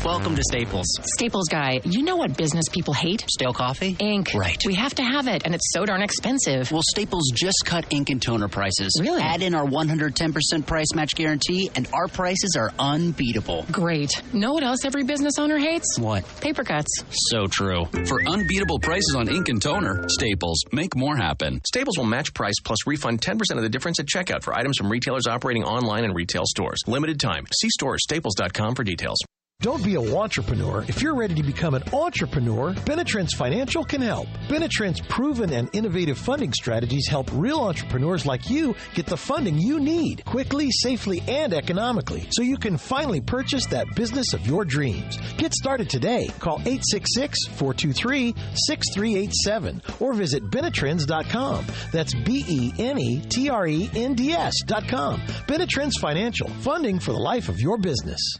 Welcome 0.04 0.36
to 0.36 0.42
Staples. 0.44 0.86
Staples 1.18 1.48
guy, 1.48 1.82
you 1.84 2.02
know 2.02 2.16
what 2.16 2.36
business 2.36 2.66
people 2.72 2.94
hate? 2.94 3.24
Stale 3.30 3.54
coffee? 3.54 3.96
Ink. 4.00 4.34
Right. 4.34 4.58
We 4.66 4.74
have 4.76 4.96
to 4.96 5.04
have 5.04 5.28
it, 5.28 5.44
and 5.46 5.54
it's 5.54 5.72
so 5.74 5.86
darn 5.86 6.02
expensive. 6.02 6.72
Well, 6.72 6.82
Staples 6.84 7.30
just 7.36 7.58
cut 7.66 7.86
ink 7.92 8.10
and 8.10 8.20
toner 8.20 8.48
prices. 8.48 8.98
Really? 9.00 9.22
Add 9.22 9.44
in 9.44 9.54
our 9.54 9.66
110% 9.66 10.66
price 10.66 10.88
match 10.96 11.14
guarantee, 11.16 11.70
and 11.76 11.88
our 11.94 12.08
prices 12.08 12.56
are 12.58 12.72
unbeatable. 12.80 13.66
Great. 13.72 14.24
Know 14.34 14.54
what 14.54 14.64
else 14.64 14.86
every 14.86 15.04
business 15.04 15.34
owner 15.38 15.60
hates? 15.60 16.00
What? 16.00 16.26
Paper 16.42 16.64
cuts. 16.64 17.04
So 17.12 17.46
true. 17.46 17.86
For 18.06 18.22
unbeatable 18.26 18.80
prices 18.80 19.16
on 19.16 19.28
ink 19.28 19.50
and 19.50 19.62
toner, 19.62 20.08
Staples. 20.08 20.64
Make 20.72 20.96
more 20.96 21.16
happen. 21.16 21.62
Staples 21.68 21.98
will 21.98 22.06
match 22.06 22.34
price 22.34 22.56
plus 22.64 22.88
refund 22.88 23.22
10% 23.22 23.38
of 23.52 23.62
the 23.62 23.70
difference 23.70 24.00
at 24.00 24.08
checkout 24.08 24.44
for 24.44 24.58
items 24.58 24.79
from 24.80 24.90
retailers 24.90 25.28
operating 25.28 25.64
online 25.64 26.06
and 26.06 26.16
retail 26.16 26.46
stores. 26.46 26.80
Limited 26.88 27.20
time. 27.20 27.46
See 27.54 27.70
store 27.70 27.98
staples.com 28.00 28.74
for 28.74 28.84
details. 28.84 29.20
Don't 29.62 29.84
be 29.84 29.96
a 29.96 30.16
entrepreneur. 30.16 30.86
If 30.88 31.02
you're 31.02 31.16
ready 31.16 31.36
to 31.36 31.44
become 31.44 31.74
an 31.74 31.84
entrepreneur, 31.92 32.72
Benetrends 32.86 33.36
Financial 33.36 33.84
can 33.84 34.02
help. 34.02 34.30
Benetrends' 34.48 35.02
proven 35.02 35.52
and 35.52 35.70
innovative 35.74 36.18
funding 36.18 36.54
strategies 36.54 37.10
help 37.10 37.30
real 37.34 37.60
entrepreneurs 37.60 38.26
like 38.26 38.50
you 38.50 38.74
get 38.94 39.06
the 39.06 39.18
funding 39.18 39.58
you 39.58 39.82
need 39.82 40.24
quickly, 40.24 40.70
safely, 40.72 41.22
and 41.28 41.54
economically 41.54 42.26
so 42.32 42.42
you 42.42 42.56
can 42.56 42.78
finally 42.78 43.20
purchase 43.20 43.66
that 43.66 43.94
business 43.98 44.34
of 44.34 44.48
your 44.48 44.64
dreams. 44.64 45.18
Get 45.36 45.54
started 45.54 45.90
today. 45.90 46.30
Call 46.40 46.60
866 46.60 47.48
423 47.58 48.34
6387 48.54 49.82
or 50.00 50.14
visit 50.14 50.50
Benetrends.com. 50.50 51.66
That's 51.92 52.14
B 52.14 52.46
E 52.48 52.72
N 52.80 52.98
E 52.98 53.20
T 53.28 53.50
R 53.50 53.68
E 53.68 53.90
N 53.94 54.14
D 54.14 54.32
S.com. 54.32 55.20
Benetrends 55.50 56.00
Financial, 56.00 56.48
funding 56.48 56.98
for 56.98 57.12
the 57.12 57.20
life 57.20 57.50
of 57.50 57.60
your 57.60 57.78
business. 57.78 58.40